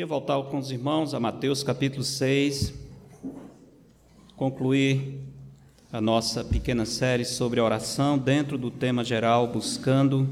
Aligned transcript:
Queria 0.00 0.08
voltar 0.08 0.42
com 0.44 0.56
os 0.56 0.70
irmãos 0.70 1.12
a 1.12 1.20
Mateus 1.20 1.62
capítulo 1.62 2.02
6, 2.02 2.72
concluir 4.34 5.20
a 5.92 6.00
nossa 6.00 6.42
pequena 6.42 6.86
série 6.86 7.26
sobre 7.26 7.60
oração 7.60 8.16
dentro 8.16 8.56
do 8.56 8.70
tema 8.70 9.04
geral, 9.04 9.46
buscando 9.48 10.26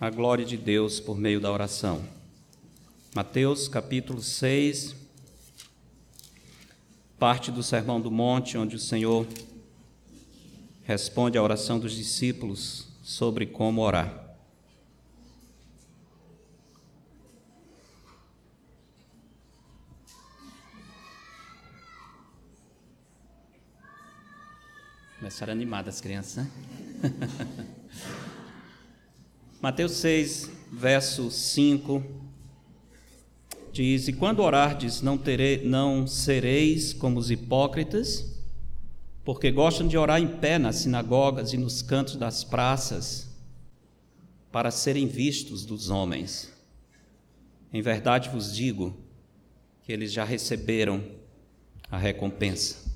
a 0.00 0.08
glória 0.08 0.46
de 0.46 0.56
Deus 0.56 0.98
por 0.98 1.18
meio 1.18 1.42
da 1.42 1.52
oração. 1.52 2.02
Mateus 3.14 3.68
capítulo 3.68 4.22
6, 4.22 4.96
parte 7.18 7.50
do 7.50 7.62
Sermão 7.62 8.00
do 8.00 8.10
Monte, 8.10 8.56
onde 8.56 8.76
o 8.76 8.78
Senhor 8.78 9.26
responde 10.84 11.36
à 11.36 11.42
oração 11.42 11.78
dos 11.78 11.92
discípulos 11.92 12.88
sobre 13.02 13.44
como 13.44 13.82
orar. 13.82 14.21
Começaram 25.22 25.52
animadas 25.52 25.94
as 25.94 26.00
crianças, 26.00 26.44
né? 26.44 26.50
Mateus 29.62 29.92
6, 29.92 30.50
verso 30.72 31.30
5 31.30 32.02
diz: 33.72 34.08
E 34.08 34.12
quando 34.12 34.40
orardes, 34.40 35.00
não, 35.00 35.16
terei, 35.16 35.64
não 35.64 36.08
sereis 36.08 36.92
como 36.92 37.20
os 37.20 37.30
hipócritas, 37.30 38.36
porque 39.24 39.52
gostam 39.52 39.86
de 39.86 39.96
orar 39.96 40.20
em 40.20 40.26
pé 40.26 40.58
nas 40.58 40.78
sinagogas 40.78 41.52
e 41.52 41.56
nos 41.56 41.82
cantos 41.82 42.16
das 42.16 42.42
praças, 42.42 43.28
para 44.50 44.72
serem 44.72 45.06
vistos 45.06 45.64
dos 45.64 45.88
homens. 45.88 46.52
Em 47.72 47.80
verdade 47.80 48.28
vos 48.28 48.52
digo 48.52 48.92
que 49.84 49.92
eles 49.92 50.12
já 50.12 50.24
receberam 50.24 51.00
a 51.88 51.96
recompensa. 51.96 52.90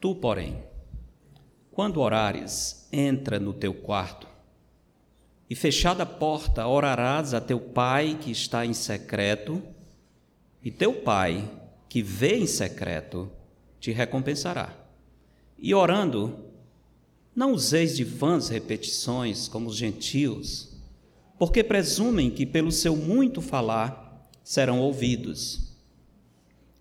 Tu, 0.00 0.12
porém, 0.16 0.60
quando 1.76 2.00
orares, 2.00 2.88
entra 2.90 3.38
no 3.38 3.52
teu 3.52 3.74
quarto 3.74 4.26
e, 5.48 5.54
fechada 5.54 6.04
a 6.04 6.06
porta, 6.06 6.66
orarás 6.66 7.34
a 7.34 7.40
teu 7.40 7.60
pai 7.60 8.16
que 8.18 8.30
está 8.30 8.64
em 8.64 8.72
secreto, 8.72 9.62
e 10.62 10.70
teu 10.70 10.94
pai 10.94 11.46
que 11.86 12.02
vê 12.02 12.38
em 12.38 12.46
secreto 12.46 13.30
te 13.78 13.92
recompensará. 13.92 14.74
E 15.58 15.74
orando, 15.74 16.46
não 17.34 17.52
useis 17.52 17.94
de 17.94 18.04
vãs 18.04 18.48
repetições 18.48 19.46
como 19.46 19.68
os 19.68 19.76
gentios, 19.76 20.74
porque 21.38 21.62
presumem 21.62 22.30
que 22.30 22.46
pelo 22.46 22.72
seu 22.72 22.96
muito 22.96 23.42
falar 23.42 24.30
serão 24.42 24.80
ouvidos. 24.80 25.74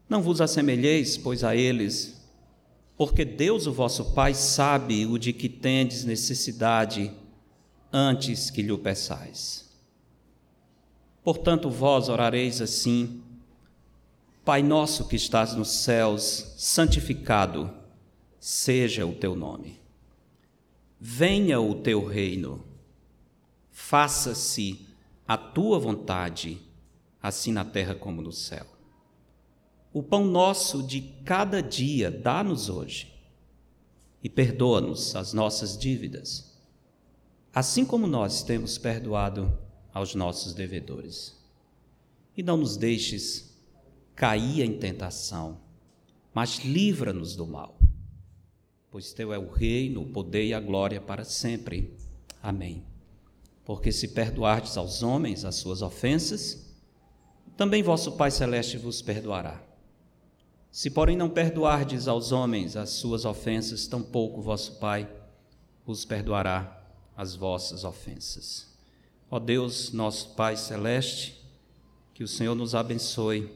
Não 0.07 0.21
vos 0.21 0.39
assemelheis, 0.39 1.17
pois, 1.17 1.43
a 1.43 1.53
eles, 1.53 2.14
porque 2.97 3.25
Deus, 3.25 3.67
o 3.67 3.73
vosso 3.73 4.13
Pai, 4.13 4.33
sabe 4.33 5.05
o 5.05 5.17
de 5.17 5.33
que 5.33 5.49
tendes 5.49 6.05
necessidade 6.05 7.11
antes 7.91 8.49
que 8.49 8.61
lhe 8.61 8.71
o 8.71 8.77
peçais. 8.77 9.65
Portanto, 11.23 11.69
vós 11.69 12.07
orareis 12.07 12.61
assim: 12.61 13.21
Pai 14.45 14.61
nosso 14.61 15.07
que 15.07 15.15
estás 15.15 15.53
nos 15.55 15.69
céus, 15.69 16.53
santificado 16.57 17.73
seja 18.39 19.05
o 19.05 19.13
teu 19.13 19.35
nome. 19.35 19.79
Venha 20.99 21.59
o 21.59 21.75
teu 21.75 22.05
reino. 22.05 22.63
Faça-se 23.71 24.87
a 25.27 25.35
tua 25.35 25.79
vontade, 25.79 26.61
assim 27.21 27.51
na 27.51 27.65
terra 27.65 27.95
como 27.95 28.21
no 28.21 28.31
céu. 28.31 28.74
O 29.95 30.03
pão 30.03 30.25
nosso 30.25 30.83
de 30.83 30.99
cada 31.23 31.63
dia 31.63 32.11
dá-nos 32.11 32.67
hoje 32.67 33.13
e 34.21 34.29
perdoa-nos 34.29 35.15
as 35.15 35.31
nossas 35.31 35.77
dívidas, 35.77 36.53
assim 37.53 37.85
como 37.85 38.05
nós 38.05 38.43
temos 38.43 38.77
perdoado 38.77 39.57
aos 39.93 40.13
nossos 40.13 40.53
devedores. 40.53 41.41
E 42.35 42.43
não 42.43 42.57
nos 42.57 42.75
deixes 42.75 43.57
cair 44.13 44.63
em 44.63 44.77
tentação, 44.77 45.61
mas 46.33 46.59
livra-nos 46.59 47.33
do 47.33 47.47
mal. 47.47 47.79
Pois 48.91 49.13
teu 49.13 49.31
é 49.31 49.39
o 49.39 49.49
reino, 49.49 50.01
o 50.01 50.09
poder 50.11 50.43
e 50.43 50.53
a 50.53 50.59
glória 50.59 50.99
para 50.99 51.23
sempre. 51.23 51.95
Amém. 52.43 52.83
Porque 53.63 53.93
se 53.93 54.09
perdoardes 54.09 54.75
aos 54.75 55.01
homens 55.03 55.45
as 55.45 55.55
suas 55.55 55.81
ofensas, 55.81 56.69
também 57.55 57.81
vosso 57.81 58.11
Pai 58.17 58.29
celeste 58.29 58.77
vos 58.77 59.01
perdoará. 59.01 59.73
Se, 60.75 60.89
porém, 60.89 61.15
não 61.15 61.29
perdoardes 61.29 62.05
aos 62.05 62.33
homens 62.33 62.75
as 62.75 62.89
suas 62.89 63.23
ofensas, 63.23 63.87
tampouco 63.87 64.41
vosso 64.41 64.73
Pai 64.73 65.09
vos 65.85 66.03
perdoará 66.03 66.83
as 67.15 67.33
vossas 67.33 67.85
ofensas. 67.85 68.67
Ó 69.31 69.39
Deus, 69.39 69.93
nosso 69.93 70.35
Pai 70.35 70.57
celeste, 70.57 71.41
que 72.13 72.25
o 72.25 72.27
Senhor 72.27 72.55
nos 72.55 72.75
abençoe, 72.75 73.49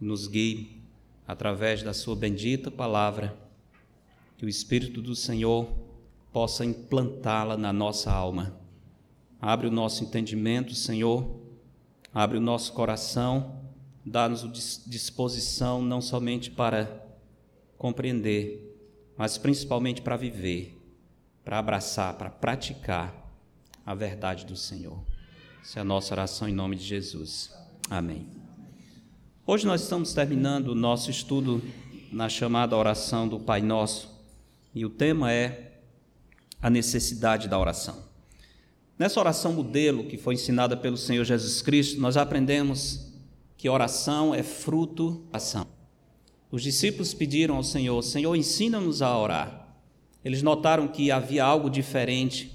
nos 0.00 0.26
guie 0.26 0.82
através 1.28 1.80
da 1.80 1.94
Sua 1.94 2.16
bendita 2.16 2.72
palavra, 2.72 3.38
que 4.36 4.44
o 4.44 4.48
Espírito 4.48 5.00
do 5.00 5.14
Senhor 5.14 5.72
possa 6.32 6.64
implantá-la 6.64 7.56
na 7.56 7.72
nossa 7.72 8.10
alma. 8.10 8.52
Abre 9.40 9.68
o 9.68 9.72
nosso 9.72 10.02
entendimento, 10.02 10.74
Senhor, 10.74 11.36
abre 12.12 12.36
o 12.36 12.40
nosso 12.40 12.72
coração 12.72 13.61
dá-nos 14.04 14.82
disposição 14.86 15.80
não 15.80 16.00
somente 16.00 16.50
para 16.50 17.04
compreender, 17.78 18.76
mas 19.16 19.38
principalmente 19.38 20.02
para 20.02 20.16
viver, 20.16 20.76
para 21.44 21.58
abraçar, 21.58 22.14
para 22.14 22.30
praticar 22.30 23.32
a 23.84 23.94
verdade 23.94 24.46
do 24.46 24.56
Senhor. 24.56 25.02
Essa 25.62 25.80
é 25.80 25.82
a 25.82 25.84
nossa 25.84 26.14
oração 26.14 26.48
em 26.48 26.54
nome 26.54 26.76
de 26.76 26.84
Jesus. 26.84 27.52
Amém. 27.88 28.26
Hoje 29.46 29.66
nós 29.66 29.82
estamos 29.82 30.12
terminando 30.12 30.68
o 30.68 30.74
nosso 30.74 31.10
estudo 31.10 31.62
na 32.12 32.28
chamada 32.28 32.76
oração 32.76 33.26
do 33.26 33.40
Pai 33.40 33.60
Nosso 33.60 34.10
e 34.74 34.84
o 34.84 34.90
tema 34.90 35.32
é 35.32 35.80
a 36.60 36.70
necessidade 36.70 37.48
da 37.48 37.58
oração. 37.58 38.04
Nessa 38.98 39.18
oração 39.18 39.52
modelo 39.52 40.04
que 40.04 40.16
foi 40.16 40.34
ensinada 40.34 40.76
pelo 40.76 40.96
Senhor 40.96 41.24
Jesus 41.24 41.60
Cristo, 41.60 42.00
nós 42.00 42.16
aprendemos 42.16 43.11
que 43.62 43.68
oração 43.68 44.34
é 44.34 44.42
fruto 44.42 45.24
da 45.30 45.36
ação. 45.36 45.68
Os 46.50 46.64
discípulos 46.64 47.14
pediram 47.14 47.54
ao 47.54 47.62
Senhor: 47.62 48.02
Senhor, 48.02 48.34
ensina-nos 48.34 49.00
a 49.02 49.16
orar. 49.16 49.78
Eles 50.24 50.42
notaram 50.42 50.88
que 50.88 51.12
havia 51.12 51.44
algo 51.44 51.70
diferente 51.70 52.50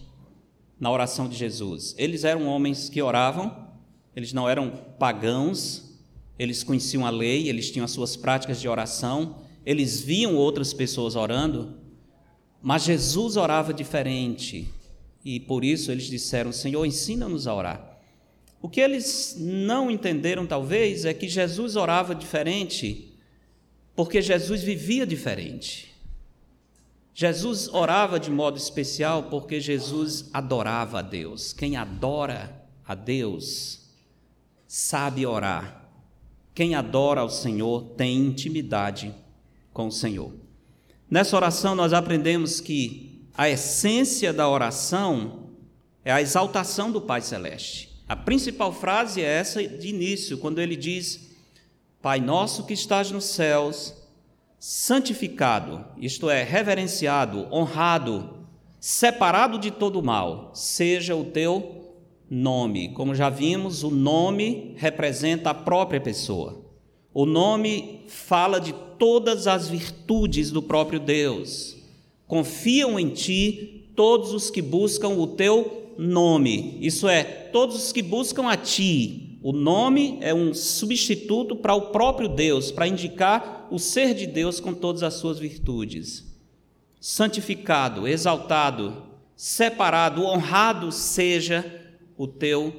na 0.77 0.91
oração 0.91 1.29
de 1.29 1.37
Jesus. 1.37 1.95
Eles 1.97 2.25
eram 2.25 2.45
homens 2.45 2.89
que 2.89 3.01
oravam, 3.01 3.69
eles 4.13 4.33
não 4.33 4.49
eram 4.49 4.69
pagãos, 4.99 5.97
eles 6.37 6.61
conheciam 6.61 7.05
a 7.05 7.09
lei, 7.09 7.47
eles 7.47 7.71
tinham 7.71 7.85
as 7.85 7.91
suas 7.91 8.17
práticas 8.17 8.59
de 8.59 8.67
oração, 8.67 9.37
eles 9.65 10.01
viam 10.01 10.35
outras 10.35 10.73
pessoas 10.73 11.15
orando, 11.15 11.77
mas 12.61 12.83
Jesus 12.83 13.37
orava 13.37 13.73
diferente. 13.73 14.67
E 15.23 15.39
por 15.39 15.63
isso 15.63 15.89
eles 15.89 16.07
disseram: 16.07 16.51
Senhor, 16.51 16.85
ensina-nos 16.85 17.47
a 17.47 17.55
orar. 17.55 17.86
O 18.67 18.69
que 18.69 18.81
eles 18.81 19.37
não 19.39 19.89
entenderam, 19.89 20.45
talvez, 20.45 21.05
é 21.05 21.13
que 21.13 21.29
Jesus 21.29 21.77
orava 21.77 22.13
diferente, 22.13 23.13
porque 23.95 24.21
Jesus 24.21 24.61
vivia 24.61 25.07
diferente. 25.07 25.95
Jesus 27.13 27.69
orava 27.69 28.19
de 28.19 28.29
modo 28.29 28.57
especial 28.57 29.23
porque 29.23 29.61
Jesus 29.61 30.29
adorava 30.33 30.99
a 30.99 31.01
Deus. 31.01 31.53
Quem 31.53 31.77
adora 31.77 32.61
a 32.85 32.93
Deus 32.93 33.87
sabe 34.67 35.25
orar. 35.25 35.89
Quem 36.53 36.75
adora 36.75 37.21
ao 37.21 37.29
Senhor 37.29 37.91
tem 37.95 38.17
intimidade 38.17 39.15
com 39.71 39.87
o 39.87 39.91
Senhor. 39.93 40.33
Nessa 41.09 41.37
oração, 41.37 41.73
nós 41.73 41.93
aprendemos 41.93 42.59
que 42.59 43.29
a 43.33 43.49
essência 43.49 44.33
da 44.33 44.49
oração 44.49 45.51
é 46.03 46.11
a 46.11 46.21
exaltação 46.21 46.91
do 46.91 46.99
Pai 46.99 47.21
Celeste. 47.21 47.86
A 48.07 48.15
principal 48.15 48.71
frase 48.71 49.21
é 49.21 49.25
essa 49.25 49.61
de 49.61 49.89
início, 49.89 50.37
quando 50.37 50.59
ele 50.59 50.77
diz: 50.77 51.35
Pai 52.01 52.21
nosso 52.21 52.65
que 52.65 52.73
estás 52.73 53.11
nos 53.11 53.25
céus, 53.25 53.93
santificado, 54.57 55.83
isto 55.97 56.29
é, 56.29 56.41
reverenciado, 56.41 57.47
honrado, 57.51 58.47
separado 58.79 59.59
de 59.59 59.71
todo 59.71 60.01
mal, 60.01 60.51
seja 60.53 61.15
o 61.17 61.25
teu 61.25 61.95
nome. 62.29 62.93
Como 62.93 63.13
já 63.13 63.29
vimos, 63.29 63.83
o 63.83 63.91
nome 63.91 64.73
representa 64.77 65.49
a 65.49 65.53
própria 65.53 65.99
pessoa. 65.99 66.65
O 67.13 67.25
nome 67.25 68.05
fala 68.07 68.59
de 68.59 68.73
todas 68.97 69.47
as 69.47 69.67
virtudes 69.67 70.49
do 70.49 70.61
próprio 70.61 70.99
Deus. 70.99 71.75
Confiam 72.25 72.97
em 72.97 73.09
ti 73.09 73.91
todos 73.95 74.31
os 74.33 74.49
que 74.49 74.61
buscam 74.61 75.09
o 75.09 75.27
teu 75.27 75.86
nome, 75.97 76.77
isso 76.81 77.07
é, 77.07 77.23
todos 77.23 77.75
os 77.75 77.91
que 77.91 78.01
buscam 78.01 78.47
a 78.47 78.57
Ti, 78.57 79.39
o 79.41 79.51
nome 79.51 80.17
é 80.21 80.33
um 80.33 80.53
substituto 80.53 81.55
para 81.55 81.73
o 81.73 81.89
próprio 81.89 82.27
Deus, 82.27 82.71
para 82.71 82.87
indicar 82.87 83.67
o 83.71 83.79
ser 83.79 84.13
de 84.13 84.27
Deus 84.27 84.59
com 84.59 84.73
todas 84.73 85.03
as 85.03 85.13
suas 85.13 85.39
virtudes. 85.39 86.25
Santificado, 86.99 88.07
exaltado, 88.07 89.03
separado, 89.35 90.23
honrado 90.23 90.91
seja 90.91 91.63
o 92.17 92.27
teu 92.27 92.73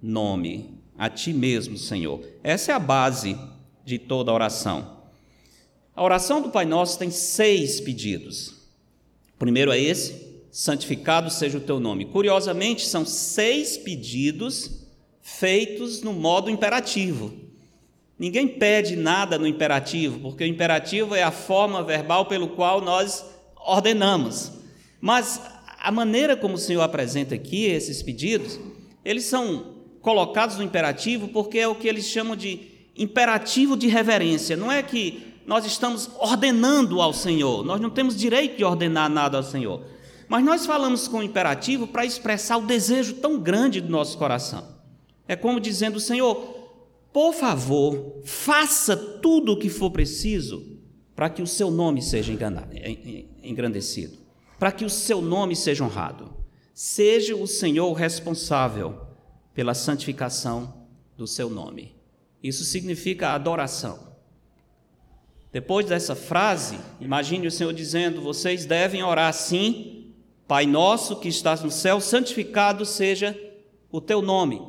nome, 0.00 0.78
a 0.96 1.08
ti 1.08 1.32
mesmo, 1.32 1.78
Senhor. 1.78 2.20
Essa 2.42 2.72
é 2.72 2.74
a 2.74 2.78
base 2.78 3.36
de 3.84 3.98
toda 3.98 4.32
oração. 4.32 5.02
A 5.94 6.02
oração 6.02 6.40
do 6.40 6.50
Pai 6.50 6.64
Nosso 6.64 6.98
tem 6.98 7.10
seis 7.10 7.80
pedidos. 7.80 8.48
O 9.34 9.38
primeiro 9.38 9.72
é 9.72 9.80
esse: 9.80 10.21
santificado 10.52 11.30
seja 11.30 11.56
o 11.56 11.62
teu 11.62 11.80
nome. 11.80 12.04
Curiosamente, 12.04 12.86
são 12.86 13.06
seis 13.06 13.78
pedidos 13.78 14.82
feitos 15.22 16.02
no 16.02 16.12
modo 16.12 16.50
imperativo. 16.50 17.32
Ninguém 18.18 18.46
pede 18.46 18.94
nada 18.94 19.38
no 19.38 19.46
imperativo, 19.46 20.20
porque 20.20 20.44
o 20.44 20.46
imperativo 20.46 21.14
é 21.14 21.22
a 21.22 21.30
forma 21.30 21.82
verbal 21.82 22.26
pelo 22.26 22.48
qual 22.48 22.82
nós 22.82 23.24
ordenamos. 23.56 24.52
Mas 25.00 25.40
a 25.80 25.90
maneira 25.90 26.36
como 26.36 26.54
o 26.54 26.58
Senhor 26.58 26.82
apresenta 26.82 27.34
aqui 27.34 27.64
esses 27.64 28.02
pedidos, 28.02 28.60
eles 29.04 29.24
são 29.24 29.72
colocados 30.02 30.58
no 30.58 30.64
imperativo 30.64 31.28
porque 31.28 31.58
é 31.58 31.66
o 31.66 31.74
que 31.74 31.88
eles 31.88 32.06
chamam 32.06 32.36
de 32.36 32.60
imperativo 32.96 33.74
de 33.74 33.88
reverência. 33.88 34.56
Não 34.56 34.70
é 34.70 34.82
que 34.82 35.32
nós 35.46 35.64
estamos 35.64 36.10
ordenando 36.18 37.00
ao 37.00 37.12
Senhor, 37.12 37.64
nós 37.64 37.80
não 37.80 37.90
temos 37.90 38.16
direito 38.16 38.58
de 38.58 38.64
ordenar 38.64 39.08
nada 39.08 39.38
ao 39.38 39.42
Senhor. 39.42 39.82
Mas 40.32 40.46
nós 40.46 40.64
falamos 40.64 41.06
com 41.06 41.18
o 41.18 41.22
imperativo 41.22 41.86
para 41.86 42.06
expressar 42.06 42.56
o 42.56 42.64
desejo 42.64 43.16
tão 43.16 43.38
grande 43.38 43.82
do 43.82 43.90
nosso 43.90 44.16
coração. 44.16 44.66
É 45.28 45.36
como 45.36 45.60
dizendo: 45.60 46.00
Senhor, 46.00 46.34
por 47.12 47.34
favor, 47.34 48.22
faça 48.24 48.96
tudo 48.96 49.52
o 49.52 49.58
que 49.58 49.68
for 49.68 49.90
preciso 49.90 50.80
para 51.14 51.28
que 51.28 51.42
o 51.42 51.46
seu 51.46 51.70
nome 51.70 52.00
seja 52.00 52.32
engrandecido, 53.42 54.16
para 54.58 54.72
que 54.72 54.86
o 54.86 54.88
seu 54.88 55.20
nome 55.20 55.54
seja 55.54 55.84
honrado. 55.84 56.34
Seja 56.72 57.36
o 57.36 57.46
Senhor 57.46 57.92
responsável 57.92 59.02
pela 59.52 59.74
santificação 59.74 60.86
do 61.14 61.26
seu 61.26 61.50
nome. 61.50 61.94
Isso 62.42 62.64
significa 62.64 63.34
adoração. 63.34 63.98
Depois 65.52 65.84
dessa 65.84 66.14
frase, 66.14 66.78
imagine 67.02 67.46
o 67.46 67.50
Senhor 67.50 67.74
dizendo: 67.74 68.22
Vocês 68.22 68.64
devem 68.64 69.02
orar 69.02 69.28
assim, 69.28 70.01
Pai 70.52 70.66
nosso 70.66 71.16
que 71.16 71.28
estás 71.28 71.62
no 71.62 71.70
céu, 71.70 71.98
santificado 71.98 72.84
seja 72.84 73.34
o 73.90 74.02
teu 74.02 74.20
nome. 74.20 74.60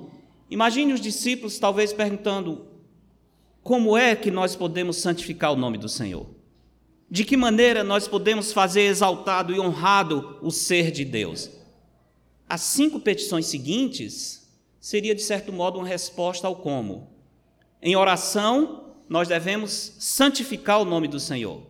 Imagine 0.49 0.93
os 0.93 1.01
discípulos 1.01 1.59
talvez 1.59 1.91
perguntando: 1.91 2.67
como 3.61 3.97
é 3.97 4.15
que 4.15 4.31
nós 4.31 4.55
podemos 4.55 4.95
santificar 4.95 5.51
o 5.51 5.57
nome 5.57 5.77
do 5.77 5.89
Senhor? 5.89 6.25
De 7.11 7.25
que 7.25 7.35
maneira 7.35 7.83
nós 7.83 8.07
podemos 8.07 8.53
fazer 8.53 8.83
exaltado 8.83 9.53
e 9.53 9.59
honrado 9.59 10.39
o 10.41 10.51
ser 10.51 10.89
de 10.89 11.03
Deus? 11.03 11.49
As 12.47 12.61
cinco 12.61 12.97
petições 13.01 13.47
seguintes 13.47 14.49
seria, 14.79 15.13
de 15.13 15.21
certo 15.21 15.51
modo, 15.51 15.79
uma 15.79 15.85
resposta 15.85 16.47
ao 16.47 16.55
como. 16.55 17.09
Em 17.81 17.93
oração, 17.93 18.93
nós 19.09 19.27
devemos 19.27 19.97
santificar 19.99 20.81
o 20.81 20.85
nome 20.85 21.09
do 21.09 21.19
Senhor. 21.19 21.61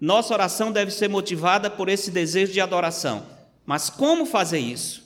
Nossa 0.00 0.34
oração 0.34 0.72
deve 0.72 0.90
ser 0.90 1.06
motivada 1.06 1.70
por 1.70 1.88
esse 1.88 2.10
desejo 2.10 2.52
de 2.52 2.60
adoração. 2.60 3.30
Mas 3.72 3.88
como 3.88 4.26
fazer 4.26 4.58
isso? 4.58 5.02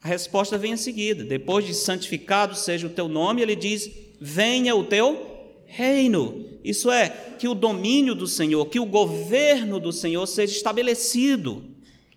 A 0.00 0.06
resposta 0.06 0.56
vem 0.56 0.74
em 0.74 0.76
seguida. 0.76 1.24
Depois 1.24 1.66
de 1.66 1.74
santificado 1.74 2.54
seja 2.54 2.86
o 2.86 2.90
teu 2.90 3.08
nome, 3.08 3.42
ele 3.42 3.56
diz: 3.56 3.90
venha 4.20 4.76
o 4.76 4.84
teu 4.84 5.50
reino. 5.66 6.46
Isso 6.62 6.88
é, 6.88 7.08
que 7.36 7.48
o 7.48 7.52
domínio 7.52 8.14
do 8.14 8.28
Senhor, 8.28 8.64
que 8.66 8.78
o 8.78 8.86
governo 8.86 9.80
do 9.80 9.92
Senhor 9.92 10.24
seja 10.28 10.52
estabelecido. 10.52 11.64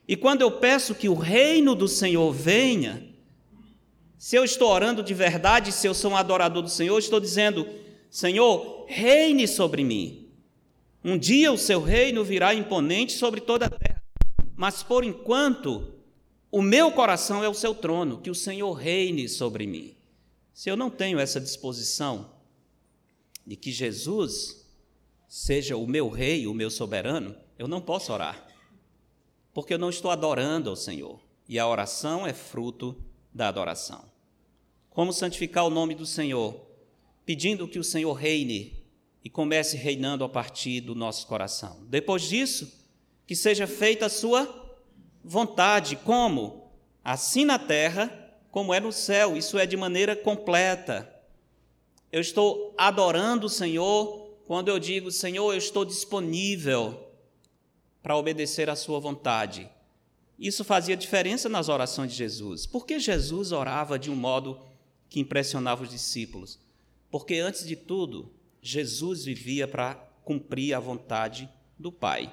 E 0.07 0.15
quando 0.15 0.43
eu 0.43 0.51
peço 0.51 0.93
que 0.93 1.09
o 1.09 1.15
reino 1.15 1.73
do 1.73 1.87
Senhor 1.87 2.31
venha, 2.31 3.03
se 4.15 4.35
eu 4.35 4.43
estou 4.43 4.69
orando 4.69 5.01
de 5.01 5.15
verdade, 5.15 5.71
se 5.71 5.87
eu 5.87 5.95
sou 5.95 6.11
um 6.11 6.15
adorador 6.15 6.61
do 6.61 6.69
Senhor, 6.69 6.99
estou 6.99 7.19
dizendo: 7.19 7.67
Senhor, 8.11 8.85
reine 8.87 9.47
sobre 9.47 9.83
mim. 9.83 10.27
Um 11.03 11.17
dia 11.17 11.51
o 11.51 11.57
seu 11.57 11.81
reino 11.81 12.23
virá 12.23 12.53
imponente 12.53 13.13
sobre 13.13 13.41
toda 13.41 13.65
a 13.65 13.69
terra. 13.71 13.92
Mas 14.55 14.83
por 14.83 15.03
enquanto, 15.03 15.93
o 16.51 16.61
meu 16.61 16.91
coração 16.91 17.43
é 17.43 17.49
o 17.49 17.53
seu 17.53 17.73
trono, 17.73 18.19
que 18.19 18.29
o 18.29 18.35
Senhor 18.35 18.73
reine 18.73 19.27
sobre 19.27 19.65
mim. 19.65 19.95
Se 20.53 20.69
eu 20.69 20.77
não 20.77 20.89
tenho 20.89 21.19
essa 21.19 21.41
disposição 21.41 22.31
de 23.45 23.55
que 23.55 23.71
Jesus 23.71 24.63
seja 25.27 25.75
o 25.75 25.87
meu 25.87 26.09
rei, 26.09 26.45
o 26.45 26.53
meu 26.53 26.69
soberano, 26.69 27.35
eu 27.57 27.67
não 27.67 27.81
posso 27.81 28.13
orar, 28.13 28.47
porque 29.51 29.73
eu 29.73 29.79
não 29.79 29.89
estou 29.89 30.11
adorando 30.11 30.69
ao 30.69 30.75
Senhor. 30.75 31.19
E 31.49 31.57
a 31.57 31.67
oração 31.67 32.25
é 32.25 32.33
fruto 32.33 32.95
da 33.33 33.47
adoração. 33.47 34.05
Como 34.89 35.11
santificar 35.11 35.65
o 35.65 35.71
nome 35.71 35.95
do 35.95 36.05
Senhor? 36.05 36.55
Pedindo 37.25 37.67
que 37.67 37.79
o 37.79 37.83
Senhor 37.83 38.13
reine 38.13 38.83
e 39.23 39.29
comece 39.29 39.75
reinando 39.75 40.23
a 40.23 40.29
partir 40.29 40.81
do 40.81 40.93
nosso 40.93 41.25
coração. 41.25 41.83
Depois 41.89 42.23
disso, 42.23 42.82
que 43.25 43.35
seja 43.35 43.67
feita 43.67 44.07
a 44.07 44.09
sua 44.09 44.47
vontade, 45.23 45.95
como? 45.95 46.71
Assim 47.03 47.45
na 47.45 47.57
terra, 47.57 48.11
como 48.51 48.73
é 48.73 48.79
no 48.79 48.91
céu, 48.91 49.35
isso 49.35 49.57
é 49.57 49.65
de 49.65 49.77
maneira 49.77 50.15
completa. 50.15 51.09
Eu 52.11 52.21
estou 52.21 52.73
adorando 52.77 53.47
o 53.47 53.49
Senhor 53.49 54.37
quando 54.45 54.67
eu 54.67 54.77
digo, 54.77 55.11
Senhor, 55.11 55.51
eu 55.51 55.57
estou 55.57 55.85
disponível 55.85 57.07
para 58.01 58.17
obedecer 58.17 58.69
à 58.69 58.75
Sua 58.75 58.99
vontade. 58.99 59.69
Isso 60.37 60.63
fazia 60.63 60.97
diferença 60.97 61.47
nas 61.47 61.69
orações 61.69 62.11
de 62.11 62.17
Jesus. 62.17 62.65
Por 62.65 62.85
que 62.85 62.99
Jesus 62.99 63.51
orava 63.51 63.97
de 63.97 64.11
um 64.11 64.15
modo 64.15 64.59
que 65.09 65.19
impressionava 65.19 65.83
os 65.83 65.89
discípulos? 65.89 66.59
Porque, 67.09 67.35
antes 67.35 67.65
de 67.65 67.75
tudo, 67.75 68.33
Jesus 68.61 69.23
vivia 69.25 69.67
para 69.67 69.95
cumprir 70.23 70.73
a 70.73 70.79
vontade 70.79 71.49
do 71.77 71.91
Pai, 71.91 72.31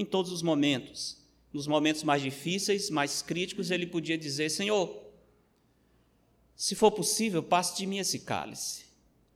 em 0.00 0.04
todos 0.04 0.32
os 0.32 0.42
momentos 0.42 1.20
nos 1.52 1.66
momentos 1.66 2.02
mais 2.02 2.22
difíceis, 2.22 2.90
mais 2.90 3.22
críticos, 3.22 3.70
ele 3.70 3.86
podia 3.86 4.16
dizer: 4.16 4.50
Senhor, 4.50 5.04
se 6.54 6.74
for 6.74 6.90
possível, 6.92 7.42
passe 7.42 7.76
de 7.76 7.86
mim 7.86 7.98
esse 7.98 8.20
cálice. 8.20 8.86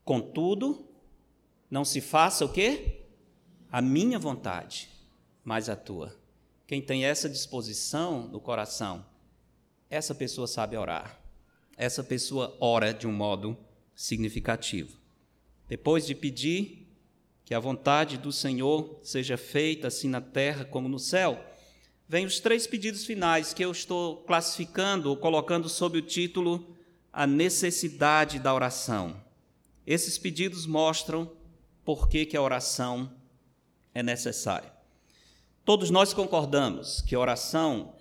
Contudo, 0.05 0.87
não 1.71 1.85
se 1.85 2.01
faça 2.01 2.45
o 2.45 2.53
quê? 2.53 3.01
A 3.71 3.83
minha 3.83 4.19
vontade, 4.19 4.89
mas 5.43 5.69
a 5.69 5.75
tua. 5.75 6.15
Quem 6.67 6.81
tem 6.81 7.05
essa 7.05 7.29
disposição 7.29 8.29
no 8.29 8.41
coração, 8.41 9.05
essa 9.91 10.15
pessoa 10.15 10.47
sabe 10.47 10.77
orar. 10.77 11.21
Essa 11.77 12.05
pessoa 12.05 12.57
ora 12.61 12.95
de 12.95 13.07
um 13.07 13.13
modo 13.13 13.57
significativo. 13.95 14.97
Depois 15.69 16.07
de 16.07 16.15
pedir 16.15 16.84
que 17.45 17.55
a 17.55 17.61
vontade 17.61 18.17
do 18.17 18.33
Senhor 18.33 18.99
seja 19.03 19.37
feita 19.37 19.89
assim 19.89 20.09
na 20.09 20.21
terra 20.21 20.65
como 20.65 20.89
no 20.89 20.99
céu, 20.99 21.45
vem 22.09 22.25
os 22.25 22.41
três 22.41 22.67
pedidos 22.67 23.05
finais 23.05 23.53
que 23.53 23.65
eu 23.65 23.71
estou 23.71 24.19
classificando 24.19 25.11
ou 25.11 25.17
colocando 25.17 25.69
sob 25.69 25.99
o 25.99 26.03
título 26.03 26.75
A 27.13 27.27
necessidade 27.27 28.39
da 28.39 28.55
oração. 28.55 29.23
Esses 29.87 30.17
pedidos 30.17 30.67
mostram 30.67 31.31
por 31.85 32.09
que, 32.09 32.25
que 32.25 32.37
a 32.37 32.43
oração 32.43 33.13
é 33.95 34.03
necessária. 34.03 34.73
Todos 35.65 35.91
nós 35.91 36.13
concordamos 36.13 37.03
que 37.03 37.17
oração 37.17 37.95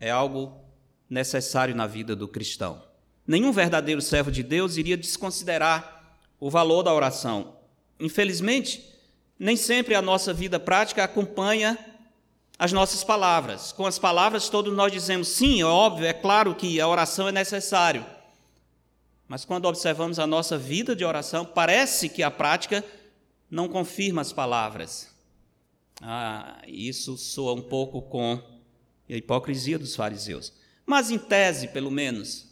é 0.00 0.10
algo 0.10 0.60
necessário 1.08 1.74
na 1.74 1.86
vida 1.86 2.14
do 2.14 2.28
cristão. 2.28 2.82
Nenhum 3.26 3.52
verdadeiro 3.52 4.00
servo 4.00 4.30
de 4.30 4.42
Deus 4.42 4.76
iria 4.76 4.96
desconsiderar 4.96 6.18
o 6.40 6.50
valor 6.50 6.82
da 6.82 6.94
oração. 6.94 7.57
Infelizmente, 7.98 8.84
nem 9.38 9.56
sempre 9.56 9.94
a 9.94 10.02
nossa 10.02 10.32
vida 10.32 10.58
prática 10.58 11.04
acompanha 11.04 11.78
as 12.58 12.72
nossas 12.72 13.04
palavras. 13.04 13.72
Com 13.72 13.86
as 13.86 13.98
palavras, 13.98 14.48
todos 14.48 14.74
nós 14.74 14.92
dizemos 14.92 15.28
sim, 15.28 15.60
é 15.60 15.64
óbvio, 15.64 16.06
é 16.06 16.12
claro 16.12 16.54
que 16.54 16.80
a 16.80 16.88
oração 16.88 17.28
é 17.28 17.32
necessário. 17.32 18.04
Mas 19.28 19.44
quando 19.44 19.66
observamos 19.66 20.18
a 20.18 20.26
nossa 20.26 20.56
vida 20.58 20.96
de 20.96 21.04
oração, 21.04 21.44
parece 21.44 22.08
que 22.08 22.22
a 22.22 22.30
prática 22.30 22.84
não 23.50 23.68
confirma 23.68 24.22
as 24.22 24.32
palavras. 24.32 25.14
Ah, 26.00 26.62
isso 26.66 27.16
soa 27.16 27.52
um 27.52 27.62
pouco 27.62 28.02
com 28.02 28.40
a 29.08 29.12
hipocrisia 29.12 29.78
dos 29.78 29.94
fariseus. 29.94 30.52
Mas 30.86 31.10
em 31.10 31.18
tese, 31.18 31.68
pelo 31.68 31.90
menos, 31.90 32.48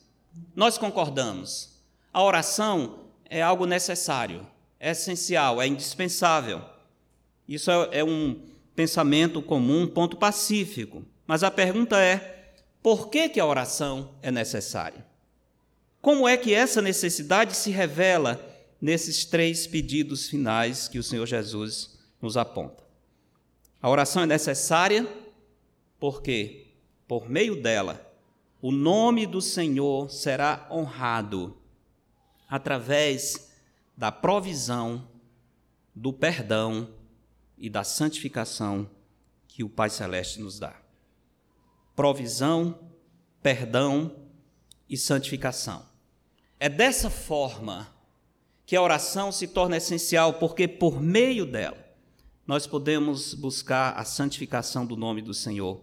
nós 0.54 0.76
concordamos. 0.76 1.80
A 2.12 2.22
oração 2.22 3.06
é 3.28 3.42
algo 3.42 3.66
necessário, 3.66 4.46
é 4.78 4.90
essencial, 4.90 5.60
é 5.60 5.66
indispensável. 5.66 6.62
Isso 7.48 7.70
é, 7.70 7.98
é 7.98 8.04
um 8.04 8.40
pensamento 8.74 9.40
comum, 9.40 9.86
ponto 9.86 10.16
pacífico. 10.16 11.04
Mas 11.26 11.42
a 11.42 11.50
pergunta 11.50 12.00
é: 12.00 12.52
por 12.82 13.08
que, 13.08 13.28
que 13.28 13.40
a 13.40 13.46
oração 13.46 14.14
é 14.22 14.30
necessária? 14.30 15.04
Como 16.00 16.28
é 16.28 16.36
que 16.36 16.54
essa 16.54 16.80
necessidade 16.80 17.56
se 17.56 17.70
revela 17.70 18.40
nesses 18.80 19.24
três 19.24 19.66
pedidos 19.66 20.28
finais 20.28 20.86
que 20.86 20.98
o 20.98 21.02
Senhor 21.02 21.26
Jesus 21.26 21.98
nos 22.20 22.36
aponta? 22.36 22.84
A 23.82 23.90
oração 23.90 24.22
é 24.22 24.26
necessária 24.26 25.06
porque, 25.98 26.66
por 27.08 27.28
meio 27.28 27.60
dela, 27.60 28.00
o 28.60 28.70
nome 28.70 29.26
do 29.26 29.40
Senhor 29.40 30.10
será 30.10 30.66
honrado 30.70 31.56
através 32.48 33.45
da 33.96 34.12
provisão, 34.12 35.08
do 35.94 36.12
perdão 36.12 36.88
e 37.56 37.70
da 37.70 37.82
santificação 37.82 38.90
que 39.48 39.64
o 39.64 39.68
Pai 39.68 39.88
Celeste 39.88 40.40
nos 40.40 40.58
dá. 40.58 40.76
Provisão, 41.94 42.78
perdão 43.42 44.14
e 44.88 44.96
santificação. 44.96 45.84
É 46.60 46.68
dessa 46.68 47.08
forma 47.08 47.88
que 48.66 48.76
a 48.76 48.82
oração 48.82 49.32
se 49.32 49.48
torna 49.48 49.76
essencial, 49.76 50.34
porque 50.34 50.68
por 50.68 51.00
meio 51.00 51.46
dela 51.46 51.86
nós 52.46 52.66
podemos 52.66 53.34
buscar 53.34 53.94
a 53.98 54.04
santificação 54.04 54.84
do 54.84 54.96
nome 54.96 55.22
do 55.22 55.32
Senhor 55.32 55.82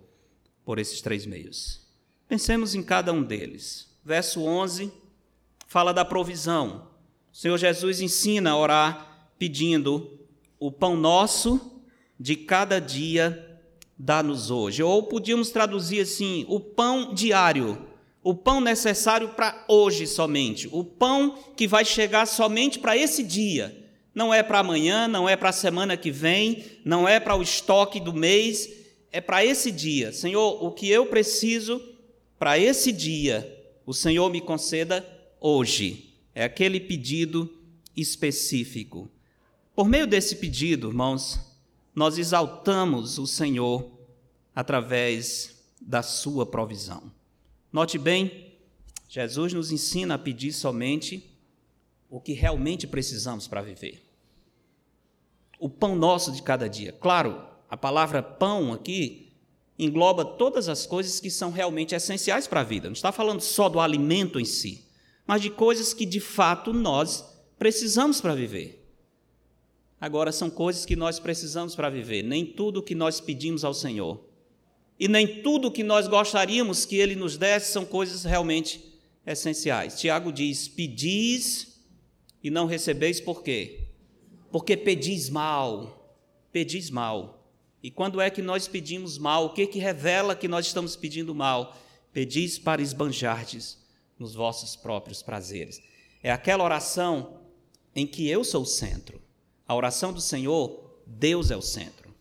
por 0.64 0.80
esses 0.80 1.02
três 1.02 1.26
meios. 1.26 1.82
Pensemos 2.28 2.76
em 2.76 2.84
cada 2.84 3.12
um 3.12 3.24
deles. 3.24 3.98
Verso 4.04 4.42
11 4.44 4.92
fala 5.68 5.94
da 5.94 6.06
provisão. 6.06 6.93
O 7.34 7.36
Senhor 7.36 7.58
Jesus 7.58 8.00
ensina 8.00 8.52
a 8.52 8.58
orar 8.58 9.32
pedindo 9.40 10.20
o 10.60 10.72
pão 10.72 10.96
nosso 10.96 11.82
de 12.20 12.36
cada 12.36 12.80
dia 12.80 13.60
dá-nos 13.98 14.52
hoje. 14.52 14.84
Ou 14.84 15.02
podíamos 15.02 15.50
traduzir 15.50 16.02
assim: 16.02 16.46
o 16.48 16.60
pão 16.60 17.12
diário, 17.12 17.88
o 18.22 18.36
pão 18.36 18.62
necessário 18.62 19.30
para 19.30 19.66
hoje 19.68 20.06
somente, 20.06 20.70
o 20.72 20.84
pão 20.84 21.36
que 21.58 21.68
vai 21.68 21.84
chegar 21.84 22.28
somente 22.28 22.78
para 22.78 22.96
esse 22.96 23.24
dia. 23.24 23.76
Não 24.14 24.32
é 24.32 24.44
para 24.44 24.60
amanhã, 24.60 25.08
não 25.08 25.28
é 25.28 25.36
para 25.36 25.50
a 25.50 25.54
semana 25.54 25.98
que 25.98 26.12
vem, 26.12 26.64
não 26.86 27.08
é 27.10 27.20
para 27.20 27.36
o 27.36 27.42
estoque 27.42 28.00
do 28.00 28.14
mês, 28.14 28.70
é 29.12 29.20
para 29.20 29.44
esse 29.44 29.72
dia. 29.72 30.14
Senhor, 30.14 30.64
o 30.64 30.72
que 30.72 30.88
eu 30.88 31.08
preciso 31.08 31.82
para 32.38 32.60
esse 32.60 32.92
dia, 32.92 33.60
o 33.88 33.94
Senhor 33.94 34.30
me 34.30 34.40
conceda 34.40 35.04
hoje. 35.42 36.13
É 36.34 36.44
aquele 36.44 36.80
pedido 36.80 37.52
específico. 37.96 39.10
Por 39.76 39.88
meio 39.88 40.08
desse 40.08 40.36
pedido, 40.36 40.90
irmãos, 40.90 41.40
nós 41.96 42.18
exaltamos 42.18 43.18
o 43.18 43.28
Senhor 43.28 43.92
através 44.56 45.64
da 45.80 46.02
sua 46.02 46.46
provisão. 46.46 47.12
Note 47.72 47.98
bem, 47.98 48.54
Jesus 49.08 49.54
nos 49.54 49.72
ensina 49.72 50.16
a 50.16 50.20
pedir 50.20 50.54
somente 50.54 51.30
o 52.10 52.20
que 52.20 52.34
realmente 52.34 52.86
precisamos 52.88 53.48
para 53.48 53.62
viver. 53.62 54.04
O 55.60 55.70
pão 55.70 55.96
nosso 55.96 56.32
de 56.32 56.42
cada 56.42 56.68
dia. 56.68 56.92
Claro, 56.94 57.44
a 57.70 57.78
palavra 57.78 58.22
pão 58.22 58.74
aqui 58.74 59.34
engloba 59.78 60.24
todas 60.24 60.70
as 60.70 60.86
coisas 60.86 61.20
que 61.20 61.30
são 61.30 61.52
realmente 61.52 61.96
essenciais 61.96 62.48
para 62.48 62.62
a 62.62 62.64
vida. 62.64 62.88
Não 62.88 62.94
está 62.94 63.12
falando 63.12 63.42
só 63.42 63.68
do 63.68 63.80
alimento 63.80 64.40
em 64.40 64.46
si, 64.46 64.86
mas 65.26 65.42
de 65.42 65.50
coisas 65.50 65.94
que 65.94 66.06
de 66.06 66.20
fato 66.20 66.74
nós 66.74 67.24
precisamos 67.58 68.20
para 68.20 68.36
viver. 68.36 68.80
Agora, 70.00 70.34
são 70.34 70.50
coisas 70.50 70.86
que 70.86 70.98
nós 70.98 71.18
precisamos 71.18 71.76
para 71.76 71.90
viver, 71.90 72.24
nem 72.24 72.46
tudo 72.46 72.84
que 72.84 72.94
nós 72.94 73.22
pedimos 73.22 73.64
ao 73.64 73.74
Senhor. 73.74 74.20
E 75.00 75.08
nem 75.08 75.42
tudo 75.42 75.72
que 75.72 75.82
nós 75.82 76.08
gostaríamos 76.08 76.86
que 76.86 76.98
Ele 76.98 77.16
nos 77.16 77.38
desse 77.38 77.72
são 77.72 77.86
coisas 77.86 78.26
realmente 78.26 78.84
essenciais. 79.26 80.00
Tiago 80.00 80.32
diz: 80.32 80.68
pedis 80.68 81.80
e 82.44 82.50
não 82.50 82.66
recebeis, 82.66 83.22
por 83.22 83.42
quê? 83.42 83.88
Porque 84.52 84.76
pedis 84.76 85.30
mal. 85.30 86.20
Pedis 86.52 86.90
mal. 86.90 87.50
E 87.82 87.90
quando 87.90 88.20
é 88.20 88.30
que 88.30 88.42
nós 88.42 88.68
pedimos 88.68 89.18
mal? 89.18 89.46
O 89.46 89.50
que, 89.54 89.66
que 89.66 89.80
revela 89.80 90.36
que 90.36 90.48
nós 90.48 90.68
estamos 90.68 90.96
pedindo 90.96 91.34
mal? 91.34 91.76
Pedis 92.12 92.60
para 92.60 92.82
esbanjardes 92.82 93.83
nos 94.24 94.34
vossos 94.34 94.76
próprios 94.76 95.22
prazeres. 95.22 95.82
É 96.24 96.32
aquela 96.32 96.64
oração 96.64 97.42
em 97.94 98.08
que 98.08 98.28
eu 98.30 98.44
sou 98.44 98.64
o 98.64 98.66
centro. 98.66 99.22
A 99.68 99.76
oração 99.76 100.14
do 100.14 100.22
Senhor, 100.22 100.98
Deus 101.06 101.52
é 101.52 101.58
o 101.58 101.62
centro. 101.62 102.16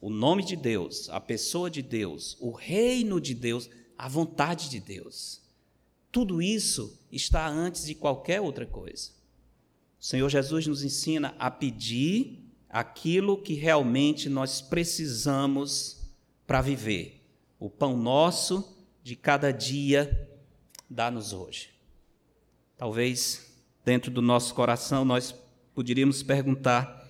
O 0.00 0.08
nome 0.08 0.42
de 0.42 0.56
Deus, 0.56 1.10
a 1.10 1.20
pessoa 1.20 1.70
de 1.70 1.82
Deus, 1.82 2.38
o 2.40 2.50
reino 2.50 3.20
de 3.20 3.34
Deus, 3.34 3.68
a 3.96 4.08
vontade 4.08 4.70
de 4.70 4.80
Deus. 4.80 5.42
Tudo 6.10 6.40
isso 6.40 6.98
está 7.12 7.46
antes 7.46 7.84
de 7.84 7.94
qualquer 7.94 8.40
outra 8.40 8.64
coisa. 8.64 9.10
O 10.00 10.04
Senhor 10.04 10.28
Jesus 10.30 10.66
nos 10.66 10.82
ensina 10.82 11.34
a 11.38 11.50
pedir 11.50 12.42
aquilo 12.68 13.36
que 13.36 13.54
realmente 13.54 14.28
nós 14.30 14.62
precisamos 14.62 15.98
para 16.46 16.62
viver. 16.62 17.20
O 17.60 17.68
pão 17.68 17.94
nosso 17.96 18.74
de 19.04 19.14
cada 19.14 19.52
dia 19.52 20.31
dá-nos 20.92 21.32
hoje. 21.32 21.70
Talvez 22.76 23.52
dentro 23.84 24.10
do 24.10 24.22
nosso 24.22 24.54
coração 24.54 25.04
nós 25.04 25.34
poderíamos 25.74 26.22
perguntar: 26.22 27.08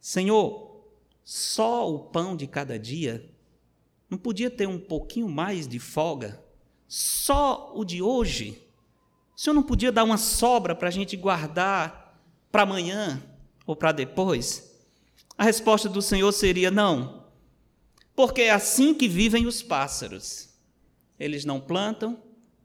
Senhor, 0.00 0.84
só 1.24 1.92
o 1.92 1.98
pão 1.98 2.36
de 2.36 2.46
cada 2.46 2.78
dia? 2.78 3.28
Não 4.08 4.18
podia 4.18 4.50
ter 4.50 4.66
um 4.66 4.78
pouquinho 4.78 5.28
mais 5.28 5.68
de 5.68 5.78
folga? 5.78 6.42
Só 6.88 7.72
o 7.74 7.84
de 7.84 8.02
hoje? 8.02 8.62
O 9.36 9.40
Senhor 9.40 9.54
não 9.54 9.62
podia 9.62 9.92
dar 9.92 10.04
uma 10.04 10.18
sobra 10.18 10.74
para 10.74 10.88
a 10.88 10.92
gente 10.92 11.16
guardar 11.16 12.20
para 12.50 12.62
amanhã 12.62 13.22
ou 13.66 13.76
para 13.76 13.92
depois? 13.92 14.70
A 15.38 15.44
resposta 15.44 15.88
do 15.88 16.02
Senhor 16.02 16.30
seria: 16.32 16.70
não, 16.70 17.24
porque 18.14 18.42
é 18.42 18.50
assim 18.50 18.92
que 18.92 19.08
vivem 19.08 19.46
os 19.46 19.62
pássaros. 19.62 20.50
Eles 21.18 21.44
não 21.44 21.60
plantam, 21.60 22.18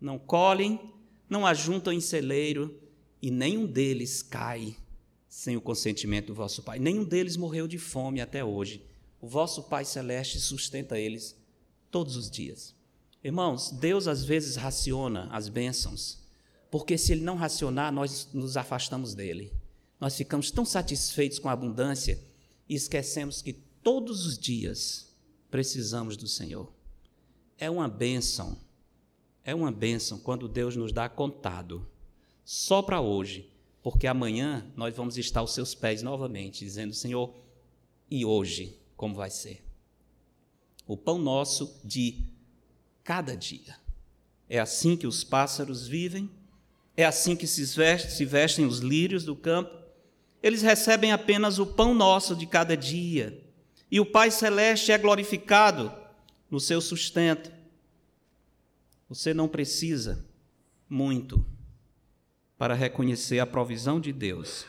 não 0.06 0.20
colhem, 0.20 0.80
não 1.28 1.46
ajuntam 1.46 1.92
em 1.92 2.00
celeiro, 2.00 2.80
e 3.22 3.32
nenhum 3.32 3.66
deles 3.66 4.22
cai 4.22 4.78
sem 5.28 5.58
o 5.58 5.62
consentimento 5.62 6.28
do 6.28 6.36
vosso 6.36 6.62
Pai. 6.62 6.78
Nenhum 6.78 7.04
deles 7.04 7.36
morreu 7.36 7.68
de 7.68 7.80
fome 7.80 8.22
até 8.22 8.46
hoje. 8.46 8.86
O 9.20 9.28
vosso 9.28 9.64
Pai 9.64 9.84
Celeste 9.84 10.40
sustenta 10.40 11.00
eles 11.00 11.36
todos 11.90 12.16
os 12.16 12.30
dias. 12.30 12.76
Irmãos, 13.24 13.72
Deus 13.72 14.08
às 14.08 14.24
vezes 14.24 14.56
raciona 14.56 15.28
as 15.32 15.50
bênçãos, 15.50 16.20
porque 16.70 16.98
se 16.98 17.12
Ele 17.12 17.22
não 17.22 17.36
racionar, 17.36 17.92
nós 17.92 18.30
nos 18.32 18.56
afastamos 18.56 19.16
dele. 19.16 19.52
Nós 20.00 20.16
ficamos 20.16 20.52
tão 20.52 20.64
satisfeitos 20.64 21.40
com 21.40 21.50
a 21.50 21.54
abundância 21.54 22.20
e 22.70 22.76
esquecemos 22.76 23.42
que 23.42 23.54
todos 23.54 24.26
os 24.26 24.38
dias 24.38 25.12
precisamos 25.50 26.16
do 26.16 26.28
Senhor. 26.28 26.72
É 27.58 27.70
uma 27.70 27.88
bênção, 27.88 28.58
é 29.46 29.56
uma 29.56 29.72
bênção 29.72 30.20
quando 30.20 30.50
Deus 30.50 30.76
nos 30.76 30.92
dá 30.92 31.08
contado, 31.08 31.88
só 32.44 32.82
para 32.82 33.00
hoje 33.00 33.50
porque 33.86 34.08
amanhã 34.08 34.66
nós 34.76 34.96
vamos 34.96 35.16
estar 35.16 35.42
aos 35.42 35.54
seus 35.54 35.76
pés 35.76 36.02
novamente, 36.02 36.66
dizendo: 36.66 36.92
Senhor, 36.92 37.32
e 38.10 38.26
hoje 38.26 38.80
como 38.98 39.14
vai 39.14 39.30
ser? 39.30 39.64
O 40.88 40.98
pão 40.98 41.20
nosso 41.20 41.80
de 41.84 42.24
cada 43.04 43.38
dia. 43.38 43.76
É 44.50 44.58
assim 44.58 44.98
que 44.98 45.06
os 45.06 45.24
pássaros 45.24 45.88
vivem, 45.88 46.32
é 46.98 47.06
assim 47.06 47.36
que 47.36 47.46
se 47.46 47.64
vestem, 47.64 48.10
se 48.10 48.26
vestem 48.26 48.66
os 48.66 48.80
lírios 48.80 49.24
do 49.24 49.36
campo. 49.36 49.70
Eles 50.42 50.64
recebem 50.64 51.12
apenas 51.12 51.60
o 51.60 51.68
pão 51.68 51.94
nosso 51.94 52.36
de 52.36 52.48
cada 52.48 52.76
dia. 52.76 53.40
E 53.92 54.00
o 54.00 54.06
Pai 54.08 54.32
Celeste 54.32 54.92
é 54.92 54.98
glorificado 54.98 55.94
no 56.50 56.60
seu 56.60 56.82
sustento. 56.82 57.52
Você 59.08 59.34
não 59.34 59.48
precisa 59.48 60.26
muito 60.90 61.46
para 62.58 62.74
reconhecer 62.74 63.40
a 63.40 63.46
provisão 63.46 64.00
de 64.00 64.12
Deus. 64.12 64.66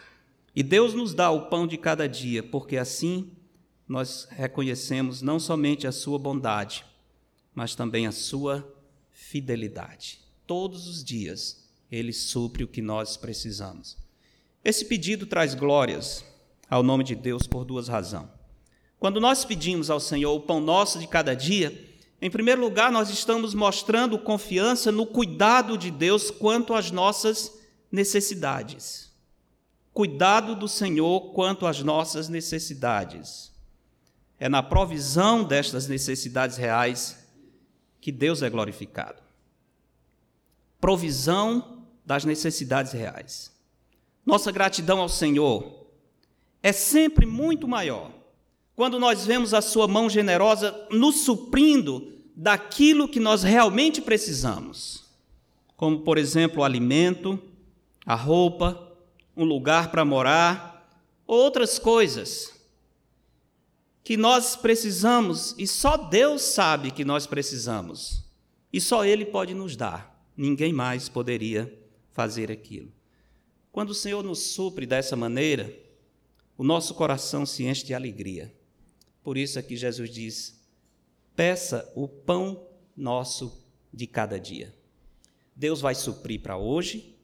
E 0.54 0.62
Deus 0.62 0.94
nos 0.94 1.14
dá 1.14 1.30
o 1.30 1.48
pão 1.48 1.66
de 1.66 1.76
cada 1.76 2.06
dia, 2.08 2.42
porque 2.42 2.76
assim 2.76 3.30
nós 3.88 4.26
reconhecemos 4.30 5.22
não 5.22 5.38
somente 5.38 5.86
a 5.86 5.92
sua 5.92 6.18
bondade, 6.18 6.84
mas 7.54 7.74
também 7.74 8.06
a 8.06 8.12
sua 8.12 8.66
fidelidade. 9.12 10.20
Todos 10.46 10.86
os 10.86 11.04
dias 11.04 11.64
ele 11.90 12.12
supre 12.12 12.64
o 12.64 12.68
que 12.68 12.82
nós 12.82 13.16
precisamos. 13.16 13.96
Esse 14.64 14.84
pedido 14.84 15.26
traz 15.26 15.54
glórias 15.54 16.24
ao 16.68 16.82
nome 16.82 17.04
de 17.04 17.14
Deus 17.14 17.46
por 17.46 17.64
duas 17.64 17.88
razões. 17.88 18.28
Quando 18.98 19.20
nós 19.20 19.44
pedimos 19.44 19.90
ao 19.90 20.00
Senhor 20.00 20.34
o 20.34 20.40
pão 20.40 20.60
nosso 20.60 20.98
de 20.98 21.06
cada 21.06 21.34
dia, 21.34 21.95
em 22.20 22.30
primeiro 22.30 22.62
lugar, 22.62 22.90
nós 22.90 23.10
estamos 23.10 23.52
mostrando 23.52 24.18
confiança 24.18 24.90
no 24.90 25.06
cuidado 25.06 25.76
de 25.76 25.90
Deus 25.90 26.30
quanto 26.30 26.72
às 26.72 26.90
nossas 26.90 27.52
necessidades. 27.92 29.12
Cuidado 29.92 30.54
do 30.54 30.66
Senhor 30.66 31.32
quanto 31.32 31.66
às 31.66 31.82
nossas 31.82 32.28
necessidades. 32.28 33.52
É 34.38 34.48
na 34.48 34.62
provisão 34.62 35.44
destas 35.44 35.88
necessidades 35.88 36.56
reais 36.56 37.26
que 38.00 38.10
Deus 38.10 38.42
é 38.42 38.48
glorificado. 38.48 39.22
Provisão 40.80 41.84
das 42.04 42.24
necessidades 42.24 42.92
reais. 42.92 43.52
Nossa 44.24 44.50
gratidão 44.50 45.00
ao 45.00 45.08
Senhor 45.08 45.86
é 46.62 46.72
sempre 46.72 47.26
muito 47.26 47.68
maior 47.68 48.10
quando 48.76 49.00
nós 49.00 49.24
vemos 49.24 49.54
a 49.54 49.62
Sua 49.62 49.88
mão 49.88 50.08
generosa 50.08 50.86
nos 50.90 51.22
suprindo 51.22 52.12
daquilo 52.36 53.08
que 53.08 53.18
nós 53.18 53.42
realmente 53.42 54.02
precisamos, 54.02 55.04
como, 55.76 56.00
por 56.00 56.18
exemplo, 56.18 56.60
o 56.60 56.64
alimento, 56.64 57.42
a 58.04 58.14
roupa, 58.14 58.92
um 59.34 59.44
lugar 59.44 59.90
para 59.90 60.04
morar, 60.04 60.86
outras 61.26 61.78
coisas 61.78 62.54
que 64.04 64.16
nós 64.16 64.54
precisamos 64.54 65.54
e 65.58 65.66
só 65.66 65.96
Deus 65.96 66.42
sabe 66.42 66.90
que 66.90 67.04
nós 67.04 67.26
precisamos. 67.26 68.24
E 68.72 68.80
só 68.80 69.04
Ele 69.04 69.24
pode 69.24 69.54
nos 69.54 69.74
dar. 69.74 70.22
Ninguém 70.36 70.72
mais 70.72 71.08
poderia 71.08 71.72
fazer 72.12 72.52
aquilo. 72.52 72.92
Quando 73.72 73.90
o 73.90 73.94
Senhor 73.94 74.22
nos 74.22 74.38
supre 74.38 74.86
dessa 74.86 75.16
maneira, 75.16 75.74
o 76.58 76.62
nosso 76.62 76.94
coração 76.94 77.44
se 77.44 77.64
enche 77.64 77.84
de 77.84 77.94
alegria. 77.94 78.54
Por 79.26 79.36
isso 79.36 79.58
aqui 79.58 79.74
Jesus 79.74 80.08
diz: 80.08 80.56
peça 81.34 81.92
o 81.96 82.06
pão 82.06 82.64
nosso 82.96 83.60
de 83.92 84.06
cada 84.06 84.38
dia. 84.38 84.72
Deus 85.56 85.80
vai 85.80 85.96
suprir 85.96 86.40
para 86.40 86.56
hoje 86.56 87.16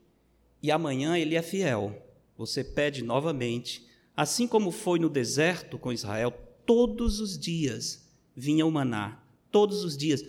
e 0.61 0.73
amanhã 0.73 1.17
Ele 1.17 1.37
é 1.37 1.43
fiel. 1.43 2.05
Você 2.37 2.65
pede 2.65 3.05
novamente, 3.05 3.87
assim 4.17 4.49
como 4.49 4.73
foi 4.73 4.99
no 4.99 5.09
deserto 5.09 5.79
com 5.79 5.93
Israel, 5.93 6.33
todos 6.67 7.21
os 7.21 7.39
dias 7.39 8.11
vinha 8.35 8.67
o 8.67 8.73
maná, 8.73 9.23
todos 9.53 9.85
os 9.85 9.97
dias, 9.97 10.25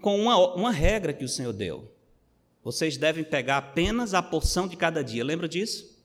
com 0.00 0.18
uma, 0.18 0.54
uma 0.54 0.70
regra 0.70 1.12
que 1.12 1.26
o 1.26 1.28
Senhor 1.28 1.52
deu. 1.52 1.94
Vocês 2.64 2.96
devem 2.96 3.22
pegar 3.22 3.58
apenas 3.58 4.14
a 4.14 4.22
porção 4.22 4.66
de 4.66 4.78
cada 4.78 5.04
dia, 5.04 5.22
lembra 5.22 5.46
disso? 5.46 6.00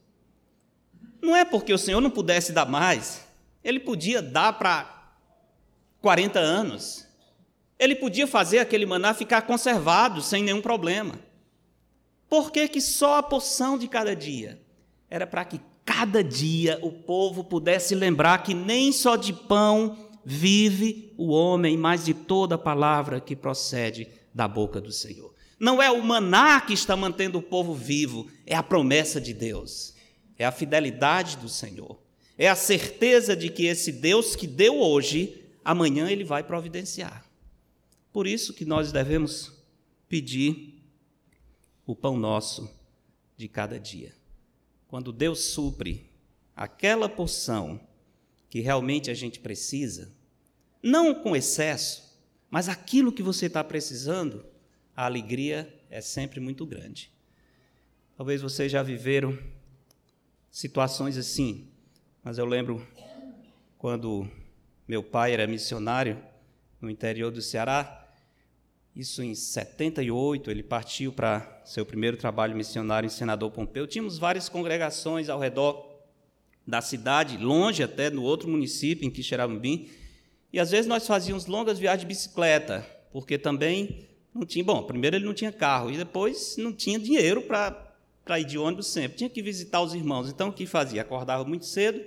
Não 1.22 1.34
é 1.34 1.46
porque 1.46 1.72
o 1.72 1.78
Senhor 1.78 2.02
não 2.02 2.12
pudesse 2.12 2.52
dar 2.52 2.66
mais, 2.66 3.25
ele 3.66 3.80
podia 3.80 4.22
dar 4.22 4.54
para 4.54 5.14
40 6.02 6.40
anos, 6.40 7.08
ele 7.80 7.96
podia 7.96 8.28
fazer 8.28 8.60
aquele 8.60 8.86
maná 8.86 9.14
ficar 9.14 9.42
conservado 9.42 10.22
sem 10.22 10.44
nenhum 10.44 10.62
problema. 10.62 11.20
Por 12.30 12.52
que, 12.52 12.68
que 12.68 12.80
só 12.80 13.18
a 13.18 13.24
porção 13.24 13.78
de 13.78 13.88
cada 13.88 14.16
dia? 14.16 14.62
Era 15.10 15.26
para 15.26 15.44
que 15.44 15.60
cada 15.84 16.24
dia 16.24 16.80
o 16.82 16.92
povo 16.92 17.44
pudesse 17.44 17.96
lembrar 17.96 18.44
que 18.44 18.54
nem 18.54 18.92
só 18.92 19.16
de 19.16 19.34
pão 19.34 19.98
vive 20.24 21.14
o 21.18 21.32
homem, 21.32 21.76
mas 21.76 22.06
de 22.06 22.14
toda 22.14 22.58
palavra 22.58 23.20
que 23.20 23.36
procede 23.36 24.08
da 24.34 24.48
boca 24.48 24.80
do 24.80 24.92
Senhor. 24.92 25.34
Não 25.60 25.82
é 25.82 25.90
o 25.90 26.04
maná 26.04 26.62
que 26.62 26.74
está 26.74 26.96
mantendo 26.96 27.40
o 27.40 27.44
povo 27.44 27.74
vivo, 27.74 28.28
é 28.46 28.56
a 28.56 28.64
promessa 28.64 29.20
de 29.20 29.34
Deus, 29.34 29.96
é 30.38 30.46
a 30.46 30.52
fidelidade 30.52 31.38
do 31.38 31.48
Senhor, 31.48 31.98
é 32.38 32.50
a 32.50 32.56
certeza 32.56 33.36
de 33.36 33.50
que 33.50 33.66
esse 33.66 33.92
Deus 33.92 34.36
que 34.36 34.48
deu 34.48 34.80
hoje, 34.80 35.44
amanhã 35.64 36.10
ele 36.10 36.24
vai 36.24 36.44
providenciar. 36.44 37.26
Por 38.12 38.28
isso 38.28 38.54
que 38.54 38.66
nós 38.66 38.92
devemos 38.92 39.54
pedir 40.08 40.82
o 41.86 41.96
pão 41.96 42.18
nosso 42.18 42.70
de 43.38 43.48
cada 43.48 43.80
dia 43.80 44.14
quando 44.96 45.12
Deus 45.12 45.40
supre 45.40 46.10
aquela 46.56 47.10
porção 47.10 47.80
que 48.50 48.62
realmente 48.62 49.12
a 49.12 49.14
gente 49.14 49.42
precisa, 49.42 50.10
não 50.82 51.14
com 51.14 51.36
excesso, 51.36 52.18
mas 52.50 52.70
aquilo 52.70 53.12
que 53.12 53.22
você 53.22 53.48
está 53.48 53.62
precisando, 53.62 54.46
a 54.96 55.06
alegria 55.06 55.68
é 55.90 56.00
sempre 56.00 56.40
muito 56.40 56.66
grande. 56.66 57.12
Talvez 58.16 58.42
vocês 58.42 58.72
já 58.72 58.82
viveram 58.82 59.38
situações 60.50 61.18
assim, 61.18 61.68
mas 62.26 62.40
eu 62.40 62.46
lembro 62.46 62.82
quando 63.78 64.28
meu 64.88 65.04
pai 65.04 65.34
era 65.34 65.46
missionário 65.46 66.18
no 66.82 66.90
interior 66.90 67.30
do 67.30 67.40
Ceará, 67.40 68.04
isso 68.96 69.22
em 69.22 69.36
78, 69.36 70.50
ele 70.50 70.64
partiu 70.64 71.14
para 71.14 71.62
seu 71.64 71.86
primeiro 71.86 72.18
trabalho 72.18 72.56
missionário 72.56 73.06
em 73.06 73.12
Senador 73.12 73.52
Pompeu. 73.52 73.86
Tínhamos 73.86 74.18
várias 74.18 74.50
congregações 74.50 75.30
ao 75.30 75.40
redor 75.40 75.88
da 76.66 76.82
cidade, 76.82 77.38
longe 77.38 77.84
até 77.84 78.10
no 78.10 78.24
outro 78.24 78.50
município, 78.50 79.06
em 79.06 79.12
Quixeramobim. 79.12 79.88
E 80.52 80.60
às 80.60 80.72
vezes 80.72 80.88
nós 80.88 81.06
fazíamos 81.06 81.46
longas 81.46 81.78
viagens 81.78 82.02
de 82.02 82.08
bicicleta, 82.08 82.84
porque 83.12 83.38
também 83.38 84.08
não 84.34 84.48
tinha. 84.48 84.66
Bom, 84.66 84.82
primeiro 84.82 85.16
ele 85.16 85.26
não 85.26 85.34
tinha 85.36 85.52
carro, 85.52 85.92
e 85.92 85.98
depois 85.98 86.56
não 86.58 86.74
tinha 86.74 86.98
dinheiro 86.98 87.44
para 87.44 87.85
ir 88.40 88.46
de 88.46 88.58
ônibus 88.58 88.88
sempre. 88.88 89.18
Tinha 89.18 89.30
que 89.30 89.42
visitar 89.42 89.82
os 89.82 89.94
irmãos. 89.94 90.30
Então 90.30 90.50
o 90.50 90.54
que 90.54 90.66
fazia? 90.66 91.02
Acordava 91.02 91.46
muito 91.46 91.66
cedo, 91.66 92.02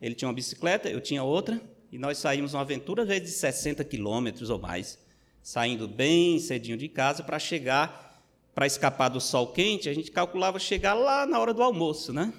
ele 0.00 0.14
tinha 0.14 0.28
uma 0.28 0.34
bicicleta, 0.34 0.88
eu 0.88 1.00
tinha 1.00 1.22
outra, 1.22 1.60
e 1.90 1.98
nós 1.98 2.18
saímos 2.18 2.54
uma 2.54 2.60
aventura, 2.60 3.02
às 3.02 3.08
vezes 3.08 3.24
de 3.24 3.34
60 3.36 3.84
quilômetros 3.84 4.48
ou 4.48 4.58
mais 4.58 4.98
saindo 5.42 5.88
bem 5.88 6.38
cedinho 6.38 6.76
de 6.76 6.88
casa 6.88 7.22
para 7.22 7.38
chegar, 7.38 8.22
para 8.54 8.66
escapar 8.66 9.08
do 9.08 9.20
sol 9.20 9.48
quente, 9.48 9.88
a 9.88 9.94
gente 9.94 10.10
calculava 10.10 10.58
chegar 10.58 10.94
lá 10.94 11.26
na 11.26 11.38
hora 11.38 11.54
do 11.54 11.62
almoço, 11.62 12.12
né? 12.12 12.32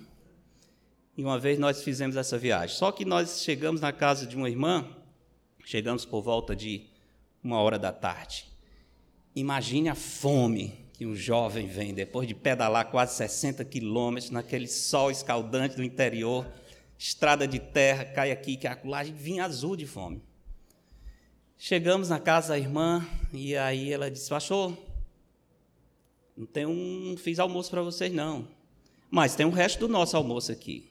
E 1.17 1.23
uma 1.23 1.39
vez 1.39 1.57
nós 1.59 1.83
fizemos 1.83 2.15
essa 2.15 2.37
viagem. 2.37 2.75
Só 2.75 2.91
que 2.91 3.03
nós 3.03 3.41
chegamos 3.41 3.81
na 3.81 3.91
casa 3.91 4.25
de 4.25 4.35
uma 4.35 4.49
irmã, 4.49 4.87
chegamos 5.65 6.05
por 6.05 6.21
volta 6.21 6.55
de 6.55 6.85
uma 7.43 7.59
hora 7.59 7.77
da 7.77 7.91
tarde. 7.91 8.45
Imagine 9.35 9.89
a 9.89 9.95
fome 9.95 10.80
que 11.01 11.05
um 11.07 11.15
jovem 11.15 11.65
vem 11.65 11.95
depois 11.95 12.27
de 12.27 12.35
pedalar 12.35 12.91
quase 12.91 13.15
60 13.15 13.65
quilômetros 13.65 14.29
naquele 14.29 14.67
sol 14.67 15.09
escaldante 15.09 15.75
do 15.75 15.83
interior, 15.83 16.45
estrada 16.95 17.47
de 17.47 17.57
terra, 17.57 18.05
cai 18.05 18.31
aqui, 18.31 18.55
que 18.55 18.67
a 18.67 18.77
gente 19.03 19.17
vinha 19.17 19.43
azul 19.43 19.75
de 19.75 19.87
fome. 19.87 20.21
Chegamos 21.57 22.09
na 22.09 22.19
casa 22.19 22.49
da 22.49 22.59
irmã 22.59 23.03
e 23.33 23.57
aí 23.57 23.91
ela 23.91 24.11
disse: 24.11 24.29
Pastor, 24.29 24.77
não 26.37 26.45
tem 26.45 26.67
um, 26.67 27.15
fiz 27.17 27.39
almoço 27.39 27.71
para 27.71 27.81
vocês 27.81 28.13
não, 28.13 28.47
mas 29.09 29.33
tem 29.33 29.47
o 29.47 29.49
resto 29.49 29.79
do 29.79 29.87
nosso 29.87 30.15
almoço 30.15 30.51
aqui. 30.51 30.90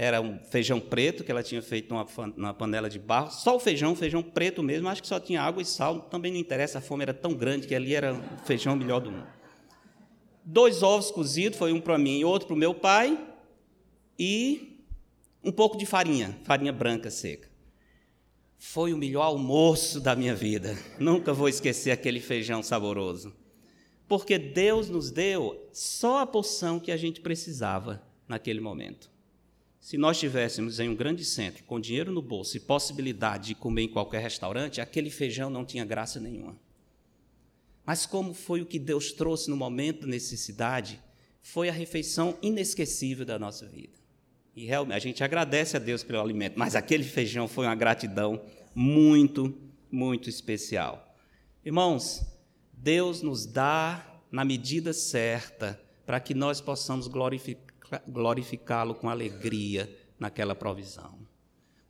Era 0.00 0.20
um 0.20 0.38
feijão 0.44 0.78
preto 0.78 1.24
que 1.24 1.30
ela 1.32 1.42
tinha 1.42 1.60
feito 1.60 1.92
numa, 1.92 2.06
numa 2.36 2.54
panela 2.54 2.88
de 2.88 3.00
barro, 3.00 3.32
só 3.32 3.56
o 3.56 3.58
feijão, 3.58 3.96
feijão 3.96 4.22
preto 4.22 4.62
mesmo, 4.62 4.88
acho 4.88 5.02
que 5.02 5.08
só 5.08 5.18
tinha 5.18 5.42
água 5.42 5.60
e 5.60 5.64
sal, 5.64 6.02
também 6.02 6.30
não 6.30 6.38
interessa, 6.38 6.78
a 6.78 6.80
fome 6.80 7.02
era 7.02 7.12
tão 7.12 7.34
grande 7.34 7.66
que 7.66 7.74
ali 7.74 7.96
era 7.96 8.14
o 8.14 8.46
feijão 8.46 8.76
melhor 8.76 9.00
do 9.00 9.10
mundo. 9.10 9.26
Dois 10.44 10.84
ovos 10.84 11.10
cozidos, 11.10 11.58
foi 11.58 11.72
um 11.72 11.80
para 11.80 11.98
mim 11.98 12.20
e 12.20 12.24
outro 12.24 12.46
para 12.46 12.54
o 12.54 12.58
meu 12.58 12.72
pai, 12.72 13.18
e 14.16 14.86
um 15.42 15.50
pouco 15.50 15.76
de 15.76 15.84
farinha, 15.84 16.38
farinha 16.44 16.72
branca 16.72 17.10
seca. 17.10 17.48
Foi 18.56 18.92
o 18.92 18.96
melhor 18.96 19.22
almoço 19.22 20.00
da 20.00 20.14
minha 20.14 20.34
vida. 20.34 20.78
Nunca 20.98 21.32
vou 21.32 21.48
esquecer 21.48 21.90
aquele 21.90 22.20
feijão 22.20 22.62
saboroso. 22.62 23.34
Porque 24.06 24.38
Deus 24.38 24.88
nos 24.88 25.10
deu 25.10 25.68
só 25.72 26.20
a 26.20 26.26
porção 26.26 26.78
que 26.78 26.90
a 26.90 26.96
gente 26.96 27.20
precisava 27.20 28.02
naquele 28.26 28.60
momento. 28.60 29.10
Se 29.88 29.96
nós 29.96 30.18
estivéssemos 30.18 30.78
em 30.80 30.88
um 30.90 30.94
grande 30.94 31.24
centro, 31.24 31.64
com 31.64 31.80
dinheiro 31.80 32.12
no 32.12 32.20
bolso 32.20 32.54
e 32.54 32.60
possibilidade 32.60 33.46
de 33.46 33.54
comer 33.54 33.84
em 33.84 33.88
qualquer 33.88 34.20
restaurante, 34.20 34.82
aquele 34.82 35.08
feijão 35.08 35.48
não 35.48 35.64
tinha 35.64 35.82
graça 35.82 36.20
nenhuma. 36.20 36.54
Mas 37.86 38.04
como 38.04 38.34
foi 38.34 38.60
o 38.60 38.66
que 38.66 38.78
Deus 38.78 39.12
trouxe 39.12 39.48
no 39.48 39.56
momento 39.56 40.02
da 40.02 40.06
necessidade, 40.06 41.00
foi 41.40 41.70
a 41.70 41.72
refeição 41.72 42.36
inesquecível 42.42 43.24
da 43.24 43.38
nossa 43.38 43.66
vida. 43.66 43.98
E 44.54 44.66
realmente 44.66 44.94
a 44.94 44.98
gente 44.98 45.24
agradece 45.24 45.74
a 45.74 45.80
Deus 45.80 46.04
pelo 46.04 46.20
alimento, 46.20 46.58
mas 46.58 46.76
aquele 46.76 47.04
feijão 47.04 47.48
foi 47.48 47.64
uma 47.64 47.74
gratidão 47.74 48.42
muito, 48.74 49.58
muito 49.90 50.28
especial. 50.28 51.16
Irmãos, 51.64 52.26
Deus 52.74 53.22
nos 53.22 53.46
dá 53.46 54.20
na 54.30 54.44
medida 54.44 54.92
certa 54.92 55.80
para 56.04 56.20
que 56.20 56.34
nós 56.34 56.60
possamos 56.60 57.08
glorificá-lo 58.06 58.94
com 58.94 59.08
alegria 59.08 59.90
naquela 60.18 60.54
provisão. 60.54 61.18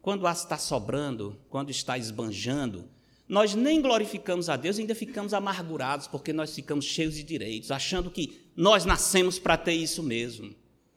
Quando 0.00 0.26
está 0.28 0.56
sobrando, 0.56 1.38
quando 1.48 1.70
está 1.70 1.98
esbanjando, 1.98 2.88
nós 3.28 3.54
nem 3.54 3.82
glorificamos 3.82 4.48
a 4.48 4.56
Deus, 4.56 4.78
ainda 4.78 4.94
ficamos 4.94 5.34
amargurados 5.34 6.06
porque 6.06 6.32
nós 6.32 6.54
ficamos 6.54 6.87
cheios 6.87 7.14
de 7.14 7.22
direitos, 7.22 7.70
achando 7.70 8.11
que 8.11 8.40
nós 8.56 8.84
nascemos 8.84 9.38
para 9.38 9.56
ter 9.56 9.74
isso 9.74 10.02
mesmo. 10.02 10.54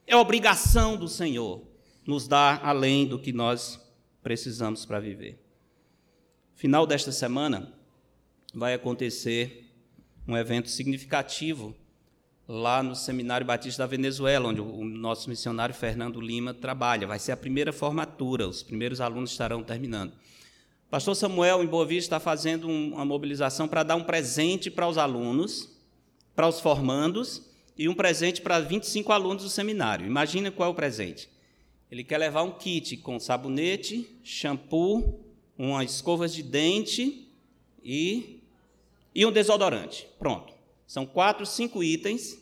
É 0.08 0.16
obrigação 0.16 0.96
do 0.96 1.08
Senhor 1.08 1.62
nos 2.06 2.28
dar 2.28 2.62
além 2.64 3.06
do 3.06 3.20
que 3.20 3.34
nós 3.34 3.80
precisamos 4.24 4.86
para 4.86 5.00
viver. 5.00 5.40
Final 6.56 6.86
desta 6.86 7.12
semana 7.12 7.74
vai 8.54 8.74
acontecer 8.74 9.70
um 10.28 10.38
evento 10.38 10.70
significativo 10.70 11.76
lá 12.52 12.84
no 12.84 12.94
Seminário 12.98 13.48
Batista 13.48 13.84
da 13.84 13.88
Venezuela, 13.88 14.50
onde 14.50 14.60
o 14.60 14.84
nosso 14.84 15.30
missionário 15.30 15.74
Fernando 15.74 16.20
Lima 16.20 16.54
trabalha. 16.54 17.08
Vai 17.08 17.18
ser 17.18 17.32
a 17.32 17.38
primeira 17.38 17.72
formatura, 17.72 18.46
os 18.46 18.62
primeiros 18.62 19.00
alunos 19.00 19.32
estarão 19.32 19.64
terminando. 19.64 20.12
pastor 20.90 21.16
Samuel, 21.16 21.64
em 21.64 21.68
Boa 21.68 21.86
Vista, 21.86 22.18
está 22.18 22.20
fazendo 22.20 22.68
uma 22.68 23.06
mobilização 23.06 23.70
para 23.70 23.84
dar 23.84 23.96
um 23.96 24.04
presente 24.04 24.70
para 24.70 24.86
os 24.86 24.98
alunos, 24.98 25.70
para 26.36 26.46
os 26.46 26.60
formandos 26.60 27.50
e 27.78 27.88
um 27.88 27.94
presente 27.94 28.42
para 28.42 28.60
25 28.60 29.14
alunos 29.14 29.44
do 29.44 29.50
seminário. 29.50 30.06
Imagina 30.06 30.52
qual 30.52 30.68
é 30.68 30.72
o 30.74 30.76
presente. 30.76 31.30
Ele 31.90 32.04
quer 32.04 32.18
levar 32.18 32.44
um 32.44 32.52
kit 32.52 32.98
com 32.98 33.18
sabonete, 33.18 34.14
shampoo, 34.26 35.22
uma 35.58 35.86
escova 35.86 36.28
de 36.28 36.44
dente 36.44 37.30
e, 37.82 38.42
e 39.16 39.26
um 39.26 39.32
desodorante. 39.32 40.06
Pronto. 40.20 40.51
São 40.92 41.06
quatro, 41.06 41.46
cinco 41.46 41.82
itens. 41.82 42.34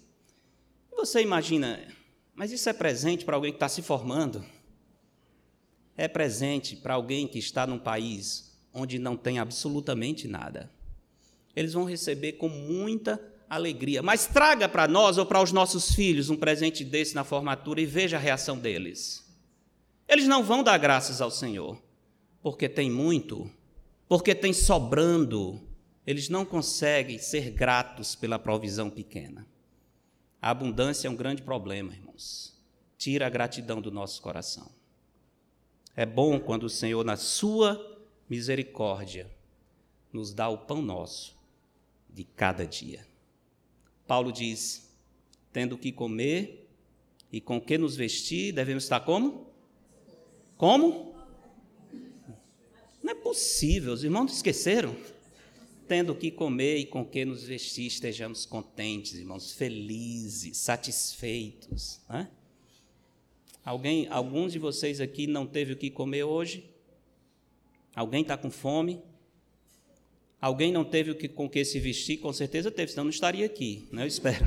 E 0.92 0.96
você 0.96 1.22
imagina, 1.22 1.88
mas 2.34 2.52
isso 2.52 2.68
é 2.68 2.74
presente 2.74 3.24
para 3.24 3.36
alguém 3.36 3.52
que 3.52 3.58
está 3.58 3.70
se 3.70 3.84
formando? 3.84 4.44
É 5.96 6.08
presente 6.08 6.76
para 6.76 6.96
alguém 6.96 7.28
que 7.28 7.38
está 7.38 7.68
num 7.68 7.78
país 7.78 8.60
onde 8.74 8.98
não 8.98 9.16
tem 9.16 9.38
absolutamente 9.38 10.28
nada. 10.28 10.68
Eles 11.56 11.74
vão 11.74 11.84
receber 11.84 12.40
com 12.40 12.50
muita 12.50 13.22
alegria. 13.48 14.02
Mas 14.02 14.26
traga 14.26 14.68
para 14.68 14.88
nós 14.88 15.20
ou 15.20 15.28
para 15.28 15.44
os 15.44 15.52
nossos 15.52 15.94
filhos 15.94 16.32
um 16.32 16.36
presente 16.36 16.84
desse 16.84 17.14
na 17.14 17.24
formatura 17.24 17.80
e 17.80 17.86
veja 17.86 18.18
a 18.18 18.20
reação 18.20 18.58
deles. 18.58 19.32
Eles 20.08 20.26
não 20.26 20.44
vão 20.44 20.64
dar 20.64 20.80
graças 20.80 21.22
ao 21.22 21.30
Senhor, 21.30 21.80
porque 22.42 22.68
tem 22.68 22.90
muito, 22.90 23.48
porque 24.08 24.34
tem 24.34 24.54
sobrando. 24.54 25.69
Eles 26.06 26.30
não 26.30 26.46
conseguem 26.46 27.18
ser 27.18 27.52
gratos 27.52 28.16
pela 28.16 28.40
provisão 28.40 28.90
pequena. 28.90 29.48
A 30.42 30.52
abundância 30.52 31.08
é 31.08 31.12
um 31.12 31.16
grande 31.16 31.42
problema, 31.42 31.94
irmãos. 31.94 32.58
Tira 32.98 33.28
a 33.28 33.30
gratidão 33.30 33.82
do 33.82 33.92
nosso 33.92 34.22
coração. 34.22 34.70
É 35.96 36.06
bom 36.06 36.40
quando 36.40 36.64
o 36.64 36.70
Senhor, 36.70 37.04
na 37.04 37.18
sua 37.18 38.00
misericórdia, 38.30 39.30
nos 40.12 40.34
dá 40.34 40.48
o 40.50 40.58
pão 40.58 40.82
nosso 40.82 41.38
de 42.10 42.24
cada 42.24 42.66
dia. 42.66 43.06
Paulo 44.08 44.32
diz: 44.32 44.90
tendo 45.52 45.78
que 45.78 45.92
comer 45.92 46.68
e 47.32 47.40
com 47.40 47.60
que 47.60 47.78
nos 47.78 47.96
vestir, 47.96 48.54
devemos 48.54 48.84
estar 48.84 49.02
como? 49.02 49.48
Como? 50.58 51.16
Não 53.04 53.12
é 53.12 53.16
possível, 53.16 53.94
os 53.94 54.04
irmãos 54.04 54.34
esqueceram. 54.34 54.96
Tendo 55.90 56.12
o 56.12 56.16
que 56.16 56.30
comer 56.30 56.78
e 56.78 56.86
com 56.86 57.04
que 57.04 57.26
nos 57.26 57.44
vestir, 57.44 57.88
estejamos 57.88 58.46
contentes, 58.46 59.16
irmãos, 59.16 59.54
felizes, 59.54 60.56
satisfeitos. 60.58 62.00
Né? 62.08 62.30
Alguém, 63.66 64.08
alguns 64.08 64.54
de 64.54 64.60
vocês 64.60 65.02
aqui 65.02 65.26
não 65.26 65.48
teve 65.48 65.74
o 65.74 65.76
que 65.76 65.90
comer 65.90 66.24
hoje? 66.24 66.64
Alguém 67.96 68.22
está 68.22 68.38
com 68.38 68.52
fome? 68.52 69.02
Alguém 70.40 70.72
não 70.72 70.86
teve 70.86 71.10
o 71.10 71.16
que, 71.16 71.28
com 71.28 71.50
que 71.50 71.66
se 71.66 71.80
vestir? 71.80 72.18
Com 72.18 72.32
certeza 72.32 72.70
teve, 72.70 72.92
senão 72.92 73.06
não 73.06 73.10
estaria 73.10 73.48
aqui, 73.48 73.90
né? 73.92 74.04
eu 74.04 74.08
espero. 74.08 74.46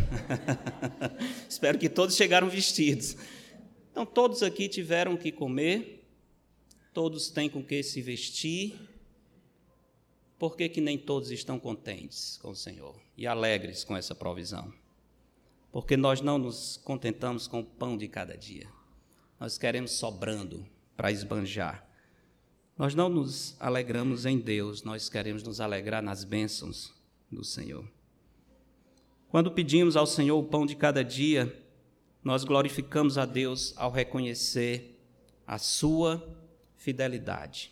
espero 1.50 1.76
que 1.76 1.88
todos 1.88 2.14
chegaram 2.14 2.48
vestidos. 2.48 3.16
Então, 3.90 4.06
todos 4.06 4.44
aqui 4.44 4.68
tiveram 4.68 5.14
o 5.14 5.18
que 5.18 5.32
comer, 5.32 6.06
todos 6.94 7.30
têm 7.30 7.50
com 7.50 7.64
que 7.64 7.82
se 7.82 8.00
vestir. 8.00 8.91
Por 10.42 10.56
que, 10.56 10.68
que 10.68 10.80
nem 10.80 10.98
todos 10.98 11.30
estão 11.30 11.56
contentes 11.56 12.36
com 12.42 12.50
o 12.50 12.56
Senhor 12.56 13.00
e 13.16 13.28
alegres 13.28 13.84
com 13.84 13.96
essa 13.96 14.12
provisão? 14.12 14.74
Porque 15.70 15.96
nós 15.96 16.20
não 16.20 16.36
nos 16.36 16.78
contentamos 16.78 17.46
com 17.46 17.60
o 17.60 17.64
pão 17.64 17.96
de 17.96 18.08
cada 18.08 18.36
dia. 18.36 18.68
Nós 19.38 19.56
queremos 19.56 19.92
sobrando 19.92 20.66
para 20.96 21.12
esbanjar. 21.12 21.88
Nós 22.76 22.92
não 22.92 23.08
nos 23.08 23.54
alegramos 23.60 24.26
em 24.26 24.36
Deus, 24.36 24.82
nós 24.82 25.08
queremos 25.08 25.44
nos 25.44 25.60
alegrar 25.60 26.02
nas 26.02 26.24
bênçãos 26.24 26.92
do 27.30 27.44
Senhor. 27.44 27.88
Quando 29.28 29.52
pedimos 29.52 29.96
ao 29.96 30.08
Senhor 30.08 30.36
o 30.36 30.48
pão 30.48 30.66
de 30.66 30.74
cada 30.74 31.04
dia, 31.04 31.56
nós 32.20 32.42
glorificamos 32.42 33.16
a 33.16 33.24
Deus 33.24 33.74
ao 33.76 33.92
reconhecer 33.92 35.00
a 35.46 35.56
sua 35.56 36.20
fidelidade. 36.74 37.71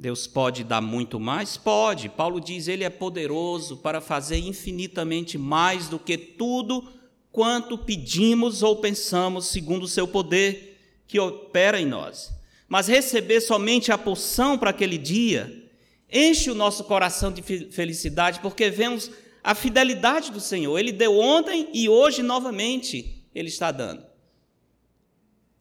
Deus 0.00 0.26
pode 0.26 0.64
dar 0.64 0.80
muito 0.80 1.20
mais? 1.20 1.56
Pode. 1.56 2.08
Paulo 2.08 2.40
diz: 2.40 2.68
Ele 2.68 2.84
é 2.84 2.90
poderoso 2.90 3.76
para 3.76 4.00
fazer 4.00 4.38
infinitamente 4.38 5.36
mais 5.36 5.88
do 5.88 5.98
que 5.98 6.16
tudo 6.16 6.88
quanto 7.30 7.76
pedimos 7.78 8.62
ou 8.62 8.76
pensamos, 8.76 9.46
segundo 9.46 9.84
o 9.84 9.88
seu 9.88 10.08
poder 10.08 10.78
que 11.06 11.20
opera 11.20 11.80
em 11.80 11.86
nós 11.86 12.40
mas 12.70 12.86
receber 12.86 13.40
somente 13.40 13.90
a 13.90 13.98
porção 13.98 14.56
para 14.56 14.70
aquele 14.70 14.96
dia, 14.96 15.68
enche 16.08 16.48
o 16.48 16.54
nosso 16.54 16.84
coração 16.84 17.32
de 17.32 17.42
felicidade, 17.42 18.38
porque 18.38 18.70
vemos 18.70 19.10
a 19.42 19.56
fidelidade 19.56 20.30
do 20.30 20.38
Senhor. 20.38 20.78
Ele 20.78 20.92
deu 20.92 21.18
ontem 21.18 21.68
e 21.74 21.88
hoje 21.88 22.22
novamente 22.22 23.26
ele 23.34 23.48
está 23.48 23.72
dando. 23.72 24.06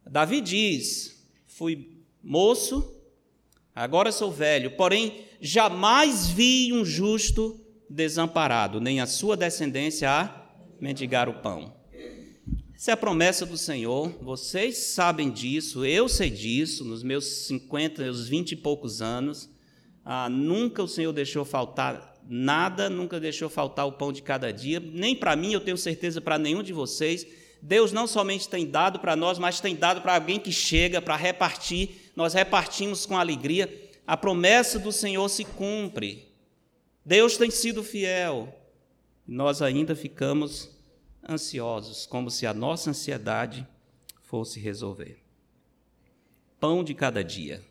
Davi 0.06 0.40
diz: 0.40 1.28
Fui 1.48 1.98
moço, 2.24 2.96
agora 3.80 4.12
sou 4.12 4.30
velho, 4.30 4.72
porém 4.72 5.26
jamais 5.40 6.28
vi 6.28 6.74
um 6.74 6.84
justo 6.84 7.58
desamparado, 7.90 8.82
nem 8.82 9.00
a 9.00 9.08
sua 9.08 9.38
descendência 9.38 10.12
a 10.12 10.50
mendigar 10.82 11.30
o 11.30 11.36
pão. 11.36 11.74
Essa 12.76 12.92
é 12.92 12.94
a 12.94 12.98
promessa 12.98 13.46
do 13.46 13.58
Senhor, 13.58 14.10
vocês 14.22 14.78
sabem 14.78 15.30
disso, 15.30 15.86
eu 15.86 16.10
sei 16.10 16.30
disso, 16.30 16.84
nos 16.84 17.04
meus 17.04 17.48
50, 17.48 18.02
meus 18.02 18.28
20 18.28 18.52
e 18.52 18.56
poucos 18.56 19.02
anos. 19.02 19.50
Ah, 20.04 20.30
nunca 20.30 20.84
o 20.84 20.88
Senhor 20.88 21.12
deixou 21.14 21.46
faltar 21.46 22.18
nada, 22.28 22.90
nunca 22.90 23.20
deixou 23.20 23.50
faltar 23.50 23.88
o 23.88 23.94
pão 23.94 24.12
de 24.12 24.22
cada 24.22 24.52
dia, 24.52 24.80
nem 24.80 25.16
para 25.16 25.36
mim, 25.36 25.54
eu 25.54 25.60
tenho 25.62 25.78
certeza 25.78 26.20
para 26.20 26.38
nenhum 26.38 26.64
de 26.64 26.74
vocês. 26.74 27.26
Deus 27.62 27.92
não 27.92 28.08
somente 28.08 28.48
tem 28.48 28.66
dado 28.66 29.00
para 29.00 29.16
nós, 29.16 29.38
mas 29.38 29.60
tem 29.60 29.76
dado 29.76 30.02
para 30.02 30.16
alguém 30.16 30.40
que 30.40 30.52
chega 30.52 31.02
para 31.02 31.16
repartir, 31.16 32.09
nós 32.20 32.34
repartimos 32.34 33.06
com 33.06 33.18
alegria. 33.18 33.90
A 34.06 34.18
promessa 34.18 34.78
do 34.78 34.92
Senhor 34.92 35.30
se 35.30 35.46
cumpre. 35.46 36.28
Deus 37.06 37.38
tem 37.38 37.50
sido 37.50 37.82
fiel. 37.82 38.54
Nós 39.26 39.62
ainda 39.62 39.96
ficamos 39.96 40.70
ansiosos, 41.28 42.06
como 42.06 42.30
se 42.30 42.46
a 42.46 42.54
nossa 42.54 42.90
ansiedade 42.90 43.66
fosse 44.22 44.60
resolver. 44.60 45.24
Pão 46.60 46.84
de 46.84 46.94
cada 46.94 47.24
dia. 47.24 47.64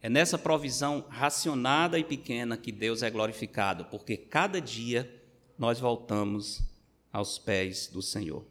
É 0.00 0.08
nessa 0.08 0.38
provisão 0.38 1.04
racionada 1.10 1.98
e 1.98 2.04
pequena 2.04 2.56
que 2.56 2.72
Deus 2.72 3.02
é 3.02 3.10
glorificado, 3.10 3.84
porque 3.84 4.16
cada 4.16 4.62
dia 4.62 5.14
nós 5.58 5.78
voltamos 5.78 6.62
aos 7.12 7.38
pés 7.38 7.86
do 7.86 8.00
Senhor. 8.00 8.46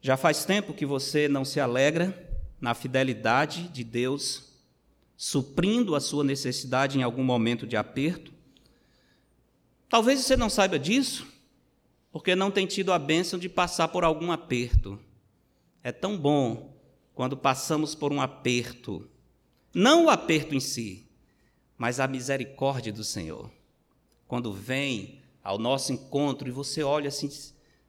Já 0.00 0.16
faz 0.16 0.46
tempo 0.46 0.72
que 0.72 0.86
você 0.86 1.28
não 1.28 1.44
se 1.44 1.60
alegra 1.60 2.32
na 2.64 2.72
fidelidade 2.72 3.68
de 3.68 3.84
Deus, 3.84 4.44
suprindo 5.18 5.94
a 5.94 6.00
sua 6.00 6.24
necessidade 6.24 6.98
em 6.98 7.02
algum 7.02 7.22
momento 7.22 7.66
de 7.66 7.76
aperto. 7.76 8.32
Talvez 9.86 10.20
você 10.20 10.34
não 10.34 10.48
saiba 10.48 10.78
disso, 10.78 11.26
porque 12.10 12.34
não 12.34 12.50
tem 12.50 12.66
tido 12.66 12.90
a 12.90 12.98
bênção 12.98 13.38
de 13.38 13.50
passar 13.50 13.88
por 13.88 14.02
algum 14.02 14.32
aperto. 14.32 14.98
É 15.82 15.92
tão 15.92 16.16
bom 16.16 16.74
quando 17.14 17.36
passamos 17.36 17.94
por 17.94 18.10
um 18.10 18.18
aperto, 18.18 19.06
não 19.74 20.06
o 20.06 20.10
aperto 20.10 20.54
em 20.54 20.60
si, 20.60 21.06
mas 21.76 22.00
a 22.00 22.08
misericórdia 22.08 22.90
do 22.90 23.04
Senhor. 23.04 23.50
Quando 24.26 24.54
vem 24.54 25.20
ao 25.42 25.58
nosso 25.58 25.92
encontro 25.92 26.48
e 26.48 26.50
você 26.50 26.82
olha 26.82 27.08
assim, 27.08 27.30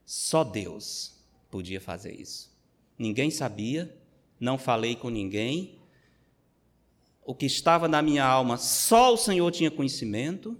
só 0.04 0.44
Deus 0.44 1.14
podia 1.50 1.80
fazer 1.80 2.12
isso. 2.12 2.54
Ninguém 2.98 3.30
sabia, 3.30 3.96
não 4.38 4.58
falei 4.58 4.96
com 4.96 5.08
ninguém. 5.08 5.78
O 7.24 7.34
que 7.34 7.46
estava 7.46 7.88
na 7.88 8.00
minha 8.02 8.24
alma, 8.24 8.56
só 8.56 9.12
o 9.12 9.16
Senhor 9.16 9.50
tinha 9.50 9.70
conhecimento. 9.70 10.56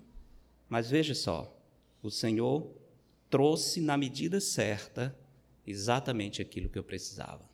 Mas 0.69 0.91
veja 0.91 1.15
só, 1.15 1.57
o 2.03 2.11
Senhor 2.11 2.69
trouxe 3.31 3.81
na 3.81 3.97
medida 3.97 4.41
certa 4.41 5.17
exatamente 5.67 6.41
aquilo 6.43 6.69
que 6.69 6.79
eu 6.79 6.85
precisava. 6.85 7.49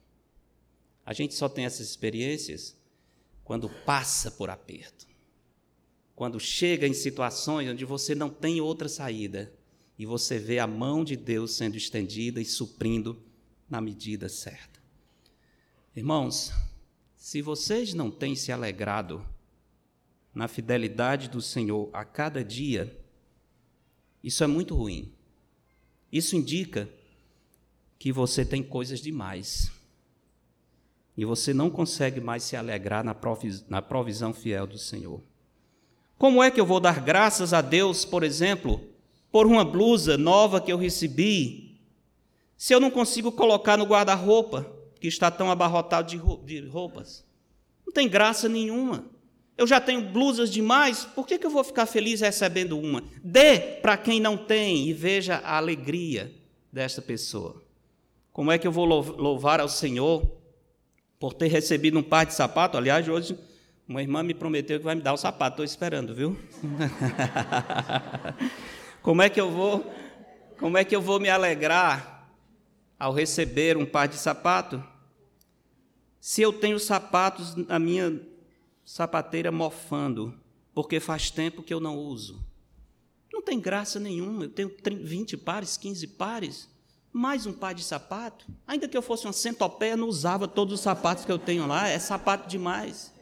A 1.04 1.12
gente 1.12 1.34
só 1.34 1.48
tem 1.48 1.64
essas 1.64 1.88
experiências 1.88 2.76
quando 3.44 3.68
passa 3.68 4.30
por 4.30 4.50
aperto. 4.50 5.06
Quando 6.14 6.38
chega 6.38 6.86
em 6.86 6.94
situações 6.94 7.68
onde 7.68 7.84
você 7.84 8.14
não 8.14 8.30
tem 8.30 8.60
outra 8.60 8.88
saída 8.88 9.52
e 9.98 10.06
você 10.06 10.38
vê 10.38 10.58
a 10.58 10.66
mão 10.66 11.04
de 11.04 11.16
Deus 11.16 11.56
sendo 11.56 11.76
estendida 11.76 12.40
e 12.40 12.44
suprindo 12.44 13.20
na 13.68 13.80
medida 13.80 14.28
certa. 14.28 14.71
Irmãos, 15.94 16.54
se 17.14 17.42
vocês 17.42 17.92
não 17.92 18.10
têm 18.10 18.34
se 18.34 18.50
alegrado 18.50 19.22
na 20.34 20.48
fidelidade 20.48 21.28
do 21.28 21.42
Senhor 21.42 21.90
a 21.92 22.02
cada 22.02 22.42
dia, 22.42 22.98
isso 24.24 24.42
é 24.42 24.46
muito 24.46 24.74
ruim. 24.74 25.12
Isso 26.10 26.34
indica 26.34 26.88
que 27.98 28.10
você 28.10 28.42
tem 28.42 28.62
coisas 28.62 29.00
demais. 29.00 29.70
E 31.14 31.26
você 31.26 31.52
não 31.52 31.68
consegue 31.68 32.22
mais 32.22 32.42
se 32.42 32.56
alegrar 32.56 33.04
na, 33.04 33.14
na 33.68 33.82
provisão 33.82 34.32
fiel 34.32 34.66
do 34.66 34.78
Senhor. 34.78 35.20
Como 36.16 36.42
é 36.42 36.50
que 36.50 36.58
eu 36.58 36.64
vou 36.64 36.80
dar 36.80 37.00
graças 37.02 37.52
a 37.52 37.60
Deus, 37.60 38.06
por 38.06 38.22
exemplo, 38.22 38.80
por 39.30 39.46
uma 39.46 39.62
blusa 39.62 40.16
nova 40.16 40.58
que 40.58 40.72
eu 40.72 40.78
recebi, 40.78 41.78
se 42.56 42.74
eu 42.74 42.80
não 42.80 42.90
consigo 42.90 43.30
colocar 43.30 43.76
no 43.76 43.84
guarda-roupa, 43.84 44.71
que 45.02 45.08
está 45.08 45.32
tão 45.32 45.50
abarrotado 45.50 46.16
de 46.46 46.60
roupas? 46.60 47.24
Não 47.84 47.92
tem 47.92 48.08
graça 48.08 48.48
nenhuma. 48.48 49.04
Eu 49.58 49.66
já 49.66 49.80
tenho 49.80 50.00
blusas 50.00 50.48
demais, 50.48 51.04
por 51.04 51.26
que, 51.26 51.38
que 51.38 51.44
eu 51.44 51.50
vou 51.50 51.64
ficar 51.64 51.86
feliz 51.86 52.20
recebendo 52.20 52.78
uma? 52.78 53.02
Dê 53.20 53.58
para 53.58 53.96
quem 53.96 54.20
não 54.20 54.36
tem 54.36 54.88
e 54.88 54.92
veja 54.92 55.38
a 55.38 55.56
alegria 55.56 56.32
desta 56.72 57.02
pessoa. 57.02 57.60
Como 58.32 58.52
é 58.52 58.58
que 58.58 58.66
eu 58.66 58.70
vou 58.70 58.84
louvar 58.84 59.58
ao 59.58 59.68
Senhor 59.68 60.24
por 61.18 61.34
ter 61.34 61.48
recebido 61.48 61.98
um 61.98 62.02
par 62.02 62.24
de 62.24 62.32
sapato? 62.32 62.78
Aliás, 62.78 63.08
hoje 63.08 63.36
uma 63.88 64.00
irmã 64.02 64.22
me 64.22 64.34
prometeu 64.34 64.78
que 64.78 64.84
vai 64.84 64.94
me 64.94 65.02
dar 65.02 65.14
o 65.14 65.16
sapato, 65.16 65.54
estou 65.54 65.64
esperando, 65.64 66.14
viu? 66.14 66.38
como 69.02 69.20
é 69.20 69.28
que 69.28 69.40
eu 69.40 69.50
vou, 69.50 69.84
como 70.60 70.78
é 70.78 70.84
que 70.84 70.94
eu 70.94 71.02
vou 71.02 71.18
me 71.18 71.28
alegrar 71.28 72.30
ao 73.00 73.12
receber 73.12 73.76
um 73.76 73.84
par 73.84 74.06
de 74.06 74.14
sapato? 74.14 74.91
Se 76.22 76.40
eu 76.40 76.52
tenho 76.52 76.78
sapatos 76.78 77.56
na 77.56 77.80
minha 77.80 78.22
sapateira 78.84 79.50
mofando, 79.50 80.32
porque 80.72 81.00
faz 81.00 81.32
tempo 81.32 81.64
que 81.64 81.74
eu 81.74 81.80
não 81.80 81.98
uso. 81.98 82.46
Não 83.32 83.42
tem 83.42 83.58
graça 83.58 83.98
nenhuma. 83.98 84.44
Eu 84.44 84.48
tenho 84.48 84.70
20 85.04 85.36
pares, 85.36 85.76
15 85.76 86.06
pares, 86.06 86.68
mais 87.12 87.44
um 87.44 87.52
par 87.52 87.74
de 87.74 87.82
sapato. 87.82 88.46
Ainda 88.68 88.86
que 88.86 88.96
eu 88.96 89.02
fosse 89.02 89.26
uma 89.26 89.32
centopeia, 89.32 89.96
não 89.96 90.06
usava 90.06 90.46
todos 90.46 90.74
os 90.74 90.80
sapatos 90.80 91.24
que 91.24 91.32
eu 91.32 91.40
tenho 91.40 91.66
lá, 91.66 91.88
é 91.88 91.98
sapato 91.98 92.48
demais. 92.48 93.12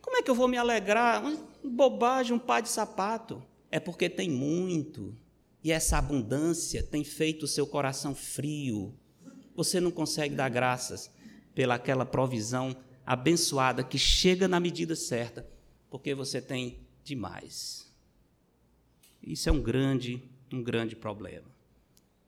Como 0.00 0.16
é 0.16 0.22
que 0.22 0.30
eu 0.30 0.34
vou 0.36 0.46
me 0.46 0.56
alegrar? 0.56 1.24
Bobagem, 1.64 2.36
um 2.36 2.38
par 2.38 2.62
de 2.62 2.68
sapato. 2.68 3.42
É 3.68 3.80
porque 3.80 4.08
tem 4.08 4.30
muito. 4.30 5.12
E 5.60 5.72
essa 5.72 5.98
abundância 5.98 6.84
tem 6.84 7.02
feito 7.02 7.42
o 7.42 7.48
seu 7.48 7.66
coração 7.66 8.14
frio. 8.14 8.94
Você 9.56 9.80
não 9.80 9.90
consegue 9.90 10.36
dar 10.36 10.48
graças 10.48 11.12
pelaquela 11.54 12.04
provisão 12.04 12.76
abençoada 13.06 13.84
que 13.84 13.98
chega 13.98 14.48
na 14.48 14.58
medida 14.58 14.96
certa, 14.96 15.46
porque 15.90 16.14
você 16.14 16.40
tem 16.40 16.80
demais. 17.02 17.92
Isso 19.22 19.48
é 19.48 19.52
um 19.52 19.62
grande, 19.62 20.22
um 20.52 20.62
grande 20.62 20.96
problema. 20.96 21.54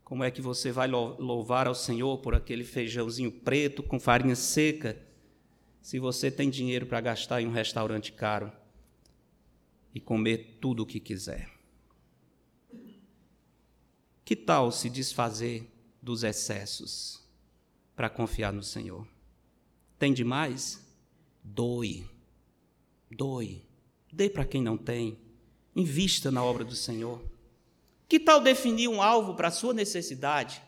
Como 0.05 0.23
é 0.23 0.31
que 0.31 0.41
você 0.41 0.71
vai 0.71 0.87
louvar 0.87 1.67
ao 1.67 1.75
Senhor 1.75 2.19
por 2.19 2.35
aquele 2.35 2.63
feijãozinho 2.63 3.33
preto 3.33 3.83
com 3.83 3.99
farinha 3.99 4.37
seca 4.37 4.97
se 5.83 5.99
você 5.99 6.31
tem 6.31 6.49
dinheiro 6.49 6.87
para 6.87 7.01
gastar 7.01 7.43
em 7.43 7.47
um 7.47 7.53
restaurante 7.53 8.13
caro 8.13 8.53
e 9.93 10.01
comer 10.01 10.59
tudo 10.61 10.85
o 10.85 10.87
que 10.87 11.01
quiser? 11.01 11.51
Que 14.25 14.37
tal 14.37 14.71
se 14.71 14.89
desfazer 14.89 15.69
dos 16.01 16.23
excessos 16.23 17.25
para 17.97 18.09
confiar 18.09 18.53
no 18.53 18.63
Senhor? 18.63 19.16
Tem 19.99 20.13
demais? 20.13 20.85
Doe. 21.43 22.07
Doe. 23.11 23.63
Dê 24.13 24.29
para 24.29 24.45
quem 24.45 24.63
não 24.63 24.77
tem. 24.77 25.19
Invista 25.75 26.31
na 26.31 26.43
obra 26.43 26.65
do 26.65 26.75
Senhor. 26.75 27.23
Que 28.09 28.21
tal 28.21 28.41
definir 28.41 28.89
um 28.89 29.03
alvo 29.03 29.35
para 29.35 29.49
a 29.49 29.53
sua 29.53 29.75
necessidade? 29.75 30.63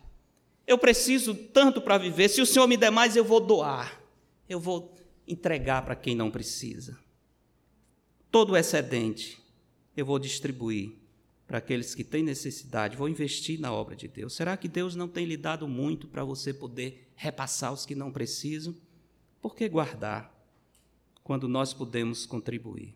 Eu 0.66 0.76
preciso 0.76 1.34
tanto 1.34 1.80
para 1.80 1.98
viver. 1.98 2.28
Se 2.28 2.40
o 2.40 2.46
Senhor 2.46 2.66
me 2.66 2.76
der 2.76 2.90
mais, 2.90 3.16
eu 3.16 3.24
vou 3.24 3.40
doar. 3.40 4.00
Eu 4.48 4.60
vou 4.60 4.94
entregar 5.26 5.82
para 5.84 5.94
quem 5.94 6.14
não 6.14 6.30
precisa. 6.30 6.98
Todo 8.30 8.52
o 8.52 8.56
excedente 8.56 9.38
eu 9.96 10.04
vou 10.04 10.18
distribuir 10.18 10.92
para 11.46 11.58
aqueles 11.58 11.94
que 11.94 12.04
têm 12.04 12.22
necessidade, 12.22 12.96
vou 12.96 13.08
investir 13.08 13.58
na 13.58 13.72
obra 13.72 13.96
de 13.96 14.06
Deus. 14.06 14.34
Será 14.34 14.54
que 14.54 14.68
Deus 14.68 14.94
não 14.94 15.08
tem 15.08 15.24
lhe 15.24 15.36
dado 15.36 15.66
muito 15.66 16.06
para 16.06 16.22
você 16.22 16.52
poder 16.52 17.10
repassar 17.16 17.72
os 17.72 17.86
que 17.86 17.94
não 17.94 18.12
precisam? 18.12 18.76
Por 19.40 19.54
que 19.54 19.68
guardar 19.68 20.34
quando 21.22 21.48
nós 21.48 21.72
podemos 21.72 22.26
contribuir? 22.26 22.94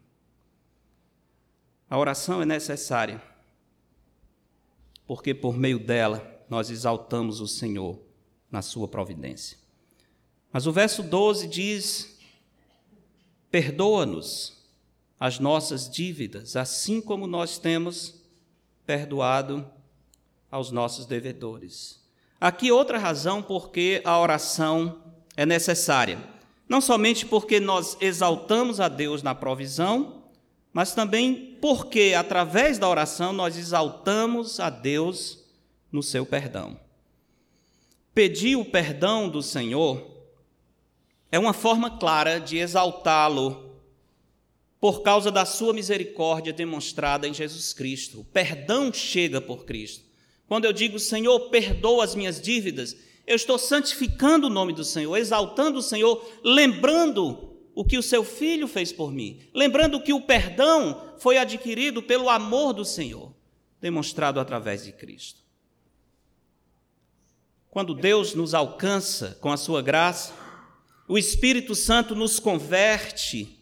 A 1.88 1.98
oração 1.98 2.40
é 2.40 2.46
necessária, 2.46 3.22
porque 5.06 5.34
por 5.34 5.56
meio 5.56 5.78
dela 5.78 6.44
nós 6.48 6.70
exaltamos 6.70 7.40
o 7.40 7.46
Senhor 7.46 8.00
na 8.50 8.62
sua 8.62 8.88
providência. 8.88 9.58
Mas 10.52 10.66
o 10.66 10.72
verso 10.72 11.02
12 11.02 11.48
diz 11.48 12.18
Perdoa-nos 13.50 14.62
as 15.20 15.38
nossas 15.38 15.88
dívidas, 15.88 16.56
assim 16.56 17.00
como 17.00 17.26
nós 17.26 17.58
temos 17.58 18.22
perdoado 18.86 19.70
aos 20.50 20.70
nossos 20.70 21.04
devedores. 21.04 22.00
Aqui 22.40 22.72
outra 22.72 22.98
razão 22.98 23.42
porque 23.42 24.00
a 24.04 24.18
oração 24.18 25.02
é 25.36 25.46
necessária. 25.46 26.31
Não 26.72 26.80
somente 26.80 27.26
porque 27.26 27.60
nós 27.60 27.98
exaltamos 28.00 28.80
a 28.80 28.88
Deus 28.88 29.22
na 29.22 29.34
provisão, 29.34 30.22
mas 30.72 30.94
também 30.94 31.58
porque 31.60 32.14
através 32.16 32.78
da 32.78 32.88
oração 32.88 33.30
nós 33.30 33.58
exaltamos 33.58 34.58
a 34.58 34.70
Deus 34.70 35.44
no 35.92 36.02
seu 36.02 36.24
perdão. 36.24 36.80
Pedir 38.14 38.56
o 38.56 38.64
perdão 38.64 39.28
do 39.28 39.42
Senhor 39.42 40.24
é 41.30 41.38
uma 41.38 41.52
forma 41.52 41.98
clara 41.98 42.40
de 42.40 42.56
exaltá-lo 42.56 43.78
por 44.80 45.02
causa 45.02 45.30
da 45.30 45.44
sua 45.44 45.74
misericórdia 45.74 46.54
demonstrada 46.54 47.28
em 47.28 47.34
Jesus 47.34 47.74
Cristo. 47.74 48.20
O 48.20 48.24
perdão 48.24 48.90
chega 48.90 49.42
por 49.42 49.66
Cristo. 49.66 50.06
Quando 50.46 50.64
eu 50.64 50.72
digo, 50.72 50.98
Senhor, 50.98 51.50
perdoa 51.50 52.02
as 52.02 52.14
minhas 52.14 52.40
dívidas, 52.40 52.96
eu 53.26 53.36
estou 53.36 53.58
santificando 53.58 54.46
o 54.46 54.50
nome 54.50 54.72
do 54.72 54.84
Senhor, 54.84 55.16
exaltando 55.16 55.78
o 55.78 55.82
Senhor, 55.82 56.24
lembrando 56.42 57.52
o 57.74 57.84
que 57.84 57.96
o 57.96 58.02
seu 58.02 58.24
filho 58.24 58.68
fez 58.68 58.92
por 58.92 59.12
mim, 59.12 59.40
lembrando 59.54 60.00
que 60.00 60.12
o 60.12 60.20
perdão 60.20 61.14
foi 61.18 61.38
adquirido 61.38 62.02
pelo 62.02 62.28
amor 62.28 62.72
do 62.72 62.84
Senhor, 62.84 63.32
demonstrado 63.80 64.38
através 64.38 64.84
de 64.84 64.92
Cristo. 64.92 65.40
Quando 67.70 67.94
Deus 67.94 68.34
nos 68.34 68.52
alcança 68.52 69.38
com 69.40 69.50
a 69.50 69.56
sua 69.56 69.80
graça, 69.80 70.34
o 71.08 71.16
Espírito 71.16 71.74
Santo 71.74 72.14
nos 72.14 72.38
converte, 72.38 73.58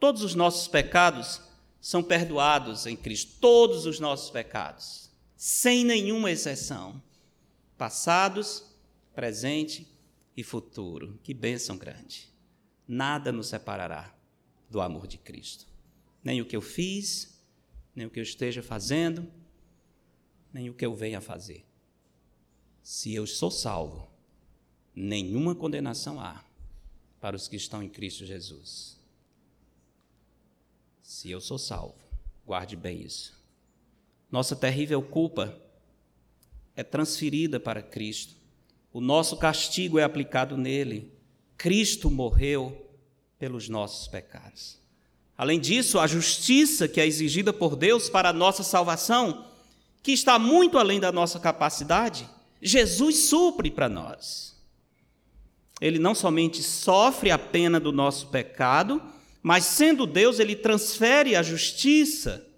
todos 0.00 0.22
os 0.22 0.34
nossos 0.34 0.68
pecados 0.68 1.42
são 1.80 2.02
perdoados 2.02 2.86
em 2.86 2.96
Cristo, 2.96 3.34
todos 3.40 3.84
os 3.84 4.00
nossos 4.00 4.30
pecados, 4.30 5.10
sem 5.36 5.84
nenhuma 5.84 6.30
exceção, 6.30 7.00
passados, 7.76 8.64
presente 9.16 9.88
e 10.36 10.44
futuro. 10.44 11.18
Que 11.22 11.32
bênção 11.32 11.78
grande! 11.78 12.30
Nada 12.86 13.32
nos 13.32 13.48
separará 13.48 14.14
do 14.68 14.80
amor 14.80 15.06
de 15.06 15.16
Cristo, 15.16 15.66
nem 16.22 16.40
o 16.40 16.46
que 16.46 16.54
eu 16.54 16.60
fiz, 16.60 17.42
nem 17.94 18.06
o 18.06 18.10
que 18.10 18.20
eu 18.20 18.22
esteja 18.22 18.62
fazendo, 18.62 19.26
nem 20.52 20.68
o 20.68 20.74
que 20.74 20.84
eu 20.84 20.94
venha 20.94 21.20
fazer. 21.20 21.64
Se 22.82 23.14
eu 23.14 23.26
sou 23.26 23.50
salvo, 23.50 24.08
nenhuma 24.94 25.54
condenação 25.54 26.20
há 26.20 26.44
para 27.20 27.34
os 27.34 27.48
que 27.48 27.56
estão 27.56 27.82
em 27.82 27.88
Cristo 27.88 28.26
Jesus. 28.26 29.00
Se 31.02 31.30
eu 31.30 31.40
sou 31.40 31.58
salvo, 31.58 31.98
guarde 32.44 32.76
bem 32.76 33.00
isso. 33.02 33.34
Nossa 34.30 34.54
terrível 34.54 35.02
culpa 35.02 35.58
é 36.74 36.84
transferida 36.84 37.58
para 37.58 37.82
Cristo. 37.82 38.35
O 38.96 39.00
nosso 39.02 39.36
castigo 39.36 39.98
é 39.98 40.04
aplicado 40.04 40.56
nele. 40.56 41.12
Cristo 41.58 42.10
morreu 42.10 42.88
pelos 43.38 43.68
nossos 43.68 44.08
pecados. 44.08 44.78
Além 45.36 45.60
disso, 45.60 45.98
a 45.98 46.06
justiça 46.06 46.88
que 46.88 46.98
é 46.98 47.06
exigida 47.06 47.52
por 47.52 47.76
Deus 47.76 48.08
para 48.08 48.30
a 48.30 48.32
nossa 48.32 48.62
salvação, 48.62 49.48
que 50.02 50.12
está 50.12 50.38
muito 50.38 50.78
além 50.78 50.98
da 50.98 51.12
nossa 51.12 51.38
capacidade, 51.38 52.26
Jesus 52.62 53.28
supre 53.28 53.70
para 53.70 53.86
nós. 53.86 54.56
Ele 55.78 55.98
não 55.98 56.14
somente 56.14 56.62
sofre 56.62 57.30
a 57.30 57.38
pena 57.38 57.78
do 57.78 57.92
nosso 57.92 58.28
pecado, 58.28 59.02
mas 59.42 59.66
sendo 59.66 60.06
Deus, 60.06 60.38
ele 60.38 60.56
transfere 60.56 61.36
a 61.36 61.42
justiça 61.42 62.48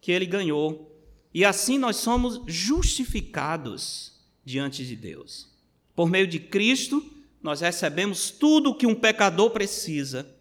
que 0.00 0.12
ele 0.12 0.24
ganhou. 0.24 0.98
E 1.34 1.44
assim 1.44 1.76
nós 1.76 1.96
somos 1.96 2.40
justificados 2.46 4.14
diante 4.42 4.82
de 4.86 4.96
Deus. 4.96 5.47
Por 5.98 6.08
meio 6.08 6.28
de 6.28 6.38
Cristo, 6.38 7.04
nós 7.42 7.60
recebemos 7.60 8.30
tudo 8.30 8.70
o 8.70 8.74
que 8.76 8.86
um 8.86 8.94
pecador 8.94 9.50
precisa 9.50 10.32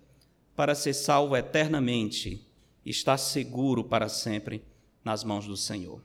para 0.56 0.76
ser 0.76 0.94
salvo 0.94 1.36
eternamente 1.36 2.48
e 2.86 2.92
estar 2.92 3.18
seguro 3.18 3.84
para 3.84 4.08
sempre 4.08 4.64
nas 5.04 5.24
mãos 5.24 5.48
do 5.48 5.58
Senhor. 5.58 6.00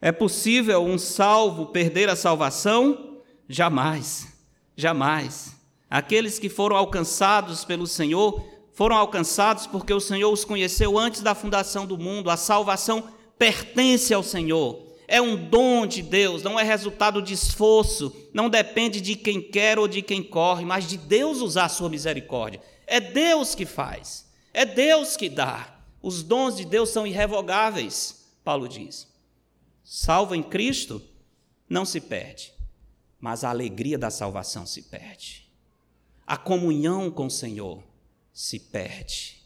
É 0.00 0.10
possível 0.10 0.82
um 0.82 0.96
salvo 0.96 1.66
perder 1.66 2.08
a 2.08 2.16
salvação? 2.16 3.20
Jamais. 3.46 4.26
Jamais. 4.74 5.54
Aqueles 5.90 6.38
que 6.38 6.48
foram 6.48 6.74
alcançados 6.74 7.66
pelo 7.66 7.86
Senhor 7.86 8.42
foram 8.72 8.96
alcançados 8.96 9.66
porque 9.66 9.92
o 9.92 10.00
Senhor 10.00 10.32
os 10.32 10.46
conheceu 10.46 10.98
antes 10.98 11.20
da 11.20 11.34
fundação 11.34 11.86
do 11.86 11.98
mundo. 11.98 12.30
A 12.30 12.38
salvação 12.38 13.06
pertence 13.38 14.14
ao 14.14 14.22
Senhor. 14.22 14.87
É 15.10 15.22
um 15.22 15.48
dom 15.48 15.86
de 15.86 16.02
Deus, 16.02 16.42
não 16.42 16.60
é 16.60 16.62
resultado 16.62 17.22
de 17.22 17.32
esforço, 17.32 18.14
não 18.34 18.50
depende 18.50 19.00
de 19.00 19.16
quem 19.16 19.40
quer 19.40 19.78
ou 19.78 19.88
de 19.88 20.02
quem 20.02 20.22
corre, 20.22 20.66
mas 20.66 20.86
de 20.86 20.98
Deus 20.98 21.38
usar 21.40 21.64
a 21.64 21.70
sua 21.70 21.88
misericórdia. 21.88 22.60
É 22.86 23.00
Deus 23.00 23.54
que 23.54 23.64
faz, 23.64 24.28
é 24.52 24.66
Deus 24.66 25.16
que 25.16 25.30
dá. 25.30 25.82
Os 26.02 26.22
dons 26.22 26.56
de 26.56 26.66
Deus 26.66 26.90
são 26.90 27.06
irrevogáveis, 27.06 28.28
Paulo 28.44 28.68
diz. 28.68 29.08
Salvo 29.82 30.34
em 30.34 30.42
Cristo, 30.42 31.02
não 31.66 31.86
se 31.86 32.02
perde, 32.02 32.52
mas 33.18 33.44
a 33.44 33.48
alegria 33.48 33.96
da 33.96 34.10
salvação 34.10 34.66
se 34.66 34.82
perde. 34.82 35.50
A 36.26 36.36
comunhão 36.36 37.10
com 37.10 37.26
o 37.26 37.30
Senhor 37.30 37.82
se 38.30 38.58
perde. 38.58 39.42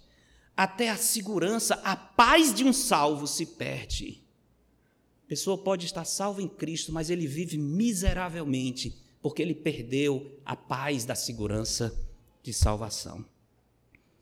Até 0.57 0.91
a 0.91 0.97
segurança, 0.97 1.81
a 1.85 1.95
paz 1.95 2.53
de 2.53 2.65
um 2.65 2.73
salvo 2.73 3.29
se 3.29 3.47
perde. 3.47 4.22
Pessoa 5.33 5.57
pode 5.57 5.87
estar 5.87 6.05
salva 6.05 6.43
em 6.43 6.47
Cristo, 6.47 6.93
mas 6.93 7.09
ele 7.09 7.27
vive 7.27 7.57
miseravelmente, 7.57 8.95
porque 9.23 9.41
ele 9.41 9.55
perdeu 9.55 10.39
a 10.45 10.55
paz 10.55 11.07
da 11.07 11.15
segurança 11.15 11.99
de 12.43 12.53
salvação. 12.53 13.25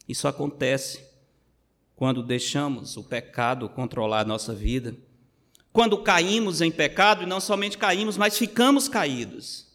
Isso 0.08 0.28
acontece 0.28 1.04
quando 1.96 2.22
deixamos 2.22 2.96
o 2.96 3.02
pecado 3.02 3.68
controlar 3.68 4.20
a 4.20 4.24
nossa 4.24 4.54
vida, 4.54 4.96
quando 5.72 6.00
caímos 6.00 6.60
em 6.60 6.70
pecado 6.70 7.24
e 7.24 7.26
não 7.26 7.40
somente 7.40 7.76
caímos, 7.76 8.16
mas 8.16 8.38
ficamos 8.38 8.88
caídos. 8.88 9.66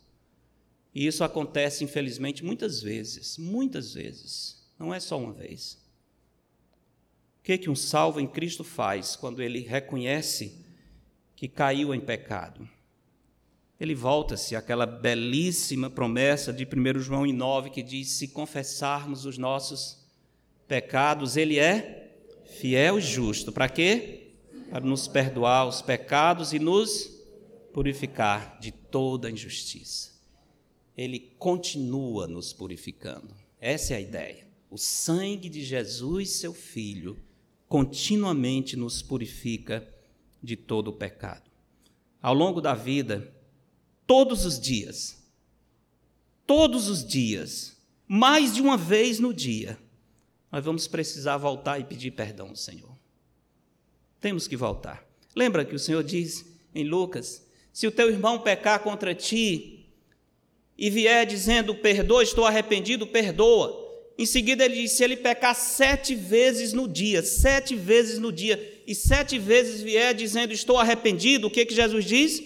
E 0.93 1.05
isso 1.05 1.21
acontece, 1.21 1.83
infelizmente, 1.83 2.45
muitas 2.45 2.81
vezes, 2.81 3.37
muitas 3.37 3.93
vezes, 3.93 4.65
não 4.79 4.93
é 4.93 5.01
só 5.01 5.19
uma 5.19 5.33
vez. 5.33 5.77
O 7.39 7.43
que, 7.43 7.57
que 7.57 7.69
um 7.69 7.75
salvo 7.75 8.21
em 8.21 8.27
Cristo 8.27 8.63
faz 8.63 9.17
quando 9.17 9.41
ele 9.41 9.59
reconhece 9.59 10.63
que 11.35 11.47
caiu 11.47 11.93
em 11.93 11.99
pecado. 11.99 12.67
Ele 13.79 13.93
volta-se 13.93 14.55
àquela 14.55 14.85
belíssima 14.85 15.89
promessa 15.89 16.53
de 16.53 16.65
1 16.65 16.99
João 16.99 17.25
9 17.25 17.69
que 17.69 17.83
diz: 17.83 18.09
se 18.09 18.29
confessarmos 18.29 19.25
os 19.25 19.37
nossos 19.37 20.05
pecados, 20.67 21.35
ele 21.35 21.59
é 21.59 22.13
fiel 22.45 22.97
e 22.97 23.01
justo. 23.01 23.51
Para 23.51 23.67
quê? 23.67 24.31
Para 24.69 24.85
nos 24.85 25.07
perdoar 25.07 25.67
os 25.67 25.81
pecados 25.81 26.53
e 26.53 26.59
nos 26.59 27.11
purificar 27.73 28.57
de 28.59 28.71
toda 28.71 29.29
injustiça. 29.29 30.13
Ele 30.97 31.19
continua 31.37 32.25
nos 32.27 32.53
purificando. 32.53 33.35
Essa 33.59 33.93
é 33.93 33.97
a 33.97 34.01
ideia. 34.01 34.47
O 34.69 34.77
sangue 34.77 35.49
de 35.49 35.61
Jesus, 35.63 36.31
seu 36.31 36.53
filho, 36.53 37.17
continuamente 37.67 38.77
nos 38.77 39.01
purifica 39.01 39.85
de 40.45 40.55
todo 40.55 40.89
o 40.89 40.93
pecado. 40.93 41.49
Ao 42.21 42.33
longo 42.33 42.61
da 42.61 42.73
vida, 42.73 43.33
todos 44.07 44.45
os 44.45 44.59
dias, 44.59 45.21
todos 46.45 46.87
os 46.87 47.05
dias, 47.05 47.75
mais 48.07 48.53
de 48.53 48.61
uma 48.61 48.77
vez 48.77 49.19
no 49.19 49.33
dia, 49.33 49.77
nós 50.51 50.63
vamos 50.63 50.87
precisar 50.87 51.37
voltar 51.37 51.79
e 51.79 51.83
pedir 51.83 52.11
perdão 52.11 52.49
ao 52.49 52.55
Senhor. 52.55 52.95
Temos 54.21 54.47
que 54.47 54.55
voltar. 54.55 55.05
Lembra 55.35 55.65
que 55.65 55.75
o 55.75 55.79
Senhor 55.79 56.03
diz 56.03 56.45
em 56.73 56.83
Lucas: 56.83 57.45
se 57.73 57.85
o 57.87 57.91
teu 57.91 58.09
irmão 58.09 58.39
pecar 58.39 58.79
contra 58.79 59.13
ti 59.13 59.89
e 60.77 60.89
vier 60.89 61.25
dizendo 61.25 61.75
perdoa, 61.75 62.23
estou 62.23 62.45
arrependido, 62.45 63.05
perdoa. 63.05 63.83
Em 64.17 64.25
seguida 64.25 64.63
ele 64.63 64.75
diz: 64.81 64.93
se 64.93 65.03
ele 65.03 65.17
pecar 65.17 65.53
sete 65.53 66.15
vezes 66.15 66.71
no 66.71 66.87
dia, 66.87 67.21
sete 67.21 67.75
vezes 67.75 68.17
no 68.17 68.31
dia, 68.31 68.74
e 68.85 68.93
sete 68.93 69.39
vezes 69.39 69.81
vier 69.81 70.13
dizendo 70.13 70.53
estou 70.53 70.77
arrependido, 70.77 71.47
o 71.47 71.51
que, 71.51 71.65
que 71.65 71.73
Jesus 71.73 72.05
diz? 72.05 72.43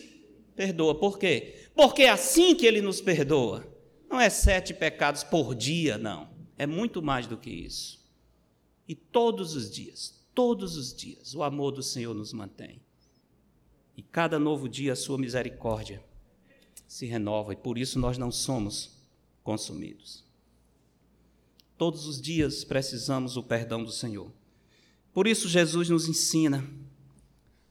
Perdoa. 0.56 0.96
Por 0.96 1.18
quê? 1.18 1.68
Porque 1.76 2.04
é 2.04 2.10
assim 2.10 2.56
que 2.56 2.66
ele 2.66 2.82
nos 2.82 3.02
perdoa. 3.02 3.68
Não 4.10 4.20
é 4.20 4.30
sete 4.30 4.74
pecados 4.74 5.24
por 5.24 5.54
dia, 5.54 5.98
não. 5.98 6.30
É 6.58 6.66
muito 6.66 7.02
mais 7.02 7.28
do 7.28 7.38
que 7.38 7.50
isso. 7.50 8.00
E 8.88 8.96
todos 8.96 9.56
os 9.56 9.70
dias, 9.70 10.26
todos 10.34 10.76
os 10.76 10.94
dias, 10.94 11.36
o 11.36 11.44
amor 11.44 11.72
do 11.72 11.84
Senhor 11.84 12.14
nos 12.14 12.34
mantém. 12.34 12.82
E 13.96 14.02
cada 14.02 14.40
novo 14.40 14.68
dia 14.68 14.94
a 14.94 14.96
sua 14.96 15.18
misericórdia 15.18 16.04
se 16.88 17.06
renova, 17.06 17.54
e 17.54 17.56
por 17.56 17.78
isso 17.78 18.00
nós 18.00 18.18
não 18.18 18.32
somos 18.32 18.98
consumidos. 19.44 20.26
Todos 21.78 22.08
os 22.08 22.20
dias 22.20 22.64
precisamos 22.64 23.38
o 23.38 23.44
perdão 23.44 23.84
do 23.84 23.92
Senhor. 23.92 24.32
Por 25.20 25.28
isso, 25.28 25.50
Jesus 25.50 25.90
nos 25.90 26.08
ensina 26.08 26.66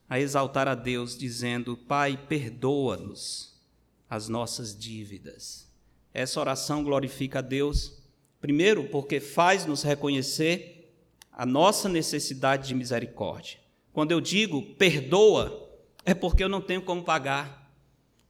a 0.07 0.19
exaltar 0.19 0.67
a 0.67 0.75
Deus, 0.75 1.17
dizendo: 1.17 1.75
Pai, 1.75 2.15
perdoa-nos 2.15 3.59
as 4.07 4.29
nossas 4.29 4.77
dívidas. 4.77 5.67
Essa 6.13 6.39
oração 6.39 6.83
glorifica 6.83 7.39
a 7.39 7.41
Deus, 7.41 8.03
primeiro, 8.39 8.83
porque 8.89 9.19
faz-nos 9.19 9.81
reconhecer 9.81 10.93
a 11.33 11.43
nossa 11.43 11.89
necessidade 11.89 12.67
de 12.67 12.75
misericórdia. 12.75 13.59
Quando 13.91 14.11
eu 14.11 14.21
digo 14.21 14.61
perdoa, 14.75 15.71
é 16.05 16.13
porque 16.13 16.43
eu 16.43 16.49
não 16.49 16.61
tenho 16.61 16.83
como 16.83 17.03
pagar. 17.03 17.73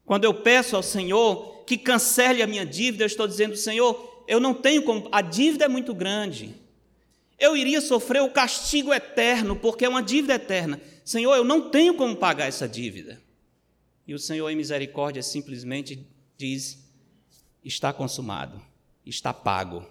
Quando 0.05 0.23
eu 0.23 0.33
peço 0.33 0.77
ao 0.77 0.81
Senhor 0.81 1.65
que 1.65 1.77
cancele 1.77 2.41
a 2.41 2.47
minha 2.47 2.65
dívida, 2.65 3.03
eu 3.03 3.07
estou 3.07 3.27
dizendo: 3.27 3.57
Senhor, 3.57 4.23
eu 4.29 4.39
não 4.39 4.53
tenho 4.53 4.81
como, 4.83 5.09
a 5.11 5.21
dívida 5.21 5.65
é 5.65 5.67
muito 5.67 5.93
grande 5.93 6.68
eu 7.39 7.55
iria 7.55 7.79
sofrer 7.79 8.21
o 8.21 8.31
castigo 8.31 8.93
eterno, 8.93 9.55
porque 9.55 9.85
é 9.85 9.89
uma 9.89 10.03
dívida 10.03 10.35
eterna. 10.35 10.79
Senhor, 11.05 11.33
eu 11.35 11.43
não 11.43 11.69
tenho 11.69 11.95
como 11.95 12.15
pagar 12.15 12.47
essa 12.47 12.67
dívida. 12.67 13.21
E 14.05 14.13
o 14.13 14.19
Senhor, 14.19 14.49
em 14.49 14.55
misericórdia, 14.55 15.23
simplesmente 15.23 16.05
diz: 16.35 16.91
está 17.63 17.93
consumado, 17.93 18.61
está 19.05 19.33
pago. 19.33 19.85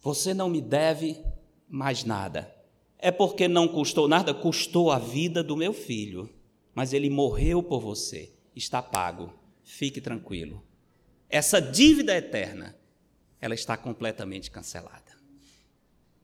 Você 0.00 0.34
não 0.34 0.50
me 0.50 0.60
deve 0.60 1.18
mais 1.66 2.04
nada. 2.04 2.54
É 2.98 3.10
porque 3.10 3.48
não 3.48 3.66
custou 3.66 4.06
nada, 4.06 4.34
custou 4.34 4.90
a 4.90 4.98
vida 4.98 5.42
do 5.42 5.56
meu 5.56 5.72
filho, 5.72 6.28
mas 6.74 6.92
ele 6.92 7.08
morreu 7.08 7.62
por 7.62 7.80
você, 7.80 8.32
está 8.54 8.82
pago. 8.82 9.32
Fique 9.62 10.00
tranquilo. 10.00 10.62
Essa 11.28 11.60
dívida 11.60 12.14
eterna, 12.14 12.76
ela 13.40 13.54
está 13.54 13.76
completamente 13.76 14.50
cancelada 14.50 15.03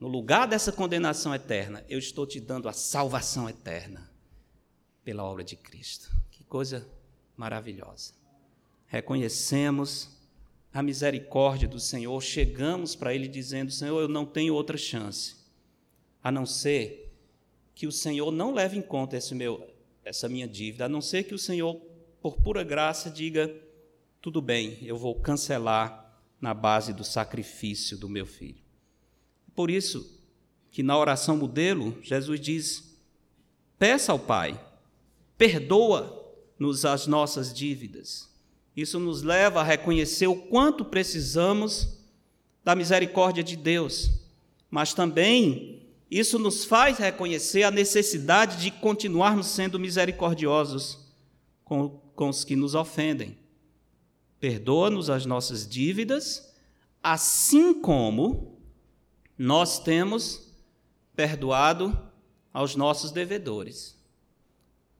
no 0.01 0.07
lugar 0.07 0.47
dessa 0.47 0.71
condenação 0.71 1.33
eterna, 1.35 1.85
eu 1.87 1.99
estou 1.99 2.25
te 2.25 2.39
dando 2.39 2.67
a 2.67 2.73
salvação 2.73 3.47
eterna 3.47 4.11
pela 5.03 5.23
obra 5.23 5.43
de 5.43 5.55
Cristo. 5.55 6.09
Que 6.31 6.43
coisa 6.43 6.89
maravilhosa. 7.37 8.13
Reconhecemos 8.87 10.09
a 10.73 10.81
misericórdia 10.81 11.67
do 11.67 11.79
Senhor, 11.79 12.19
chegamos 12.19 12.95
para 12.95 13.13
Ele 13.13 13.27
dizendo: 13.27 13.71
Senhor, 13.71 14.01
eu 14.01 14.07
não 14.07 14.25
tenho 14.25 14.55
outra 14.55 14.75
chance, 14.75 15.35
a 16.23 16.31
não 16.31 16.47
ser 16.47 17.13
que 17.75 17.85
o 17.85 17.91
Senhor 17.91 18.31
não 18.31 18.55
leve 18.55 18.79
em 18.79 18.81
conta 18.81 19.15
esse 19.15 19.35
meu, 19.35 19.71
essa 20.03 20.27
minha 20.27 20.47
dívida, 20.47 20.85
a 20.85 20.89
não 20.89 20.99
ser 20.99 21.25
que 21.25 21.35
o 21.35 21.39
Senhor, 21.39 21.75
por 22.19 22.37
pura 22.37 22.63
graça, 22.63 23.07
diga: 23.07 23.53
tudo 24.19 24.41
bem, 24.41 24.79
eu 24.81 24.97
vou 24.97 25.13
cancelar 25.13 26.19
na 26.41 26.55
base 26.55 26.91
do 26.91 27.03
sacrifício 27.03 27.99
do 27.99 28.09
meu 28.09 28.25
filho. 28.25 28.60
Por 29.55 29.69
isso 29.69 30.19
que 30.71 30.81
na 30.81 30.97
oração 30.97 31.37
modelo, 31.37 31.97
Jesus 32.01 32.39
diz: 32.39 32.97
peça 33.77 34.11
ao 34.11 34.19
Pai, 34.19 34.59
perdoa-nos 35.37 36.85
as 36.85 37.07
nossas 37.07 37.53
dívidas. 37.53 38.29
Isso 38.75 38.99
nos 38.99 39.21
leva 39.21 39.59
a 39.59 39.63
reconhecer 39.63 40.27
o 40.27 40.35
quanto 40.35 40.85
precisamos 40.85 41.99
da 42.63 42.75
misericórdia 42.75 43.43
de 43.43 43.55
Deus, 43.55 44.11
mas 44.69 44.93
também 44.93 45.81
isso 46.09 46.37
nos 46.37 46.63
faz 46.63 46.97
reconhecer 46.97 47.63
a 47.63 47.71
necessidade 47.71 48.61
de 48.61 48.71
continuarmos 48.71 49.47
sendo 49.47 49.79
misericordiosos 49.79 50.99
com, 51.63 52.01
com 52.15 52.29
os 52.29 52.43
que 52.43 52.55
nos 52.55 52.75
ofendem. 52.75 53.37
Perdoa-nos 54.39 55.09
as 55.09 55.25
nossas 55.25 55.67
dívidas, 55.67 56.53
assim 57.01 57.73
como 57.73 58.60
nós 59.41 59.79
temos 59.79 60.53
perdoado 61.15 61.99
aos 62.53 62.75
nossos 62.75 63.11
devedores. 63.11 63.97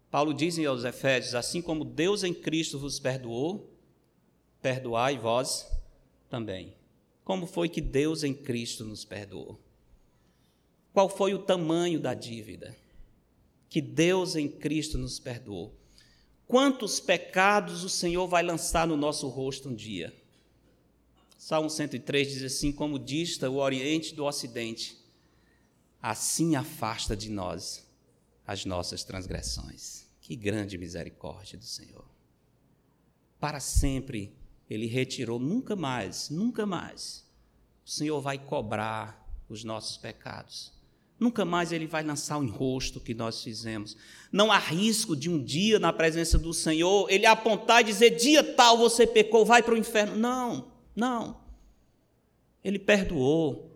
Paulo 0.10 0.34
diz 0.34 0.58
aos 0.66 0.84
Efésios: 0.84 1.36
assim 1.36 1.62
como 1.62 1.86
Deus 1.86 2.24
em 2.24 2.34
Cristo 2.34 2.80
vos 2.80 3.00
perdoou, 3.00 3.72
perdoai 4.60 5.16
vós 5.16 5.72
também. 6.28 6.74
Como 7.24 7.46
foi 7.46 7.70
que 7.70 7.80
Deus 7.80 8.24
em 8.24 8.34
Cristo 8.34 8.84
nos 8.84 9.06
perdoou? 9.06 9.60
Qual 10.92 11.08
foi 11.08 11.36
o 11.36 11.44
tamanho 11.44 12.00
da 12.00 12.16
dívida 12.16 12.76
que 13.70 13.80
Deus 13.80 14.36
em 14.36 14.50
Cristo 14.50 14.98
nos 14.98 15.20
perdoou? 15.20 15.72
Quantos 16.48 17.00
pecados 17.00 17.84
o 17.84 17.90
Senhor 17.90 18.28
vai 18.28 18.42
lançar 18.42 18.88
no 18.88 18.98
nosso 18.98 19.28
rosto 19.28 19.70
um 19.70 19.76
dia? 19.76 20.12
Salmo 21.42 21.72
103 21.72 22.34
diz 22.34 22.44
assim: 22.44 22.72
Como 22.72 23.00
dista 23.00 23.50
o 23.50 23.56
Oriente 23.56 24.14
do 24.14 24.26
Ocidente, 24.26 24.96
assim 26.00 26.56
afasta 26.56 27.18
de 27.18 27.32
nós 27.32 27.84
as 28.46 28.64
nossas 28.64 29.04
transgressões. 29.04 30.06
Que 30.22 30.36
grande 30.36 30.78
misericórdia 30.78 31.58
do 31.58 31.66
Senhor. 31.66 32.06
Para 33.40 33.60
sempre 33.60 34.32
ele 34.70 34.86
retirou, 34.86 35.40
nunca 35.40 35.76
mais, 35.76 36.30
nunca 36.30 36.64
mais. 36.68 37.26
O 37.84 37.90
Senhor 37.90 38.22
vai 38.22 38.38
cobrar 38.38 39.28
os 39.50 39.64
nossos 39.64 39.98
pecados. 39.98 40.72
Nunca 41.20 41.44
mais 41.44 41.72
ele 41.72 41.88
vai 41.88 42.04
lançar 42.04 42.38
o 42.38 42.44
enrosto 42.44 43.00
que 43.00 43.16
nós 43.16 43.44
fizemos. 43.44 43.98
Não 44.32 44.52
há 44.52 44.60
risco 44.60 45.16
de 45.16 45.28
um 45.28 45.44
dia, 45.44 45.80
na 45.80 45.92
presença 45.92 46.38
do 46.38 46.54
Senhor, 46.54 47.12
ele 47.12 47.26
apontar 47.26 47.82
e 47.82 47.86
dizer: 47.86 48.12
dia 48.12 48.44
tal 48.44 48.78
você 48.78 49.08
pecou, 49.08 49.44
vai 49.44 49.64
para 49.64 49.74
o 49.74 49.78
inferno. 49.78 50.16
Não, 50.16 50.71
não. 50.96 51.42
Ele 52.64 52.80
perdoou. 52.80 53.72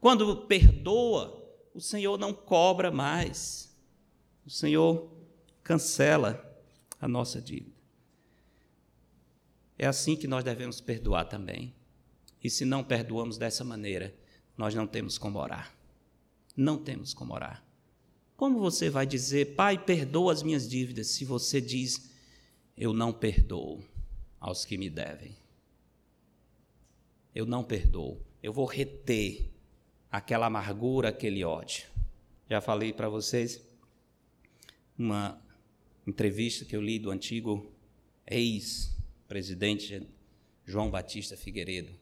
Quando 0.00 0.46
perdoa, 0.46 1.40
o 1.74 1.80
Senhor 1.80 2.18
não 2.18 2.32
cobra 2.32 2.90
mais. 2.90 3.76
O 4.46 4.50
Senhor 4.50 5.10
cancela 5.62 6.44
a 7.00 7.06
nossa 7.06 7.40
dívida. 7.40 7.78
É 9.78 9.86
assim 9.86 10.16
que 10.16 10.28
nós 10.28 10.44
devemos 10.44 10.80
perdoar 10.80 11.24
também. 11.24 11.74
E 12.42 12.50
se 12.50 12.64
não 12.64 12.82
perdoamos 12.82 13.38
dessa 13.38 13.64
maneira, 13.64 14.14
nós 14.56 14.74
não 14.74 14.86
temos 14.86 15.16
como 15.18 15.38
orar. 15.38 15.74
Não 16.56 16.76
temos 16.78 17.14
como 17.14 17.32
orar. 17.32 17.64
Como 18.36 18.58
você 18.58 18.88
vai 18.88 19.06
dizer, 19.06 19.54
Pai, 19.54 19.78
perdoa 19.78 20.32
as 20.32 20.42
minhas 20.42 20.68
dívidas, 20.68 21.08
se 21.08 21.24
você 21.24 21.60
diz, 21.60 22.10
eu 22.76 22.92
não 22.92 23.12
perdoo 23.12 23.84
aos 24.38 24.64
que 24.64 24.78
me 24.78 24.88
devem? 24.88 25.36
Eu 27.34 27.46
não 27.46 27.62
perdoo. 27.62 28.20
Eu 28.42 28.52
vou 28.52 28.64
reter 28.64 29.50
aquela 30.10 30.46
amargura, 30.46 31.10
aquele 31.10 31.44
ódio. 31.44 31.84
Já 32.48 32.60
falei 32.60 32.92
para 32.92 33.08
vocês 33.08 33.64
uma 34.98 35.40
entrevista 36.06 36.64
que 36.64 36.74
eu 36.74 36.80
li 36.80 36.98
do 36.98 37.10
antigo 37.10 37.70
ex-presidente 38.26 40.08
João 40.64 40.90
Batista 40.90 41.36
Figueiredo. 41.36 41.92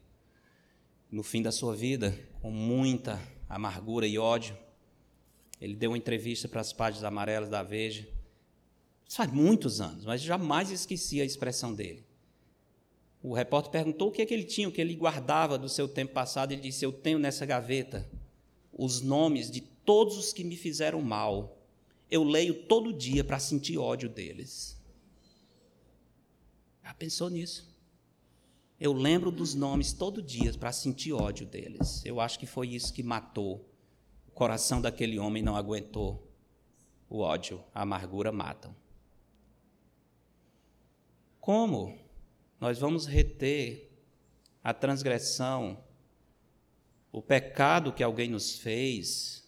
No 1.11 1.23
fim 1.23 1.43
da 1.43 1.53
sua 1.53 1.75
vida, 1.75 2.19
com 2.41 2.51
muita 2.51 3.21
amargura 3.49 4.07
e 4.07 4.19
ódio, 4.19 4.57
ele 5.61 5.75
deu 5.75 5.91
uma 5.91 5.99
entrevista 5.99 6.49
para 6.49 6.61
as 6.61 6.73
páginas 6.73 7.05
amarelas 7.05 7.49
da 7.49 7.63
Veja. 7.63 8.09
Isso 9.07 9.17
faz 9.17 9.33
muitos 9.33 9.81
anos, 9.81 10.05
mas 10.05 10.21
jamais 10.21 10.71
esqueci 10.71 11.21
a 11.21 11.25
expressão 11.25 11.75
dele. 11.75 12.08
O 13.23 13.35
repórter 13.35 13.71
perguntou 13.71 14.09
o 14.09 14.13
que, 14.13 14.23
é 14.23 14.27
que 14.27 14.33
ele 14.33 14.45
tinha, 14.45 14.69
o 14.69 14.73
que 14.73 14.81
ele 14.81 14.95
guardava 14.95 15.59
do 15.59 15.69
seu 15.69 15.89
tempo 15.89 16.13
passado. 16.13 16.53
Ele 16.53 16.63
disse: 16.63 16.85
Eu 16.85 16.93
tenho 16.93 17.19
nessa 17.19 17.45
gaveta 17.45 18.09
os 18.73 19.01
nomes 19.01 19.51
de 19.51 19.61
todos 19.61 20.17
os 20.17 20.33
que 20.33 20.45
me 20.45 20.57
fizeram 20.57 21.03
mal. 21.03 21.59
Eu 22.11 22.23
leio 22.23 22.55
todo 22.65 22.93
dia 22.93 23.25
para 23.25 23.39
sentir 23.39 23.77
ódio 23.77 24.09
deles. 24.09 24.81
Já 26.83 26.95
pensou 26.95 27.29
nisso? 27.29 27.69
Eu 28.81 28.93
lembro 28.93 29.33
dos 29.33 29.55
nomes 29.55 29.93
todo 29.93 30.23
dia 30.23 30.53
para 30.55 30.73
sentir 30.73 31.13
ódio 31.13 31.45
deles. 31.45 32.03
Eu 32.05 32.21
acho 32.21 32.39
que 32.39 32.47
foi 32.47 32.69
isso 32.69 32.93
que 32.93 33.03
matou. 33.03 33.69
O 34.29 34.31
coração 34.31 34.81
daquele 34.81 35.19
homem 35.19 35.43
não 35.43 35.57
aguentou. 35.57 36.25
O 37.11 37.19
ódio, 37.19 37.63
a 37.75 37.83
amargura 37.83 38.31
matam. 38.31 38.75
Como 41.41 41.99
nós 42.61 42.79
vamos 42.79 43.07
reter 43.07 43.91
a 44.63 44.75
transgressão, 44.75 45.83
o 47.13 47.23
pecado 47.23 47.93
que 47.93 48.03
alguém 48.03 48.29
nos 48.29 48.59
fez, 48.59 49.47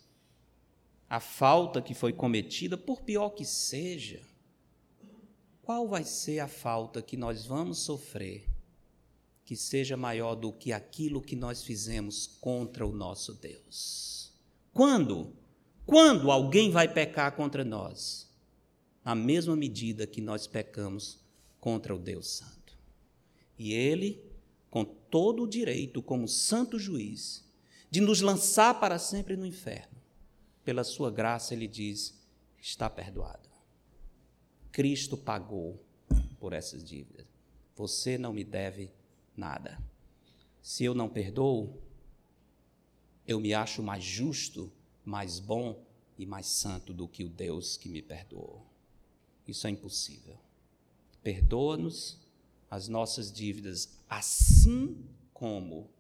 a 1.09 1.21
falta 1.21 1.83
que 1.83 1.95
foi 1.95 2.13
cometida, 2.13 2.77
por 2.77 3.03
pior 3.03 3.31
que 3.31 3.45
seja? 3.45 4.23
Qual 5.63 5.89
vai 5.89 6.05
ser 6.05 6.41
a 6.41 6.49
falta 6.49 7.03
que 7.03 7.17
nós 7.17 7.45
vamos 7.45 7.79
sofrer? 7.79 8.51
que 9.51 9.57
seja 9.57 9.97
maior 9.97 10.37
do 10.37 10.53
que 10.53 10.73
aquilo 10.73 11.21
que 11.21 11.35
nós 11.35 11.65
fizemos 11.65 12.25
contra 12.41 12.87
o 12.87 12.93
nosso 12.93 13.35
Deus. 13.35 14.33
Quando? 14.73 15.33
Quando 15.85 16.31
alguém 16.31 16.71
vai 16.71 16.87
pecar 16.87 17.35
contra 17.35 17.65
nós? 17.65 18.33
Na 19.05 19.13
mesma 19.13 19.57
medida 19.57 20.07
que 20.07 20.21
nós 20.21 20.47
pecamos 20.47 21.19
contra 21.59 21.93
o 21.93 21.99
Deus 21.99 22.29
Santo. 22.29 22.60
E 23.61 23.75
Ele, 23.75 24.25
com 24.71 24.87
todo 24.87 25.43
o 25.43 25.47
direito, 25.47 26.01
como 26.01 26.27
santo 26.27 26.79
juiz, 26.79 27.45
de 27.91 28.01
nos 28.01 28.23
lançar 28.23 28.81
para 28.81 28.99
sempre 28.99 29.37
no 29.37 29.45
inferno, 29.45 29.99
pela 30.65 30.83
Sua 30.83 31.11
graça, 31.11 31.53
Ele 31.53 31.69
diz: 31.69 32.19
está 32.59 32.89
perdoado. 32.89 33.51
Cristo 34.73 35.15
pagou 35.15 35.79
por 36.39 36.55
essas 36.55 36.83
dívidas. 36.83 37.27
Você 37.77 38.17
não 38.17 38.33
me 38.33 38.45
deve 38.45 38.91
nada. 39.37 39.79
Se 40.63 40.83
eu 40.83 40.95
não 40.95 41.07
perdoo, 41.07 41.83
eu 43.27 43.39
me 43.39 43.53
acho 43.53 43.83
mais 43.83 44.03
justo, 44.03 44.73
mais 45.05 45.39
bom 45.39 45.85
e 46.17 46.25
mais 46.25 46.47
santo 46.47 46.95
do 46.95 47.07
que 47.07 47.25
o 47.25 47.29
Deus 47.29 47.77
que 47.77 47.91
me 47.91 48.01
perdoou. 48.01 48.65
Isso 49.47 49.67
é 49.67 49.71
impossível. 49.71 50.39
Perdoa-nos 51.23 52.20
as 52.71 52.87
nossas 52.87 53.33
dívidas, 53.33 53.99
assim 54.09 54.97
como 55.33 55.91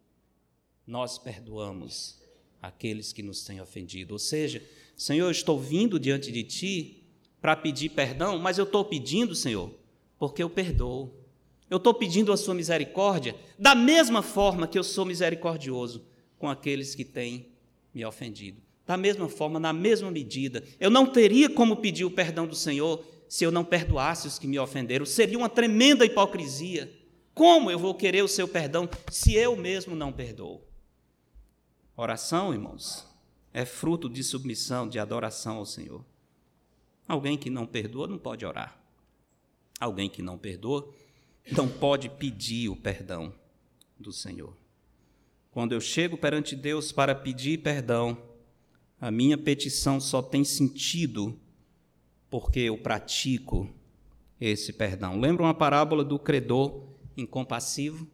nós 0.86 1.18
perdoamos 1.18 2.20
aqueles 2.62 3.12
que 3.12 3.22
nos 3.22 3.44
têm 3.44 3.60
ofendido. 3.60 4.12
Ou 4.12 4.18
seja, 4.18 4.62
Senhor, 4.96 5.26
eu 5.26 5.30
estou 5.30 5.58
vindo 5.58 5.98
diante 5.98 6.30
de 6.30 6.44
Ti 6.44 7.04
para 7.40 7.56
pedir 7.56 7.88
perdão, 7.88 8.38
mas 8.38 8.58
eu 8.58 8.64
estou 8.64 8.84
pedindo, 8.84 9.34
Senhor, 9.34 9.74
porque 10.18 10.42
eu 10.42 10.50
perdoo. 10.50 11.12
Eu 11.68 11.78
estou 11.78 11.94
pedindo 11.94 12.32
a 12.32 12.36
sua 12.36 12.54
misericórdia 12.54 13.34
da 13.58 13.74
mesma 13.74 14.22
forma 14.22 14.68
que 14.68 14.78
eu 14.78 14.84
sou 14.84 15.04
misericordioso 15.04 16.04
com 16.38 16.48
aqueles 16.48 16.94
que 16.94 17.04
têm 17.04 17.46
me 17.94 18.04
ofendido. 18.04 18.60
Da 18.86 18.96
mesma 18.96 19.28
forma, 19.28 19.60
na 19.60 19.72
mesma 19.72 20.10
medida. 20.10 20.64
Eu 20.80 20.90
não 20.90 21.06
teria 21.06 21.48
como 21.48 21.76
pedir 21.76 22.04
o 22.04 22.10
perdão 22.10 22.46
do 22.46 22.56
Senhor 22.56 23.04
se 23.30 23.44
eu 23.44 23.52
não 23.52 23.64
perdoasse 23.64 24.26
os 24.26 24.40
que 24.40 24.48
me 24.48 24.58
ofenderam. 24.58 25.06
Seria 25.06 25.38
uma 25.38 25.48
tremenda 25.48 26.04
hipocrisia. 26.04 26.92
Como 27.32 27.70
eu 27.70 27.78
vou 27.78 27.94
querer 27.94 28.22
o 28.22 28.28
seu 28.28 28.48
perdão 28.48 28.88
se 29.08 29.34
eu 29.34 29.54
mesmo 29.54 29.94
não 29.94 30.12
perdoo? 30.12 30.60
Oração, 31.96 32.52
irmãos, 32.52 33.06
é 33.54 33.64
fruto 33.64 34.08
de 34.08 34.24
submissão, 34.24 34.88
de 34.88 34.98
adoração 34.98 35.58
ao 35.58 35.64
Senhor. 35.64 36.04
Alguém 37.06 37.38
que 37.38 37.48
não 37.48 37.68
perdoa 37.68 38.08
não 38.08 38.18
pode 38.18 38.44
orar. 38.44 38.76
Alguém 39.78 40.10
que 40.10 40.22
não 40.22 40.36
perdoa 40.36 40.92
não 41.52 41.68
pode 41.68 42.08
pedir 42.08 42.68
o 42.68 42.74
perdão 42.74 43.32
do 43.96 44.12
Senhor. 44.12 44.56
Quando 45.52 45.70
eu 45.70 45.80
chego 45.80 46.18
perante 46.18 46.56
Deus 46.56 46.90
para 46.90 47.14
pedir 47.14 47.62
perdão, 47.62 48.20
a 49.00 49.08
minha 49.08 49.38
petição 49.38 50.00
só 50.00 50.20
tem 50.20 50.42
sentido 50.42 51.38
porque 52.30 52.60
eu 52.60 52.78
pratico 52.78 53.68
esse 54.40 54.72
perdão. 54.72 55.18
Lembra 55.18 55.42
uma 55.42 55.54
parábola 55.54 56.04
do 56.04 56.18
credor 56.18 56.84
incompassivo? 57.16 58.08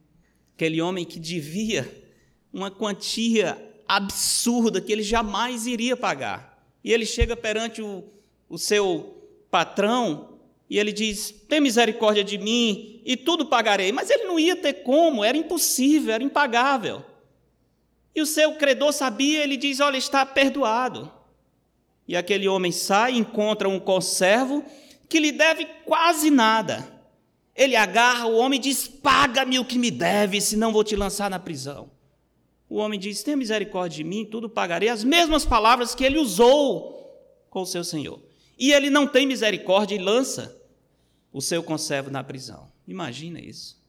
Aquele 0.55 0.81
homem 0.81 1.05
que 1.05 1.21
devia 1.21 2.05
uma 2.53 2.71
quantia 2.71 3.63
absurda 3.87 4.81
que 4.81 4.91
ele 4.91 5.03
jamais 5.03 5.67
iria 5.67 5.97
pagar. 5.97 6.67
E 6.83 6.93
ele 6.93 7.05
chega 7.05 7.37
perante 7.37 7.83
o, 7.83 8.05
o 8.49 8.57
seu 8.59 9.29
patrão 9.51 10.39
e 10.69 10.79
ele 10.79 10.93
diz: 10.93 11.31
Tem 11.49 11.61
misericórdia 11.61 12.25
de 12.25 12.39
mim 12.39 13.03
e 13.05 13.17
tudo 13.17 13.47
pagarei. 13.47 13.93
Mas 13.93 14.11
ele 14.11 14.25
não 14.25 14.39
ia 14.39 14.57
ter 14.57 14.83
como, 14.83 15.23
era 15.23 15.37
impossível, 15.37 16.15
era 16.15 16.25
impagável. 16.25 17.05
E 18.15 18.23
o 18.23 18.27
seu 18.27 18.55
credor 18.55 18.93
sabia, 18.93 19.43
ele 19.43 19.57
diz: 19.57 19.79
Olha, 19.81 19.99
está 19.99 20.25
perdoado. 20.25 21.13
E 22.09 22.17
aquele 22.17 22.47
homem 22.49 22.71
sai 22.71 23.15
e 23.15 23.19
encontra 23.19 23.69
um 23.69 23.81
conservo 23.81 24.65
que 25.09 25.19
lhe 25.19 25.33
deve 25.33 25.65
quase 25.85 26.31
nada. 26.31 26.97
Ele 27.55 27.75
agarra 27.75 28.27
o 28.27 28.37
homem 28.37 28.59
e 28.59 28.63
diz: 28.63 28.87
Paga-me 28.87 29.59
o 29.59 29.65
que 29.65 29.79
me 29.79 29.91
deve, 29.91 30.41
senão 30.41 30.73
vou 30.73 30.85
te 30.85 30.95
lançar 30.95 31.31
na 31.31 31.39
prisão. 31.39 31.91
O 32.69 32.77
homem 32.77 32.99
diz: 32.99 33.23
Tenha 33.23 33.37
misericórdia 33.37 33.97
de 33.97 34.05
mim, 34.05 34.25
tudo 34.25 34.49
pagarei. 34.49 34.89
As 34.89 35.03
mesmas 35.03 35.45
palavras 35.45 35.95
que 35.95 36.05
ele 36.05 36.19
usou 36.19 36.97
com 37.49 37.63
o 37.63 37.67
seu 37.67 37.83
senhor. 37.83 38.21
E 38.59 38.73
ele 38.73 38.91
não 38.91 39.07
tem 39.07 39.27
misericórdia 39.27 39.95
e 39.95 39.99
lança 39.99 40.61
o 41.33 41.41
seu 41.41 41.63
conservo 41.63 42.11
na 42.11 42.23
prisão. 42.23 42.71
Imagina 42.87 43.41
isso. 43.41 43.83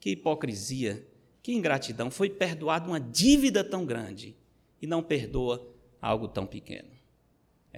Que 0.00 0.10
hipocrisia, 0.10 1.06
que 1.42 1.52
ingratidão. 1.52 2.10
Foi 2.10 2.30
perdoada 2.30 2.86
uma 2.86 3.00
dívida 3.00 3.64
tão 3.64 3.84
grande 3.84 4.36
e 4.80 4.86
não 4.86 5.02
perdoa 5.02 5.66
algo 6.00 6.28
tão 6.28 6.46
pequeno. 6.46 6.97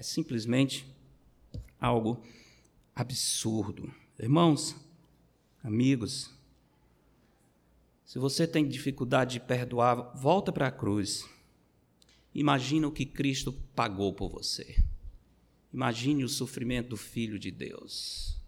É 0.01 0.03
simplesmente 0.03 0.87
algo 1.79 2.25
absurdo. 2.95 3.93
Irmãos, 4.19 4.75
amigos, 5.63 6.31
se 8.07 8.19
você 8.19 8.47
tem 8.47 8.67
dificuldade 8.67 9.35
de 9.35 9.41
perdoar, 9.41 10.17
volta 10.17 10.51
para 10.51 10.69
a 10.69 10.73
cruz. 10.73 11.29
Imagina 12.35 12.89
o 12.89 12.91
que 12.91 13.05
Cristo 13.05 13.53
pagou 13.77 14.15
por 14.15 14.31
você. 14.31 14.83
Imagine 15.71 16.25
o 16.25 16.31
sofrimento 16.31 16.89
do 16.89 16.97
Filho 16.97 17.39
de 17.39 17.51
Deus. 17.51 18.41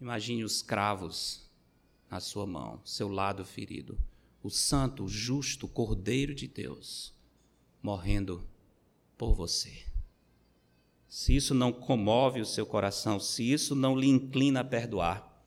Imagine 0.00 0.42
os 0.42 0.62
cravos 0.62 1.48
na 2.10 2.18
sua 2.18 2.44
mão, 2.44 2.80
seu 2.84 3.06
lado 3.06 3.44
ferido. 3.44 3.96
O 4.42 4.50
santo, 4.50 5.06
justo 5.06 5.68
Cordeiro 5.68 6.34
de 6.34 6.48
Deus 6.48 7.14
morrendo 7.80 8.44
por 9.16 9.32
você. 9.32 9.87
Se 11.08 11.34
isso 11.34 11.54
não 11.54 11.72
comove 11.72 12.40
o 12.40 12.46
seu 12.46 12.66
coração, 12.66 13.18
se 13.18 13.50
isso 13.50 13.74
não 13.74 13.98
lhe 13.98 14.06
inclina 14.06 14.60
a 14.60 14.64
perdoar, 14.64 15.42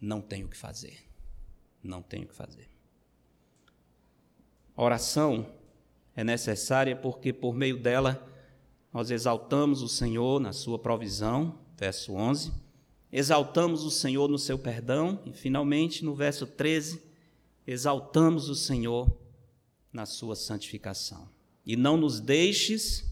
não 0.00 0.20
tem 0.20 0.44
o 0.44 0.48
que 0.48 0.56
fazer. 0.56 1.04
Não 1.82 2.02
tem 2.02 2.24
o 2.24 2.26
que 2.26 2.34
fazer. 2.34 2.68
A 4.74 4.82
oração 4.82 5.46
é 6.14 6.24
necessária 6.24 6.96
porque 6.96 7.32
por 7.32 7.54
meio 7.54 7.78
dela 7.78 8.26
nós 8.92 9.10
exaltamos 9.10 9.82
o 9.82 9.88
Senhor 9.88 10.40
na 10.40 10.52
sua 10.52 10.78
provisão, 10.78 11.58
verso 11.76 12.14
11, 12.14 12.52
exaltamos 13.12 13.84
o 13.84 13.90
Senhor 13.90 14.28
no 14.28 14.38
seu 14.38 14.58
perdão 14.58 15.20
e 15.26 15.32
finalmente 15.32 16.02
no 16.02 16.14
verso 16.14 16.46
13, 16.46 17.02
exaltamos 17.66 18.48
o 18.48 18.54
Senhor 18.54 19.10
na 19.92 20.06
sua 20.06 20.34
santificação. 20.34 21.28
E 21.64 21.76
não 21.76 21.96
nos 21.96 22.20
deixes 22.20 23.04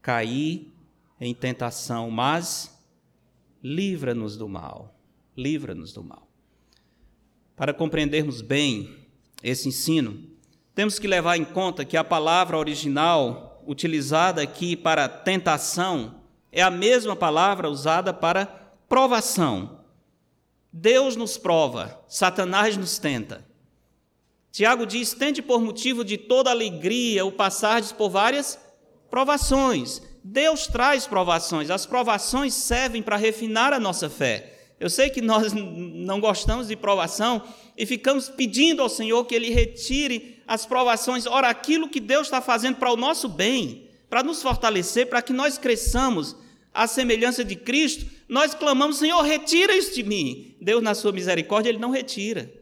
cair 0.00 0.72
em 1.20 1.34
tentação, 1.34 2.10
mas 2.10 2.78
livra-nos 3.62 4.36
do 4.36 4.48
mal. 4.48 4.94
Livra-nos 5.36 5.92
do 5.92 6.02
mal. 6.02 6.28
Para 7.56 7.74
compreendermos 7.74 8.40
bem 8.40 8.96
esse 9.42 9.68
ensino, 9.68 10.28
temos 10.74 10.98
que 10.98 11.08
levar 11.08 11.36
em 11.36 11.44
conta 11.44 11.84
que 11.84 11.96
a 11.96 12.04
palavra 12.04 12.56
original 12.56 13.62
utilizada 13.66 14.40
aqui 14.40 14.76
para 14.76 15.08
tentação 15.08 16.22
é 16.52 16.62
a 16.62 16.70
mesma 16.70 17.14
palavra 17.14 17.68
usada 17.68 18.14
para 18.14 18.46
provação. 18.88 19.80
Deus 20.72 21.16
nos 21.16 21.36
prova, 21.36 22.00
Satanás 22.08 22.76
nos 22.76 22.98
tenta. 22.98 23.44
Tiago 24.50 24.86
diz: 24.86 25.12
tende 25.12 25.42
por 25.42 25.60
motivo 25.60 26.04
de 26.04 26.16
toda 26.16 26.50
alegria 26.50 27.24
o 27.24 27.32
passardes 27.32 27.92
por 27.92 28.08
várias 28.08 28.58
provações. 29.10 30.02
Deus 30.30 30.66
traz 30.66 31.06
provações, 31.06 31.70
as 31.70 31.86
provações 31.86 32.52
servem 32.52 33.00
para 33.02 33.16
refinar 33.16 33.72
a 33.72 33.80
nossa 33.80 34.10
fé. 34.10 34.52
Eu 34.78 34.90
sei 34.90 35.08
que 35.08 35.22
nós 35.22 35.54
não 35.54 36.20
gostamos 36.20 36.68
de 36.68 36.76
provação 36.76 37.42
e 37.76 37.86
ficamos 37.86 38.28
pedindo 38.28 38.82
ao 38.82 38.90
Senhor 38.90 39.24
que 39.24 39.34
Ele 39.34 39.48
retire 39.48 40.42
as 40.46 40.66
provações. 40.66 41.26
Ora, 41.26 41.48
aquilo 41.48 41.88
que 41.88 41.98
Deus 41.98 42.26
está 42.26 42.42
fazendo 42.42 42.76
para 42.76 42.92
o 42.92 42.96
nosso 42.96 43.26
bem, 43.26 43.88
para 44.10 44.22
nos 44.22 44.42
fortalecer, 44.42 45.06
para 45.06 45.22
que 45.22 45.32
nós 45.32 45.56
cresçamos 45.56 46.36
à 46.74 46.86
semelhança 46.86 47.42
de 47.42 47.56
Cristo, 47.56 48.04
nós 48.28 48.52
clamamos: 48.52 48.98
Senhor, 48.98 49.22
retira 49.22 49.74
isso 49.74 49.94
de 49.94 50.02
mim. 50.02 50.54
Deus, 50.60 50.82
na 50.82 50.94
sua 50.94 51.10
misericórdia, 51.10 51.70
Ele 51.70 51.78
não 51.78 51.90
retira. 51.90 52.52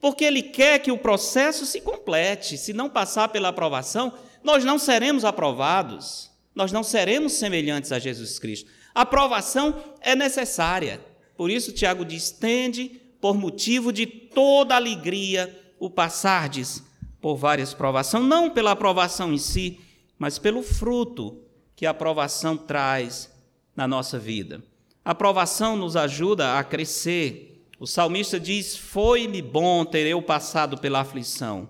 Porque 0.00 0.24
Ele 0.24 0.42
quer 0.42 0.78
que 0.78 0.90
o 0.90 0.96
processo 0.96 1.66
se 1.66 1.82
complete. 1.82 2.56
Se 2.56 2.72
não 2.72 2.88
passar 2.88 3.28
pela 3.28 3.48
aprovação, 3.48 4.10
nós 4.42 4.64
não 4.64 4.78
seremos 4.78 5.22
aprovados 5.22 6.29
nós 6.54 6.72
não 6.72 6.82
seremos 6.82 7.34
semelhantes 7.34 7.92
a 7.92 7.98
Jesus 7.98 8.38
Cristo. 8.38 8.70
A 8.94 9.02
aprovação 9.02 9.74
é 10.00 10.16
necessária. 10.16 11.00
Por 11.36 11.50
isso, 11.50 11.72
Tiago 11.72 12.04
diz: 12.04 12.30
tende 12.30 13.00
por 13.20 13.36
motivo 13.36 13.92
de 13.92 14.06
toda 14.06 14.74
alegria 14.74 15.56
o 15.78 15.88
passardes 15.88 16.82
por 17.20 17.36
várias 17.36 17.74
provações, 17.74 18.24
não 18.24 18.50
pela 18.50 18.72
aprovação 18.72 19.32
em 19.32 19.38
si, 19.38 19.78
mas 20.18 20.38
pelo 20.38 20.62
fruto 20.62 21.42
que 21.76 21.86
a 21.86 21.90
aprovação 21.90 22.56
traz 22.56 23.30
na 23.76 23.86
nossa 23.86 24.18
vida. 24.18 24.62
A 25.04 25.12
aprovação 25.12 25.76
nos 25.76 25.96
ajuda 25.96 26.58
a 26.58 26.64
crescer. 26.64 27.66
O 27.78 27.86
salmista 27.86 28.38
diz: 28.38 28.76
Foi-me 28.76 29.40
bom 29.40 29.84
ter 29.84 30.06
eu 30.06 30.20
passado 30.20 30.78
pela 30.78 31.00
aflição 31.00 31.68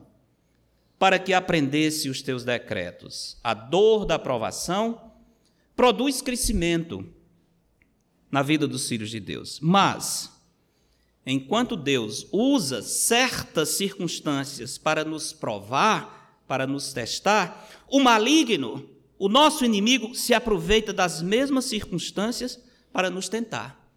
para 1.01 1.19
que 1.19 1.33
aprendesse 1.33 2.11
os 2.11 2.21
teus 2.21 2.45
decretos. 2.45 3.39
A 3.43 3.55
dor 3.55 4.05
da 4.05 4.17
aprovação 4.17 5.13
produz 5.75 6.21
crescimento 6.21 7.03
na 8.31 8.43
vida 8.43 8.69
dos 8.69 8.87
filhos 8.87 9.09
de 9.09 9.19
Deus. 9.19 9.59
Mas, 9.63 10.31
enquanto 11.25 11.75
Deus 11.75 12.27
usa 12.31 12.83
certas 12.83 13.71
circunstâncias 13.71 14.77
para 14.77 15.03
nos 15.03 15.33
provar, 15.33 16.43
para 16.47 16.67
nos 16.67 16.93
testar, 16.93 17.67
o 17.89 17.99
maligno, 17.99 18.87
o 19.19 19.31
nosso 19.31 19.65
inimigo, 19.65 20.15
se 20.15 20.35
aproveita 20.35 20.93
das 20.93 21.23
mesmas 21.23 21.65
circunstâncias 21.65 22.61
para 22.93 23.09
nos 23.09 23.27
tentar. 23.27 23.91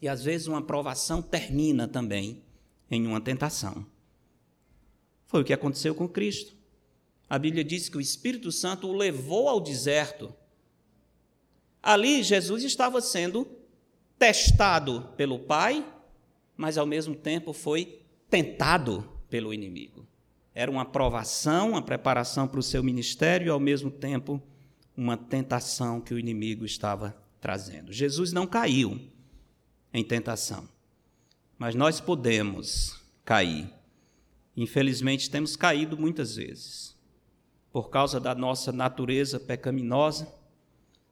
E 0.00 0.08
às 0.08 0.24
vezes 0.24 0.46
uma 0.46 0.62
provação 0.62 1.20
termina 1.20 1.86
também 1.86 2.42
em 2.90 3.06
uma 3.06 3.20
tentação. 3.20 3.84
Foi 5.28 5.42
o 5.42 5.44
que 5.44 5.52
aconteceu 5.52 5.94
com 5.94 6.08
Cristo. 6.08 6.54
A 7.28 7.38
Bíblia 7.38 7.62
diz 7.62 7.88
que 7.88 7.98
o 7.98 8.00
Espírito 8.00 8.50
Santo 8.50 8.88
o 8.88 8.96
levou 8.96 9.48
ao 9.48 9.60
deserto. 9.60 10.34
Ali 11.82 12.22
Jesus 12.22 12.64
estava 12.64 13.00
sendo 13.02 13.46
testado 14.18 15.12
pelo 15.16 15.38
Pai, 15.38 15.86
mas 16.56 16.78
ao 16.78 16.86
mesmo 16.86 17.14
tempo 17.14 17.52
foi 17.52 18.00
tentado 18.30 19.06
pelo 19.28 19.52
inimigo. 19.52 20.06
Era 20.54 20.70
uma 20.70 20.84
provação, 20.84 21.70
uma 21.70 21.82
preparação 21.82 22.48
para 22.48 22.58
o 22.58 22.62
seu 22.62 22.82
ministério 22.82 23.46
e 23.46 23.50
ao 23.50 23.60
mesmo 23.60 23.90
tempo 23.90 24.42
uma 24.96 25.16
tentação 25.16 26.00
que 26.00 26.12
o 26.12 26.18
inimigo 26.18 26.64
estava 26.64 27.14
trazendo. 27.38 27.92
Jesus 27.92 28.32
não 28.32 28.46
caiu 28.46 28.98
em 29.92 30.02
tentação, 30.02 30.66
mas 31.58 31.74
nós 31.74 32.00
podemos 32.00 33.00
cair 33.24 33.77
Infelizmente, 34.58 35.30
temos 35.30 35.54
caído 35.54 35.96
muitas 35.96 36.34
vezes 36.34 36.96
por 37.70 37.90
causa 37.90 38.18
da 38.18 38.34
nossa 38.34 38.72
natureza 38.72 39.38
pecaminosa. 39.38 40.34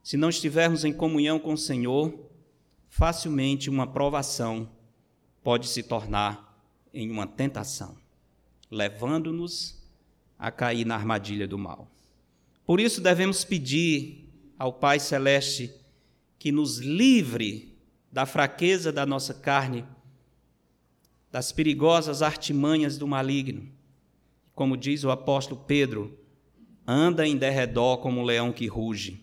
Se 0.03 0.17
não 0.17 0.29
estivermos 0.29 0.85
em 0.85 0.93
comunhão 0.93 1.39
com 1.39 1.53
o 1.53 1.57
Senhor, 1.57 2.13
facilmente 2.89 3.71
uma 3.71 3.87
provação 3.87 4.69
pode 5.45 5.69
se 5.69 5.85
tornar 5.85 6.61
em 6.93 7.09
uma 7.09 7.25
tentação, 7.25 7.97
levando-nos 8.69 9.81
a 10.37 10.51
cair 10.51 10.85
na 10.85 10.97
armadilha 10.97 11.47
do 11.47 11.57
mal. 11.57 11.89
Por 12.65 12.81
isso 12.81 13.01
devemos 13.01 13.45
pedir 13.45 14.29
ao 14.59 14.73
Pai 14.73 14.99
Celeste 14.99 15.73
que 16.37 16.51
nos 16.51 16.79
livre 16.79 17.79
da 18.11 18.27
fraqueza 18.27 18.91
da 18.91 19.07
nossa 19.07 19.33
carne 19.33 19.85
das 21.37 21.53
perigosas 21.53 22.23
artimanhas 22.23 22.97
do 22.97 23.07
maligno. 23.07 23.69
Como 24.55 24.75
diz 24.75 25.05
o 25.05 25.11
apóstolo 25.11 25.61
Pedro, 25.67 26.19
anda 26.87 27.29
em 27.29 27.37
derredor 27.37 27.99
como 27.99 28.23
um 28.23 28.25
leão 28.25 28.51
que 28.51 28.67
ruge, 28.67 29.23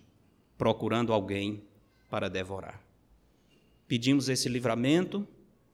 procurando 0.56 1.12
alguém 1.12 1.64
para 2.12 2.30
devorar. 2.30 2.80
Pedimos 3.88 4.30
esse 4.30 4.48
livramento 4.48 5.28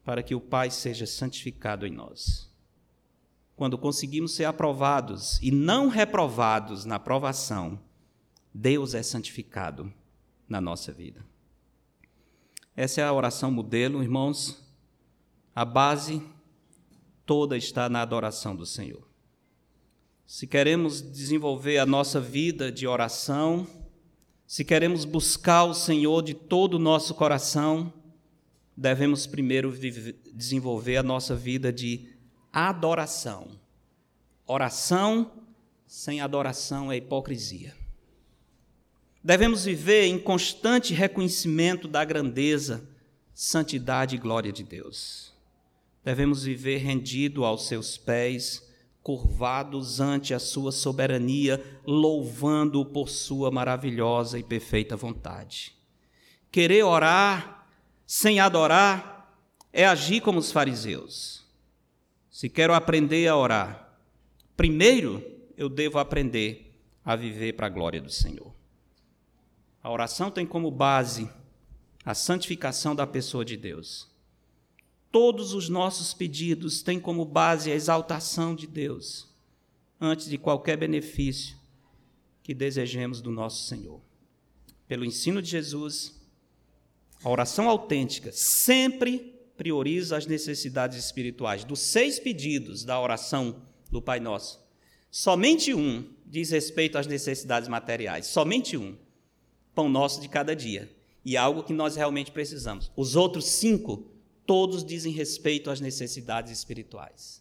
para 0.05 0.23
que 0.23 0.33
o 0.33 0.39
Pai 0.39 0.71
seja 0.71 1.05
santificado 1.05 1.85
em 1.85 1.91
nós. 1.91 2.49
Quando 3.57 3.77
conseguimos 3.77 4.33
ser 4.33 4.45
aprovados 4.45 5.41
e 5.41 5.51
não 5.51 5.89
reprovados 5.89 6.85
na 6.85 6.95
aprovação, 6.95 7.77
Deus 8.53 8.93
é 8.93 9.03
santificado 9.03 9.93
na 10.47 10.61
nossa 10.61 10.93
vida. 10.93 11.21
Essa 12.77 13.01
é 13.01 13.03
a 13.03 13.11
oração 13.11 13.51
modelo, 13.51 14.01
irmãos, 14.01 14.68
a 15.59 15.65
base 15.65 16.23
toda 17.25 17.57
está 17.57 17.89
na 17.89 18.01
adoração 18.01 18.55
do 18.55 18.65
Senhor. 18.65 19.05
Se 20.25 20.47
queremos 20.47 21.01
desenvolver 21.01 21.79
a 21.79 21.85
nossa 21.85 22.21
vida 22.21 22.71
de 22.71 22.87
oração, 22.87 23.67
se 24.47 24.63
queremos 24.63 25.03
buscar 25.03 25.65
o 25.65 25.73
Senhor 25.73 26.23
de 26.23 26.33
todo 26.33 26.75
o 26.75 26.79
nosso 26.79 27.13
coração, 27.13 27.91
devemos 28.73 29.27
primeiro 29.27 29.77
desenvolver 30.33 30.95
a 30.95 31.03
nossa 31.03 31.35
vida 31.35 31.73
de 31.73 32.07
adoração. 32.53 33.49
Oração 34.47 35.29
sem 35.85 36.21
adoração 36.21 36.89
é 36.89 36.95
hipocrisia. 36.95 37.75
Devemos 39.21 39.65
viver 39.65 40.05
em 40.05 40.17
constante 40.17 40.93
reconhecimento 40.93 41.85
da 41.85 42.05
grandeza, 42.05 42.81
santidade 43.33 44.15
e 44.15 44.19
glória 44.19 44.53
de 44.53 44.63
Deus 44.63 45.28
devemos 46.03 46.43
viver 46.43 46.77
rendido 46.77 47.45
aos 47.45 47.67
seus 47.67 47.97
pés, 47.97 48.67
curvados 49.01 49.99
ante 49.99 50.33
a 50.33 50.39
sua 50.39 50.71
soberania, 50.71 51.63
louvando-o 51.85 52.85
por 52.85 53.09
sua 53.09 53.49
maravilhosa 53.49 54.37
e 54.37 54.43
perfeita 54.43 54.95
vontade. 54.95 55.75
Querer 56.51 56.83
orar 56.83 57.67
sem 58.05 58.39
adorar 58.39 59.37
é 59.71 59.85
agir 59.85 60.21
como 60.21 60.39
os 60.39 60.51
fariseus. 60.51 61.45
Se 62.29 62.49
quero 62.49 62.73
aprender 62.73 63.27
a 63.27 63.35
orar, 63.35 63.97
primeiro 64.57 65.23
eu 65.55 65.69
devo 65.69 65.99
aprender 65.99 66.75
a 67.03 67.15
viver 67.15 67.53
para 67.53 67.67
a 67.67 67.69
glória 67.69 68.01
do 68.01 68.11
Senhor. 68.11 68.53
A 69.81 69.91
oração 69.91 70.31
tem 70.31 70.45
como 70.45 70.71
base 70.71 71.29
a 72.03 72.13
santificação 72.13 72.95
da 72.95 73.05
pessoa 73.05 73.45
de 73.45 73.55
Deus. 73.55 74.08
Todos 75.11 75.53
os 75.53 75.69
nossos 75.69 76.13
pedidos 76.13 76.81
têm 76.81 76.99
como 76.99 77.25
base 77.25 77.71
a 77.71 77.75
exaltação 77.75 78.53
de 78.53 78.67
Deus, 78.67 79.27
antes 79.99 80.29
de 80.29 80.37
qualquer 80.37 80.77
benefício 80.77 81.57
que 82.43 82.53
desejemos 82.53 83.21
do 83.21 83.31
nosso 83.31 83.67
Senhor. 83.67 84.01
Pelo 84.87 85.05
ensino 85.05 85.41
de 85.41 85.49
Jesus, 85.49 86.19
a 87.23 87.29
oração 87.29 87.69
autêntica 87.69 88.31
sempre 88.31 89.35
prioriza 89.57 90.15
as 90.15 90.25
necessidades 90.25 90.97
espirituais. 90.97 91.63
Dos 91.63 91.79
seis 91.79 92.17
pedidos 92.17 92.83
da 92.85 92.99
oração 92.99 93.61
do 93.91 94.01
Pai 94.01 94.19
Nosso, 94.19 94.59
somente 95.11 95.73
um 95.73 96.07
diz 96.25 96.51
respeito 96.51 96.97
às 96.97 97.07
necessidades 97.07 97.67
materiais, 97.67 98.27
somente 98.27 98.77
um. 98.77 98.95
Pão 99.73 99.89
nosso 99.89 100.21
de 100.21 100.29
cada 100.29 100.55
dia. 100.55 100.89
E 101.25 101.35
algo 101.35 101.63
que 101.63 101.73
nós 101.73 101.95
realmente 101.95 102.31
precisamos. 102.31 102.91
Os 102.95 103.15
outros 103.15 103.45
cinco, 103.45 104.05
todos 104.49 104.83
dizem 104.83 105.13
respeito 105.13 105.69
às 105.69 105.79
necessidades 105.79 106.51
espirituais. 106.51 107.39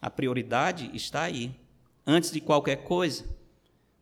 A 0.00 0.08
prioridade 0.08 0.90
está 0.94 1.24
aí, 1.24 1.54
antes 2.06 2.30
de 2.30 2.40
qualquer 2.40 2.84
coisa. 2.84 3.22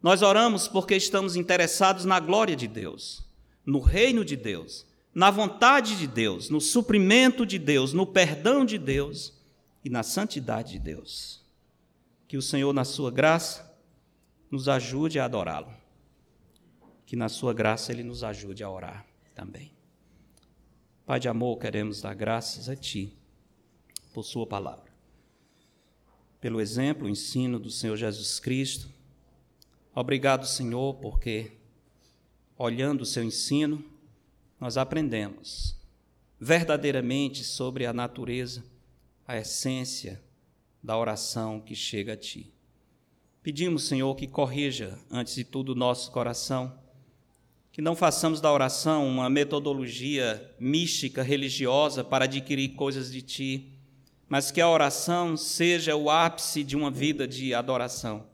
Nós 0.01 0.23
oramos 0.23 0.69
porque 0.69 0.95
estamos 0.95 1.35
interessados 1.35 2.05
na 2.05 2.21
glória 2.21 2.55
de 2.55 2.69
Deus, 2.69 3.27
no 3.67 3.81
reino 3.81 4.25
de 4.25 4.37
Deus, 4.37 4.87
na 5.13 5.29
vontade 5.29 5.99
de 5.99 6.07
Deus, 6.07 6.49
no 6.49 6.61
suprimento 6.61 7.45
de 7.45 7.59
Deus, 7.59 7.93
no 7.93 8.07
perdão 8.07 8.65
de 8.65 8.79
Deus 8.79 9.37
e 9.85 9.91
na 9.91 10.05
santidade 10.05 10.75
de 10.75 10.79
Deus. 10.79 11.45
Que 12.29 12.37
o 12.37 12.43
Senhor, 12.43 12.73
na 12.73 12.85
sua 12.85 13.11
graça, 13.11 13.77
nos 14.49 14.69
ajude 14.69 15.19
a 15.19 15.25
adorá-lo. 15.25 15.75
Que 17.05 17.17
na 17.17 17.29
sua 17.29 17.53
graça 17.53 17.91
ele 17.91 18.05
nos 18.05 18.23
ajude 18.23 18.63
a 18.63 18.71
orar 18.71 19.05
também. 19.35 19.77
Pai 21.09 21.19
de 21.19 21.27
amor, 21.27 21.59
queremos 21.59 22.03
dar 22.03 22.13
graças 22.13 22.69
a 22.69 22.77
ti 22.77 23.17
por 24.13 24.23
sua 24.23 24.47
palavra. 24.47 24.93
Pelo 26.39 26.61
exemplo, 26.61 27.09
ensino 27.09 27.59
do 27.59 27.71
Senhor 27.71 27.97
Jesus 27.97 28.39
Cristo. 28.39 28.91
Obrigado, 29.95 30.47
Senhor, 30.47 30.97
porque 30.97 31.53
olhando 32.59 33.01
o 33.01 33.07
seu 33.07 33.25
ensino, 33.25 33.83
nós 34.61 34.77
aprendemos 34.77 35.75
verdadeiramente 36.39 37.43
sobre 37.43 37.87
a 37.87 37.93
natureza, 37.95 38.63
a 39.27 39.39
essência 39.39 40.23
da 40.83 40.95
oração 40.95 41.59
que 41.59 41.75
chega 41.75 42.13
a 42.13 42.17
Ti. 42.19 42.53
Pedimos, 43.43 43.89
Senhor, 43.89 44.15
que 44.15 44.27
corrija, 44.27 44.99
antes 45.11 45.37
de 45.37 45.45
tudo, 45.45 45.73
o 45.73 45.75
nosso 45.75 46.13
coração, 46.13 46.79
que 47.79 47.83
não 47.83 47.95
façamos 47.95 48.41
da 48.41 48.53
oração 48.53 49.07
uma 49.07 49.31
metodologia 49.31 50.53
mística, 50.59 51.23
religiosa, 51.23 52.03
para 52.03 52.25
adquirir 52.25 52.71
coisas 52.71 53.13
de 53.13 53.23
Ti, 53.23 53.73
mas 54.29 54.51
que 54.51 54.61
a 54.61 54.69
oração 54.69 55.37
seja 55.37 55.95
o 55.95 56.11
ápice 56.11 56.65
de 56.65 56.77
uma 56.77 56.91
vida 56.91 57.25
de 57.25 57.55
adoração. 57.55 58.27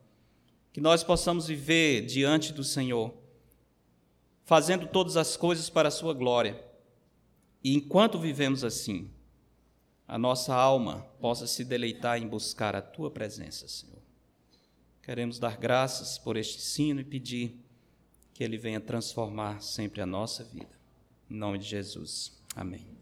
Que 0.73 0.81
nós 0.81 1.05
possamos 1.05 1.47
viver 1.47 2.07
diante 2.07 2.55
do 2.55 2.65
Senhor 2.65 3.13
fazendo 4.47 4.87
todas 4.87 5.15
as 5.15 5.37
coisas 5.37 5.69
para 5.69 5.89
a 5.89 5.93
sua 5.93 6.15
glória. 6.15 6.59
E 7.63 7.75
enquanto 7.75 8.19
vivemos 8.19 8.65
assim, 8.65 9.11
a 10.09 10.17
nossa 10.17 10.55
alma 10.55 11.07
possa 11.21 11.47
se 11.47 11.67
deleitar 11.67 12.17
em 12.17 12.27
buscar 12.27 12.75
a 12.75 12.81
tua 12.81 13.11
presença, 13.11 13.69
Senhor. 13.69 14.01
Queremos 15.03 15.39
dar 15.39 15.59
graças 15.59 16.17
por 16.17 16.35
este 16.35 16.63
sino 16.63 17.01
e 17.01 17.05
pedir 17.05 17.63
que 18.35 18.43
ele 18.43 18.59
venha 18.59 18.80
transformar 18.80 19.62
sempre 19.62 20.03
a 20.03 20.07
nossa 20.07 20.45
vida. 20.45 20.76
Em 21.30 21.37
nome 21.37 21.57
de 21.59 21.64
Jesus. 21.64 22.37
Amém. 22.55 22.94